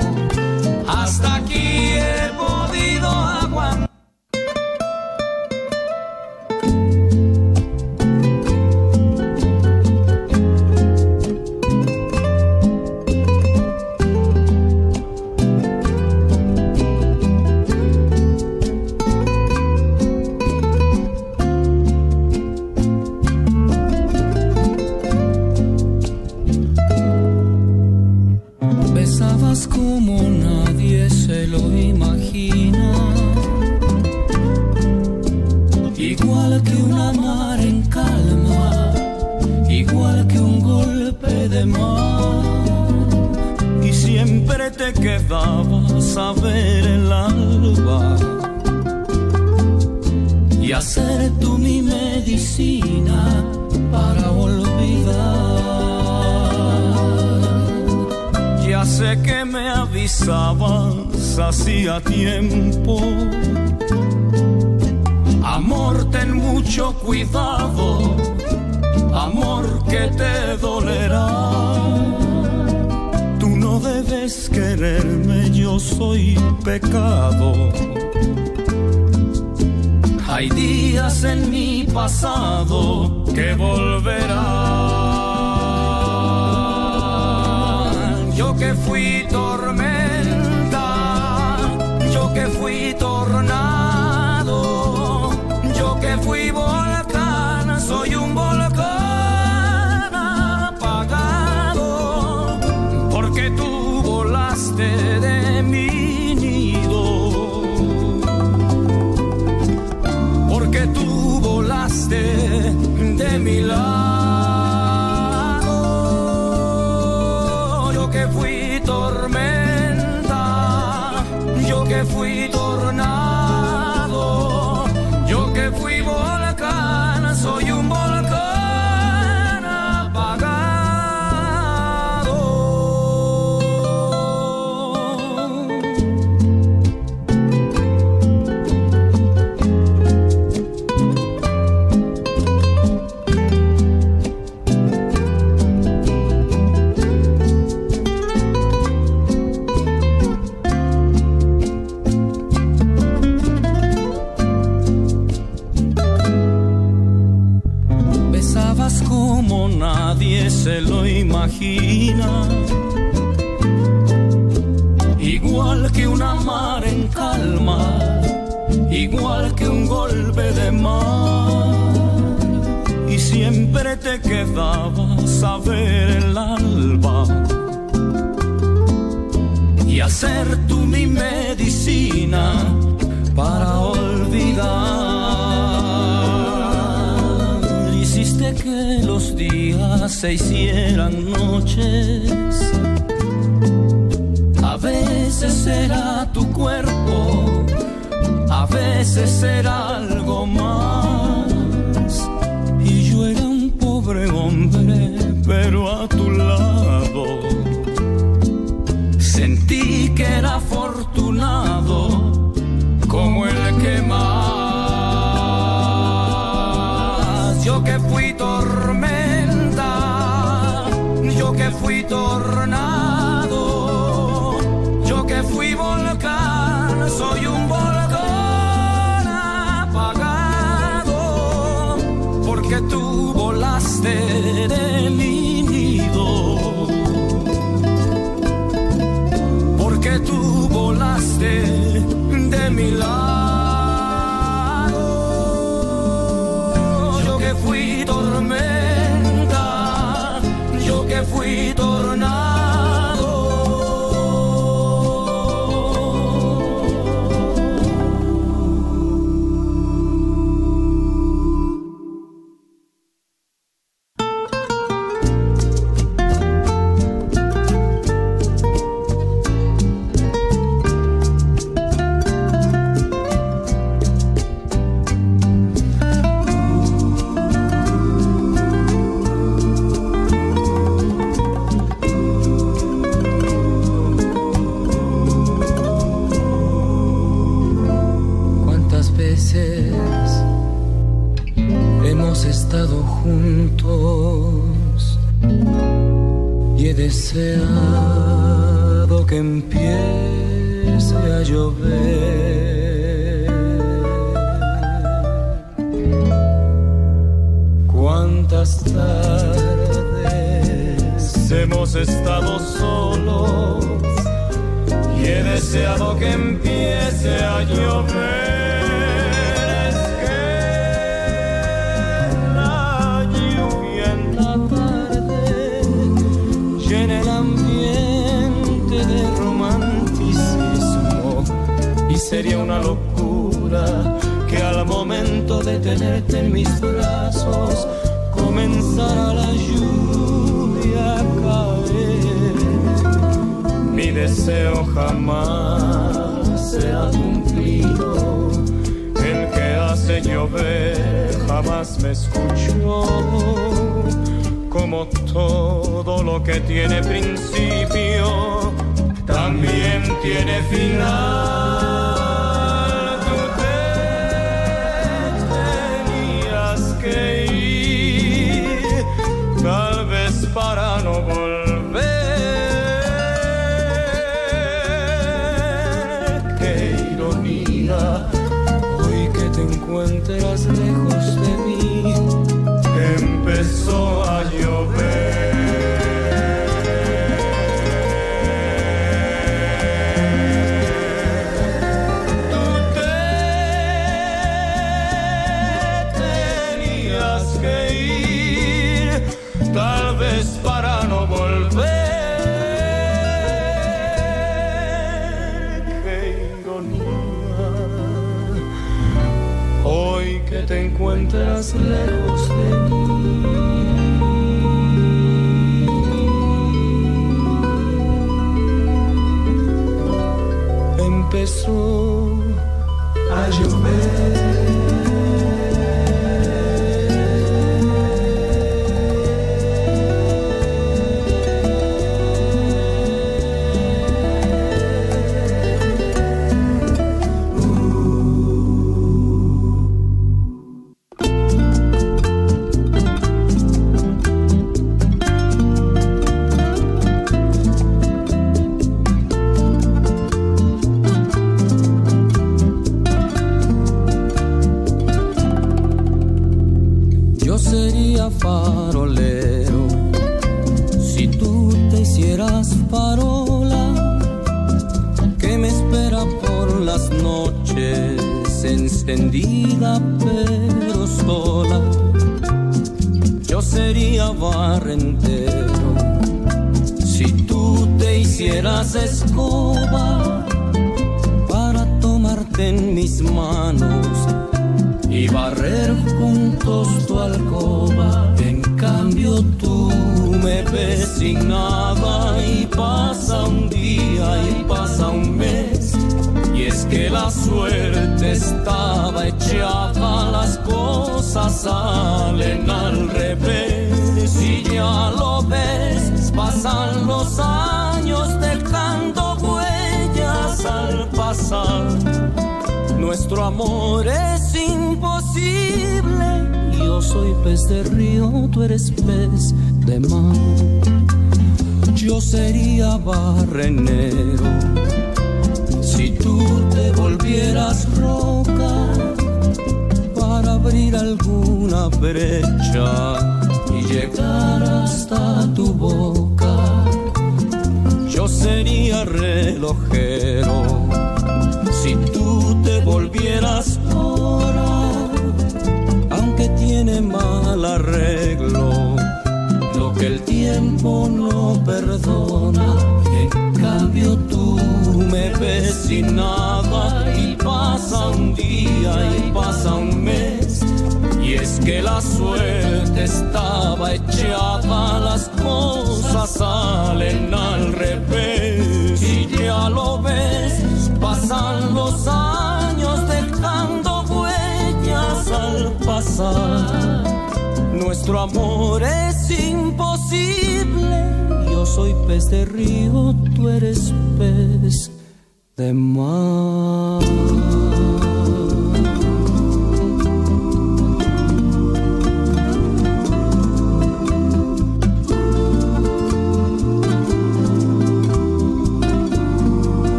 Encuentras 411.63 411.75
lejos 411.75 412.49
de 412.49 412.89
mí. 412.89 412.92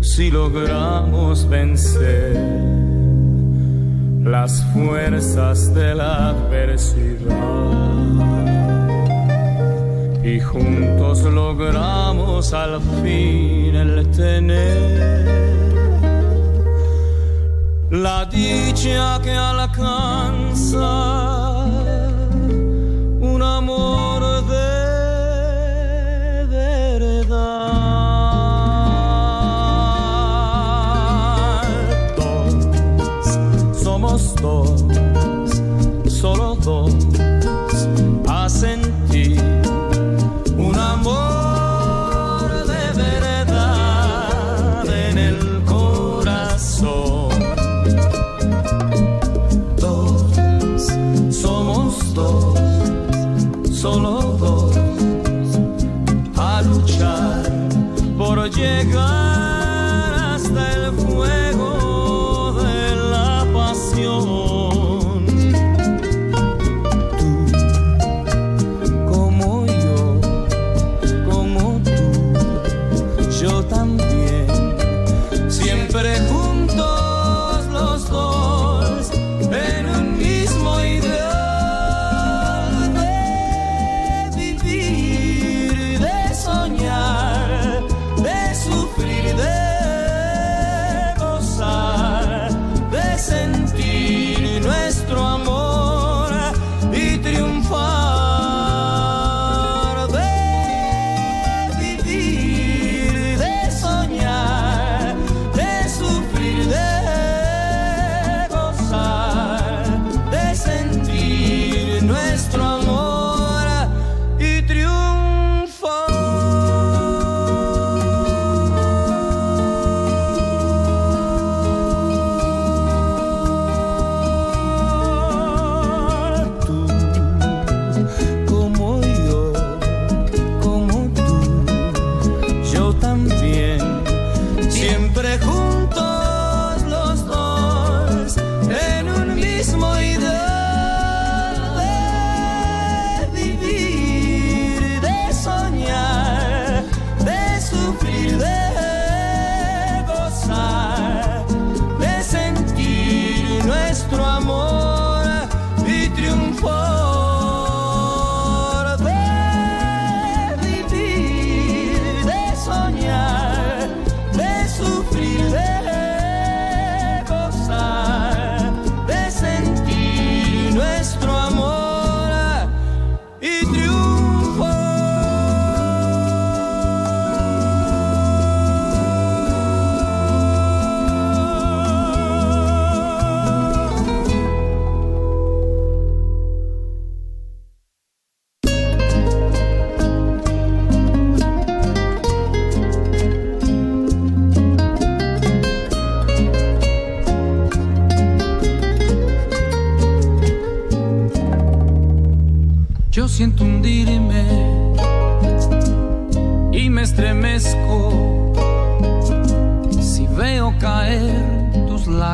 si 0.00 0.30
logramos 0.30 1.48
vencer 1.48 2.36
las 4.24 4.62
fuerzas 4.72 5.72
de 5.74 5.94
la 5.94 6.30
adversidad. 6.30 7.28
Y 10.24 10.40
juntos 10.40 11.22
logramos 11.22 12.52
al 12.52 12.80
fin 13.02 13.74
el 13.74 14.10
tener 14.10 15.48
la 17.90 18.24
dicha 18.26 19.20
que 19.22 19.32
alcanza 19.32 21.27
dos, 34.40 34.84
solo 36.08 36.56
dos, 36.56 36.92
a 38.28 38.48
sentir 38.48 39.40
un 40.56 40.74
amor 40.76 42.50
de 42.66 42.92
verdad 43.02 44.84
en 44.86 45.18
el 45.18 45.64
corazón. 45.64 47.28
Dos, 49.76 50.24
somos 51.30 52.14
dos, 52.14 52.58
solo 53.72 54.20
dos, 54.38 54.76
a 56.36 56.62
luchar 56.62 57.42
por 58.16 58.50
llegar. 58.50 59.27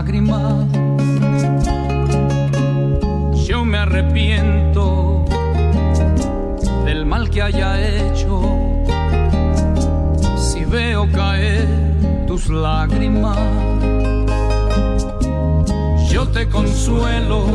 Lágrimas. 0.04 0.66
Yo 3.46 3.64
me 3.64 3.78
arrepiento 3.78 5.24
del 6.84 7.06
mal 7.06 7.30
que 7.30 7.40
haya 7.40 7.80
hecho 7.80 8.42
si 10.36 10.64
veo 10.66 11.10
caer 11.10 11.66
tus 12.26 12.50
lágrimas. 12.50 13.38
Yo 16.10 16.28
te 16.28 16.48
consuelo, 16.50 17.46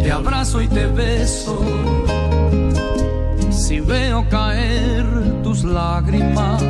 te 0.00 0.10
abrazo 0.10 0.60
y 0.60 0.66
te 0.66 0.86
beso. 0.86 1.60
Si 3.50 3.78
veo 3.78 4.28
caer 4.28 5.06
tus 5.44 5.62
lágrimas 5.62 6.60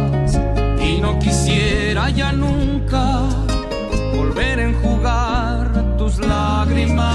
y 0.82 1.00
no 1.00 1.18
quisiera 1.18 2.10
ya 2.10 2.32
nunca 2.32 3.47
volver 4.18 4.58
a 4.58 4.62
enjugar 4.64 5.96
tus 5.96 6.18
lágrimas. 6.18 7.06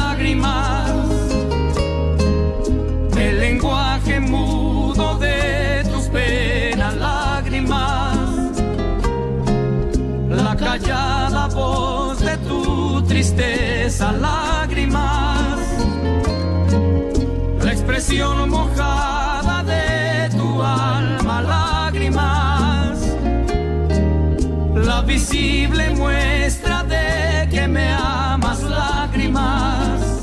Lágrimas, 0.00 0.90
el 3.16 3.40
lenguaje 3.40 4.20
mudo 4.20 5.18
de 5.18 5.84
tus 5.92 6.04
penas, 6.16 6.94
lágrimas 6.96 8.12
la 10.30 10.56
callada 10.56 11.46
voz 11.48 12.18
de 12.20 12.36
tu 12.48 13.02
tristeza, 13.02 14.12
lágrimas, 14.12 15.58
la 17.62 17.72
expresión 17.72 18.48
mojada 18.48 18.71
visible 25.06 25.90
muestra 25.90 26.82
de 26.84 27.48
que 27.50 27.66
me 27.68 27.88
amas, 27.92 28.62
lágrimas, 28.62 30.22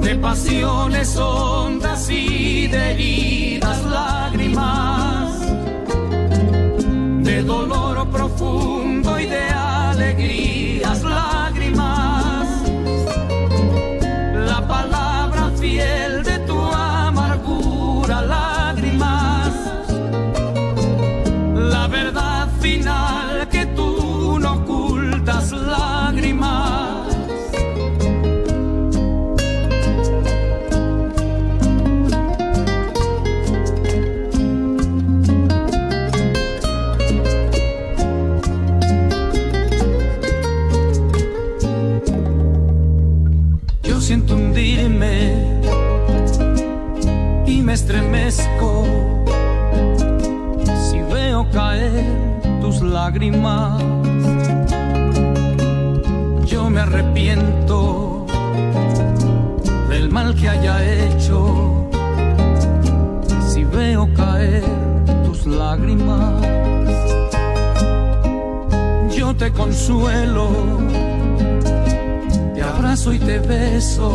de 0.00 0.16
pasiones 0.16 1.16
hondas 1.16 2.08
y 2.10 2.66
de 2.68 2.92
heridas, 2.92 3.84
lágrimas. 3.84 5.40
De 7.22 7.42
dolor 7.42 8.08
profundo 8.10 9.18
y 9.18 9.26
de 9.26 9.48
alegrías, 9.48 10.63
lágrimas. 53.04 53.82
Yo 56.46 56.70
me 56.70 56.80
arrepiento 56.80 58.26
del 59.90 60.08
mal 60.10 60.34
que 60.34 60.48
haya 60.48 60.76
hecho 60.82 61.90
si 63.50 63.62
veo 63.64 64.08
caer 64.14 64.64
tus 65.26 65.44
lágrimas. 65.46 66.32
Yo 69.14 69.36
te 69.36 69.50
consuelo 69.52 70.48
te 72.54 72.62
abrazo 72.62 73.12
y 73.12 73.18
te 73.18 73.38
beso. 73.38 74.10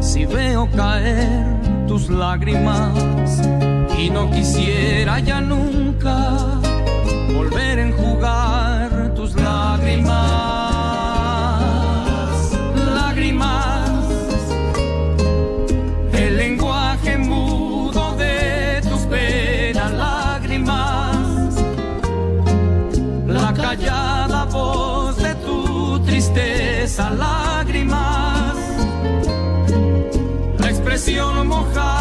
Si 0.00 0.24
veo 0.26 0.68
caer 0.74 1.44
tus 1.86 2.10
lágrimas 2.10 3.40
y 3.96 4.10
no 4.10 4.30
quisiera 4.32 5.20
ya 5.20 5.40
nunca 5.40 6.57
volver 7.32 7.78
a 7.78 7.82
enjugar 7.82 9.14
tus 9.14 9.34
lágrimas. 9.34 10.14
Lágrimas, 12.94 13.90
el 16.12 16.36
lenguaje 16.36 17.18
mudo 17.18 18.16
de 18.16 18.80
tus 18.88 19.00
penas, 19.02 19.92
lágrimas 19.92 21.18
la 23.28 23.52
callada 23.52 24.44
voz 24.46 25.16
de 25.18 25.34
tu 25.36 26.00
tristeza, 26.00 27.10
lágrimas, 27.10 28.56
la 30.58 30.70
expresión 30.70 31.46
mojada 31.46 31.97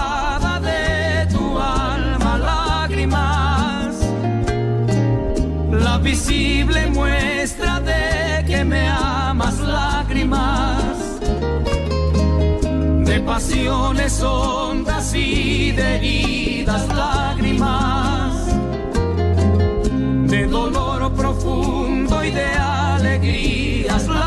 pasiones 13.37 14.19
hondas 14.23 15.13
y 15.13 15.71
de 15.71 15.97
heridas, 15.97 16.87
lágrimas 16.87 18.47
de 20.27 20.47
dolor 20.47 21.13
profundo 21.13 22.23
y 22.23 22.31
de 22.31 22.47
alegrías, 22.55 24.07
lágrimas. 24.07 24.26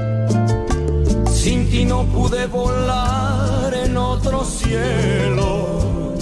Sin 1.43 1.67
ti 1.71 1.85
no 1.85 2.05
de 2.29 2.45
volar 2.45 3.73
en 3.73 3.97
otro 3.97 4.45
cielo. 4.45 6.13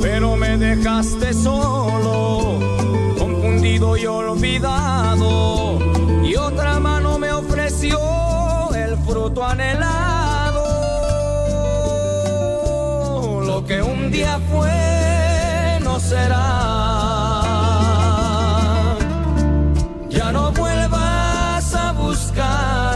Pero 0.00 0.36
me 0.36 0.56
dejaste 0.56 1.34
solo, 1.34 2.60
confundido 3.18 3.96
y 3.96 4.06
olvidado. 4.06 5.80
Y 6.22 6.36
otra 6.36 6.78
mano 6.78 7.18
me 7.18 7.32
ofreció 7.32 7.98
el 8.72 8.96
fruto 8.98 9.44
anhelado. 9.44 10.62
Lo 13.44 13.64
que 13.64 13.82
un 13.82 14.12
día 14.12 14.38
fue 14.48 15.80
no 15.82 15.98
será. 15.98 16.44
Ya 20.08 20.30
no 20.30 20.52
vuelvas 20.52 21.74
a 21.74 21.90
buscarme. 21.90 22.95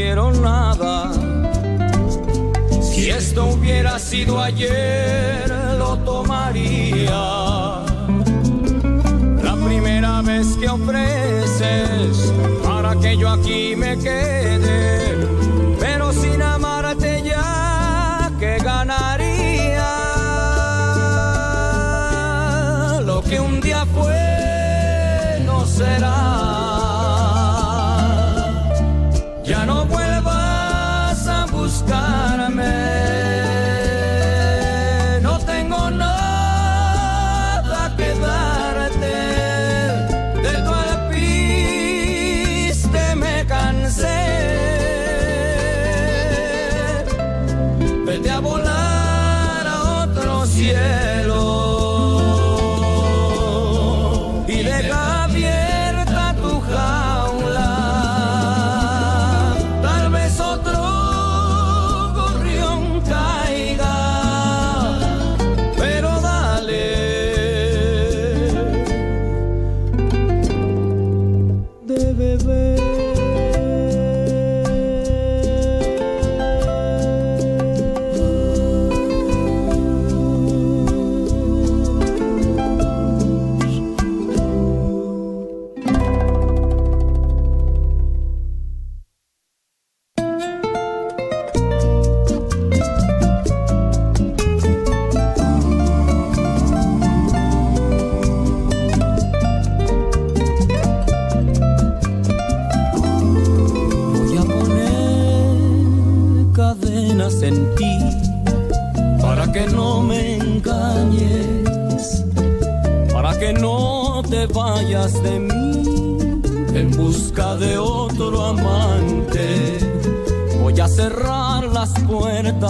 Quiero 0.00 0.32
nada. 0.32 1.12
Si 2.80 3.10
esto 3.10 3.40
hubiera 3.52 3.98
sido 3.98 4.40
ayer, 4.40 5.46
lo 5.78 5.98
tomaría. 5.98 7.20
La 9.48 9.54
primera 9.66 10.22
vez 10.22 10.46
que 10.58 10.68
ofreces 10.70 12.32
para 12.64 12.96
que 12.96 13.14
yo 13.18 13.28
aquí 13.28 13.74
me 13.76 13.98
quede, 13.98 14.29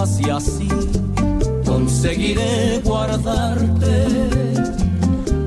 y 0.01 0.31
así 0.31 0.67
conseguiré 1.63 2.81
guardarte. 2.83 4.07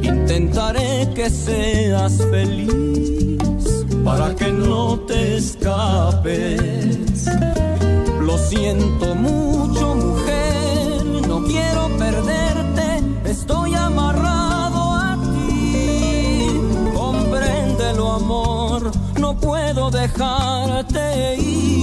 Intentaré 0.01 1.10
que 1.12 1.28
seas 1.28 2.18
feliz 2.31 3.85
para 4.05 4.32
que 4.36 4.52
no 4.52 5.01
te 5.09 5.39
escapes. 5.39 7.26
Lo 8.20 8.39
siento 8.39 9.16
mucho, 9.16 9.97
mujer, 9.97 11.05
no 11.26 11.43
quiero 11.44 11.89
perderte, 11.98 13.02
estoy 13.24 13.74
amarrado 13.74 14.93
a 14.93 15.18
ti. 15.20 16.60
Compréndelo, 16.94 18.12
amor, 18.12 18.93
no 19.18 19.36
puedo 19.36 19.90
dejarte 19.90 21.36
ir. 21.40 21.73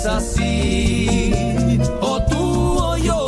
Es 0.00 0.06
así, 0.06 1.30
o 2.00 2.22
tú 2.22 2.78
o 2.78 2.96
yo. 2.96 3.20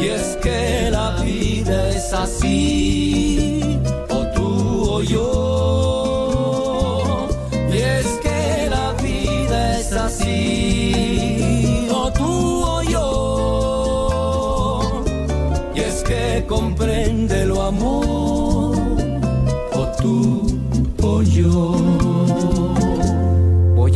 Y 0.00 0.06
es 0.06 0.38
que 0.40 0.88
la 0.92 1.16
vida 1.22 1.90
es 1.90 2.12
así, 2.12 3.80
o 4.10 4.24
tú 4.32 4.92
o 4.92 5.02
yo. 5.02 5.98
Y 7.72 7.78
es 7.78 8.06
que 8.22 8.68
la 8.70 8.92
vida 9.02 9.80
es 9.80 9.92
así, 9.92 11.88
o 11.90 12.12
tú 12.12 12.64
o 12.64 12.80
yo. 12.82 15.02
Y 15.74 15.80
es 15.80 16.04
que 16.04 16.44
compréndelo, 16.46 17.62
amor, 17.62 18.21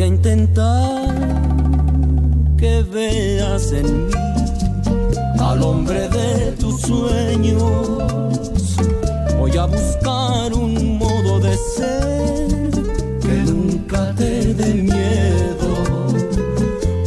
intentar 0.07 1.15
que 2.57 2.83
veas 2.83 3.73
en 3.73 4.07
mí 4.07 4.13
al 5.39 5.63
hombre 5.63 6.09
de 6.09 6.53
tus 6.53 6.81
sueños. 6.81 7.63
Voy 9.39 9.57
a 9.57 9.67
buscar 9.67 10.53
un 10.55 10.99
modo 10.99 11.41
de 11.41 11.57
ser 11.57 12.71
que 13.21 13.37
nunca 13.53 14.15
te 14.15 14.55
dé 14.55 14.75
miedo. 14.75 15.71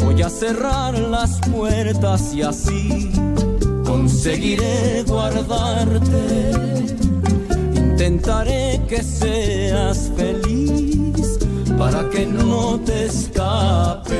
Voy 0.04 0.22
a 0.22 0.30
cerrar 0.30 0.98
las 1.00 1.40
puertas 1.50 2.34
y 2.34 2.42
así 2.42 3.12
conseguiré 3.86 5.04
guardarte. 5.08 6.52
Intentaré 7.76 8.82
que 8.88 9.04
seas 9.04 10.12
feliz 10.16 10.39
para 11.80 12.08
que 12.10 12.26
no 12.26 12.78
te 12.82 13.06
escapes. 13.06 14.20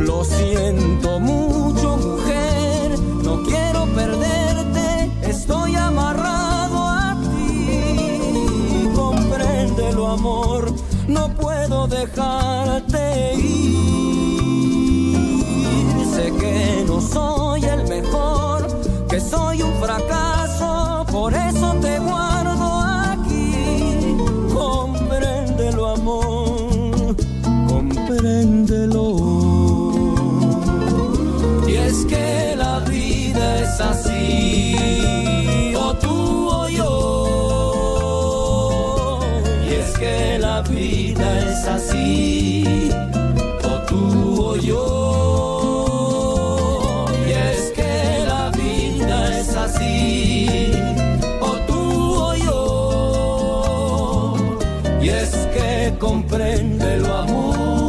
Lo 0.00 0.24
siento 0.24 1.20
mucho, 1.20 1.98
mujer, 1.98 2.98
no 3.22 3.42
quiero 3.42 3.84
perderte, 3.94 5.10
estoy 5.22 5.76
amarrado 5.76 6.78
a 6.78 7.14
ti. 7.20 8.88
Compréndelo, 8.96 10.08
amor, 10.08 10.72
no 11.06 11.28
puedo 11.34 11.86
dejarte 11.86 13.34
ir. 13.34 13.68
Sé 16.14 16.32
que 16.40 16.84
no 16.86 17.02
soy 17.02 17.64
el 17.64 17.86
mejor, 17.86 18.66
que 19.10 19.20
soy 19.20 19.62
un 19.62 19.74
fracaso, 19.74 21.04
por 21.12 21.34
eso 21.34 21.74
te 21.82 21.98
guardo 21.98 22.17
así, 33.80 35.74
o 35.76 35.92
tú 35.94 36.48
o 36.48 36.68
yo. 36.68 37.98
Y 39.68 39.74
es 39.74 39.98
que 39.98 40.38
la 40.38 40.62
vida 40.62 41.38
es 41.50 41.66
así, 41.66 42.88
o 43.64 43.80
tú 43.88 44.44
o 44.44 44.56
yo. 44.56 44.84
Y 47.26 47.30
es 47.32 47.72
que 47.76 48.24
la 48.26 48.50
vida 48.50 49.38
es 49.38 49.56
así, 49.56 50.70
o 51.40 51.56
tú 51.66 51.80
o 52.28 52.34
yo. 52.34 54.36
Y 55.00 55.08
es 55.08 55.30
que 55.54 55.94
comprende 55.98 56.98
lo 56.98 57.16
amor, 57.16 57.87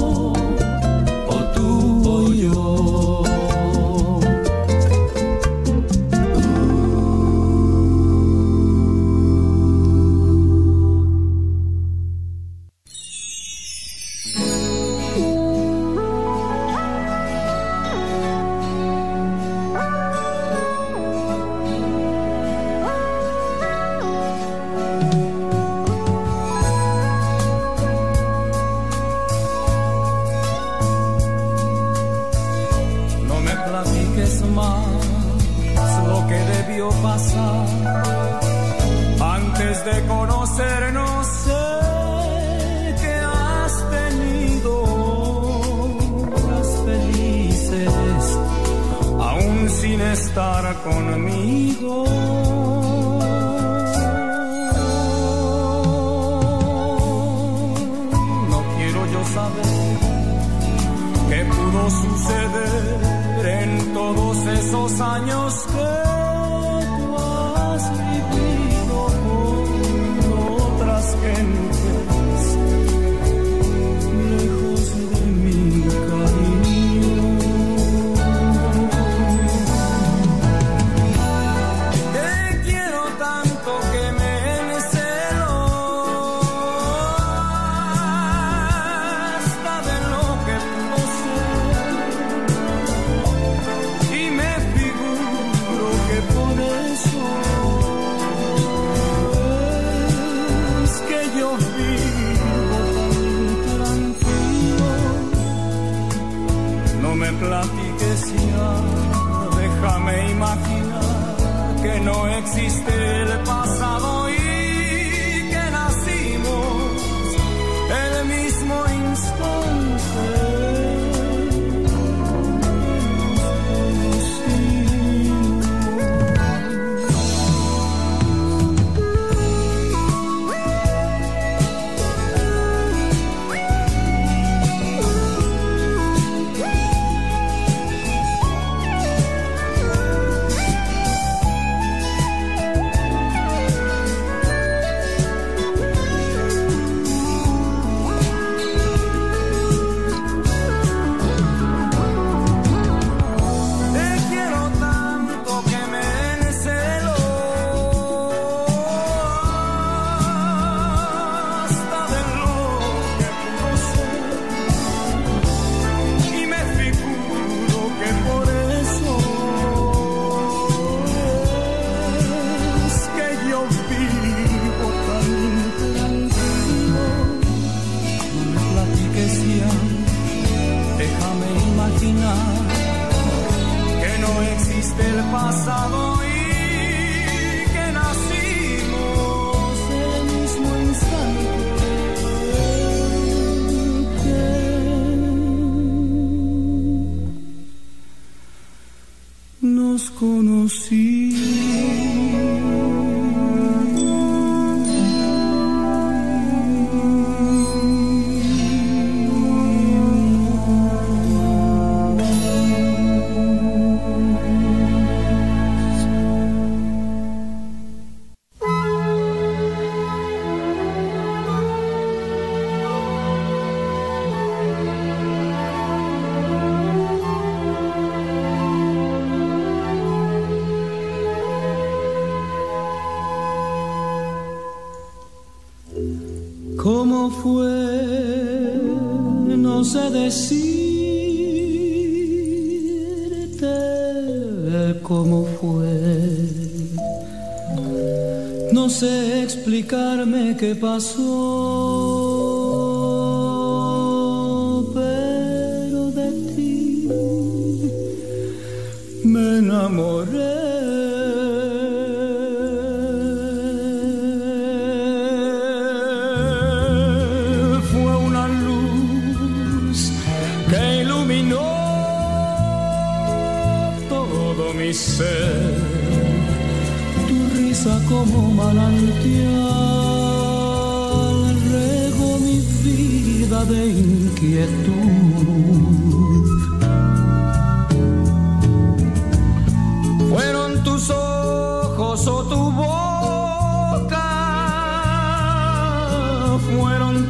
So. 251.00 251.49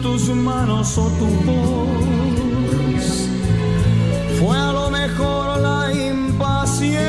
tus 0.09 0.29
manos 0.29 0.97
o 0.97 1.07
tu 1.19 1.27
voz. 1.45 3.11
Fue 4.39 4.55
a 4.57 4.71
lo 4.71 4.89
mejor 4.89 5.59
la 5.67 5.81
impaciencia 5.93 7.03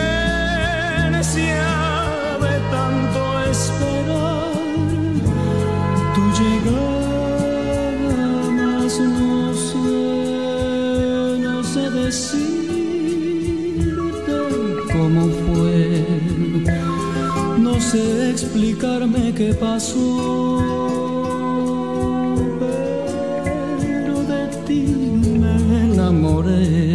de 2.44 2.54
tanto 2.74 3.20
esperar 3.52 4.52
tu 6.14 6.22
llegada, 6.38 8.22
más 8.58 8.94
no 9.18 9.54
sé, 9.66 9.96
no 11.46 11.56
sé 11.72 11.84
decirte 12.02 12.76
cómo 14.92 15.22
fue, 15.42 15.80
no 17.58 17.74
sé 17.80 18.02
explicarme 18.30 19.22
qué 19.38 19.54
pasó. 19.54 20.89
the 26.58 26.89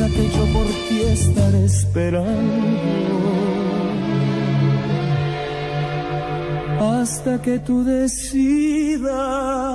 Que 0.00 0.28
yo 0.30 0.44
por 0.54 0.66
ti 0.88 1.02
estaré 1.02 1.64
esperando. 1.66 2.26
Hasta 6.80 7.42
que 7.42 7.58
tú 7.58 7.84
decidas 7.84 9.69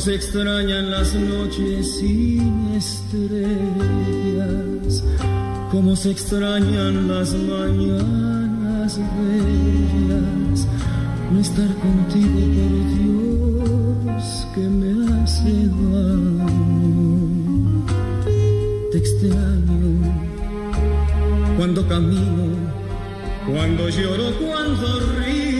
se 0.00 0.14
extrañan 0.14 0.90
las 0.90 1.14
noches 1.14 1.96
sin 1.96 2.72
estrellas, 2.74 3.44
como 5.70 5.94
se 5.94 6.10
extrañan 6.10 7.06
las 7.06 7.34
mañanas 7.34 8.98
bellas, 8.98 10.66
no 11.30 11.38
estar 11.38 11.68
contigo 11.74 12.40
por 12.56 12.72
Dios 12.96 14.46
que 14.54 14.60
me 14.60 14.92
hace 15.22 15.52
daño. 15.92 17.18
Te 18.92 18.98
extraño 18.98 20.14
cuando 21.58 21.86
camino, 21.86 22.56
cuando 23.46 23.90
lloro, 23.90 24.32
cuando 24.38 25.00
río 25.18 25.59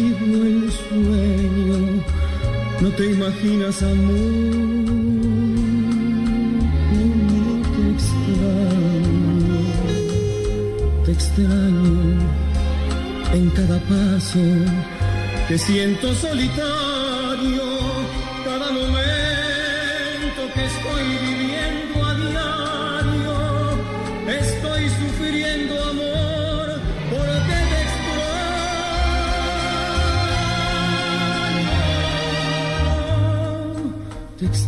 te 3.01 3.07
imaginas, 3.09 3.81
amor, 3.81 4.85
te 7.73 7.83
extraño. 7.95 9.59
Te 11.05 11.11
extraño 11.11 11.97
en 13.33 13.49
cada 13.57 13.79
paso 13.89 14.43
que 15.47 15.57
siento 15.57 16.13
solitario, 16.13 17.63
cada 18.45 18.71
momento 18.71 20.41
que 20.53 20.63
estoy 20.71 21.03
viviendo 21.25 21.50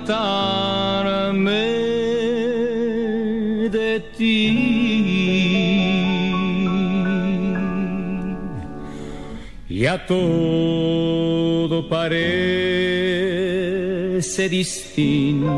apartarme 0.00 1.66
de 3.70 4.00
ti. 4.16 4.46
Y 9.68 9.86
a 9.86 10.06
todo 10.06 11.88
parece 11.88 12.18
distinto. 14.48 15.48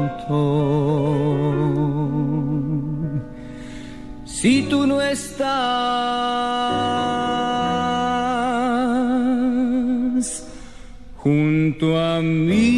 Si 4.24 4.62
tú 4.62 4.86
no 4.86 5.00
estás 5.00 5.42
junto 11.22 11.98
a 11.98 12.20
mí. 12.20 12.71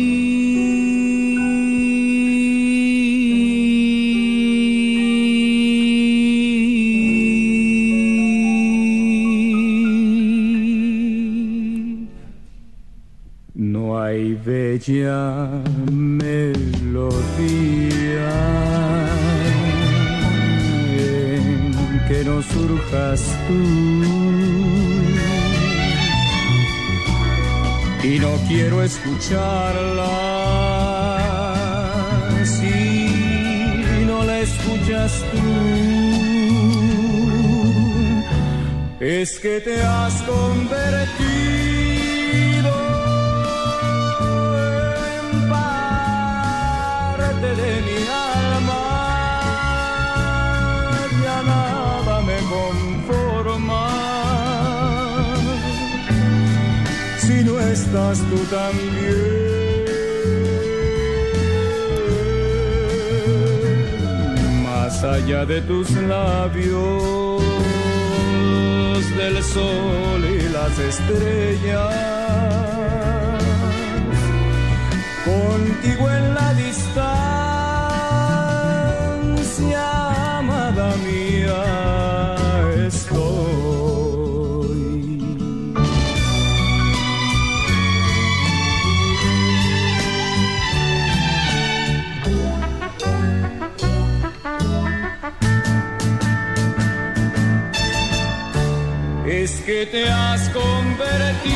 Has 100.34 100.48
convertido 100.48 101.48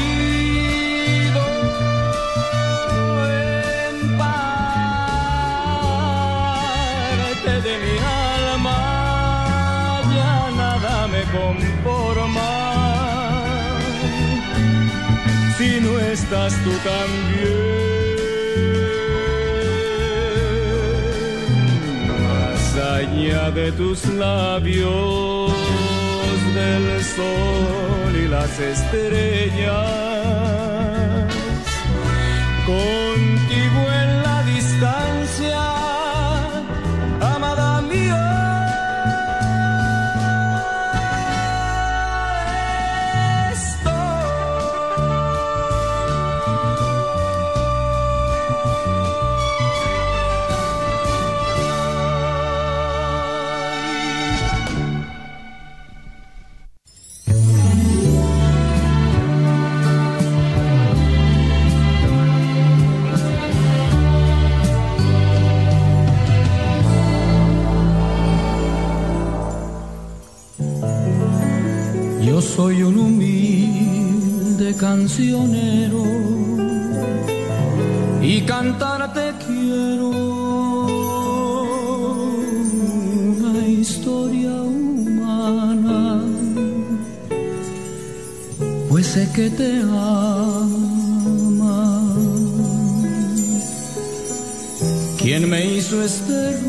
en 3.90 4.16
parte 4.16 4.52
de 7.66 7.74
mi 7.84 7.96
alma, 8.38 8.80
ya 10.14 10.36
nada 10.62 10.94
me 11.14 11.22
conforma. 11.38 12.50
Si 15.56 15.70
no 15.80 15.92
estás 15.98 16.52
tú 16.64 16.72
también, 16.92 17.78
más 22.16 22.64
allá 22.94 23.50
de 23.50 23.72
tus 23.72 24.06
labios 24.06 25.47
del 26.58 27.04
sol 27.04 28.12
y 28.24 28.28
las 28.28 28.58
estrellas. 28.58 29.68
Contigo 32.66 33.80
cancionero 74.88 76.02
y 78.22 78.40
cantarte 78.52 79.24
quiero 79.46 80.08
una 83.36 83.66
historia 83.66 84.54
humana, 84.62 86.22
pues 88.88 89.06
sé 89.08 89.28
que 89.36 89.50
te 89.50 89.70
ama. 89.82 90.38
¿Quién 95.20 95.50
me 95.50 95.60
hizo 95.74 96.02
este 96.02 96.67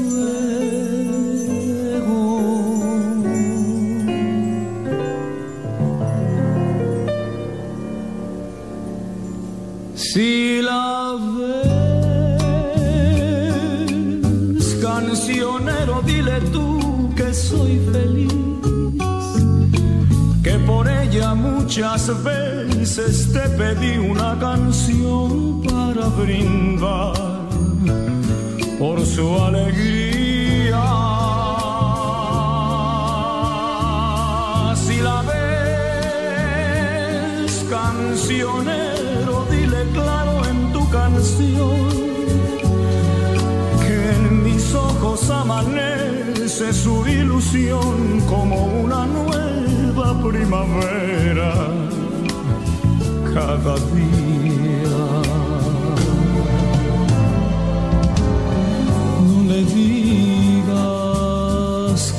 muchas 21.69 22.09
veces 22.23 23.31
te 23.31 23.41
pedí 23.49 23.99
una 23.99 24.35
canción 24.39 25.61
para 25.61 26.07
brindar 26.07 27.13
por 28.79 29.05
su 29.05 29.39
alegría. 29.39 30.83
Si 34.83 34.99
la 34.99 35.21
ves, 35.21 36.07
cancionero, 37.69 39.45
dile 39.51 39.85
claro 39.93 40.43
en 40.49 40.73
tu 40.73 40.89
canción 40.89 41.87
que 43.85 44.11
en 44.15 44.43
mis 44.43 44.73
ojos 44.73 45.29
amanece 45.29 46.73
su 46.73 47.05
ilusión 47.05 48.21
como 48.27 48.65
una 48.65 49.05
nueva 49.05 49.48
primavera 50.21 51.53
cada 53.33 53.75
día. 53.93 54.97
le 59.49 59.63
digas 59.63 60.79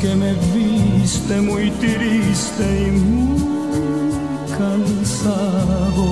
que 0.01 0.15
me 0.17 0.33
viste 0.55 1.41
muy 1.41 1.71
triste 1.71 2.65
y 2.87 2.91
muy 2.91 4.21
cansado. 4.59 6.07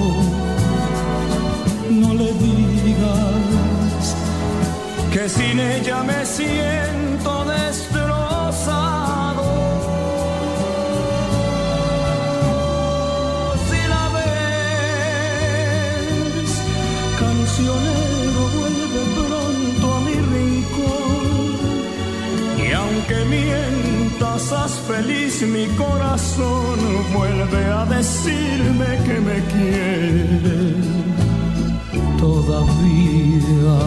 No 1.91 2.15
le 2.15 2.33
digas 2.35 4.15
que 5.13 5.29
sin 5.29 5.59
ella 5.59 6.03
me 6.05 6.25
siento 6.25 6.98
Aunque 23.09 23.25
mientas, 23.25 24.53
haz 24.53 24.73
feliz 24.81 25.41
mi 25.43 25.67
corazón. 25.77 26.79
Vuelve 27.15 27.65
a 27.65 27.87
decirme 27.87 28.99
que 29.07 29.21
me 29.21 29.45
quiere 29.47 30.75
todavía. 32.19 33.79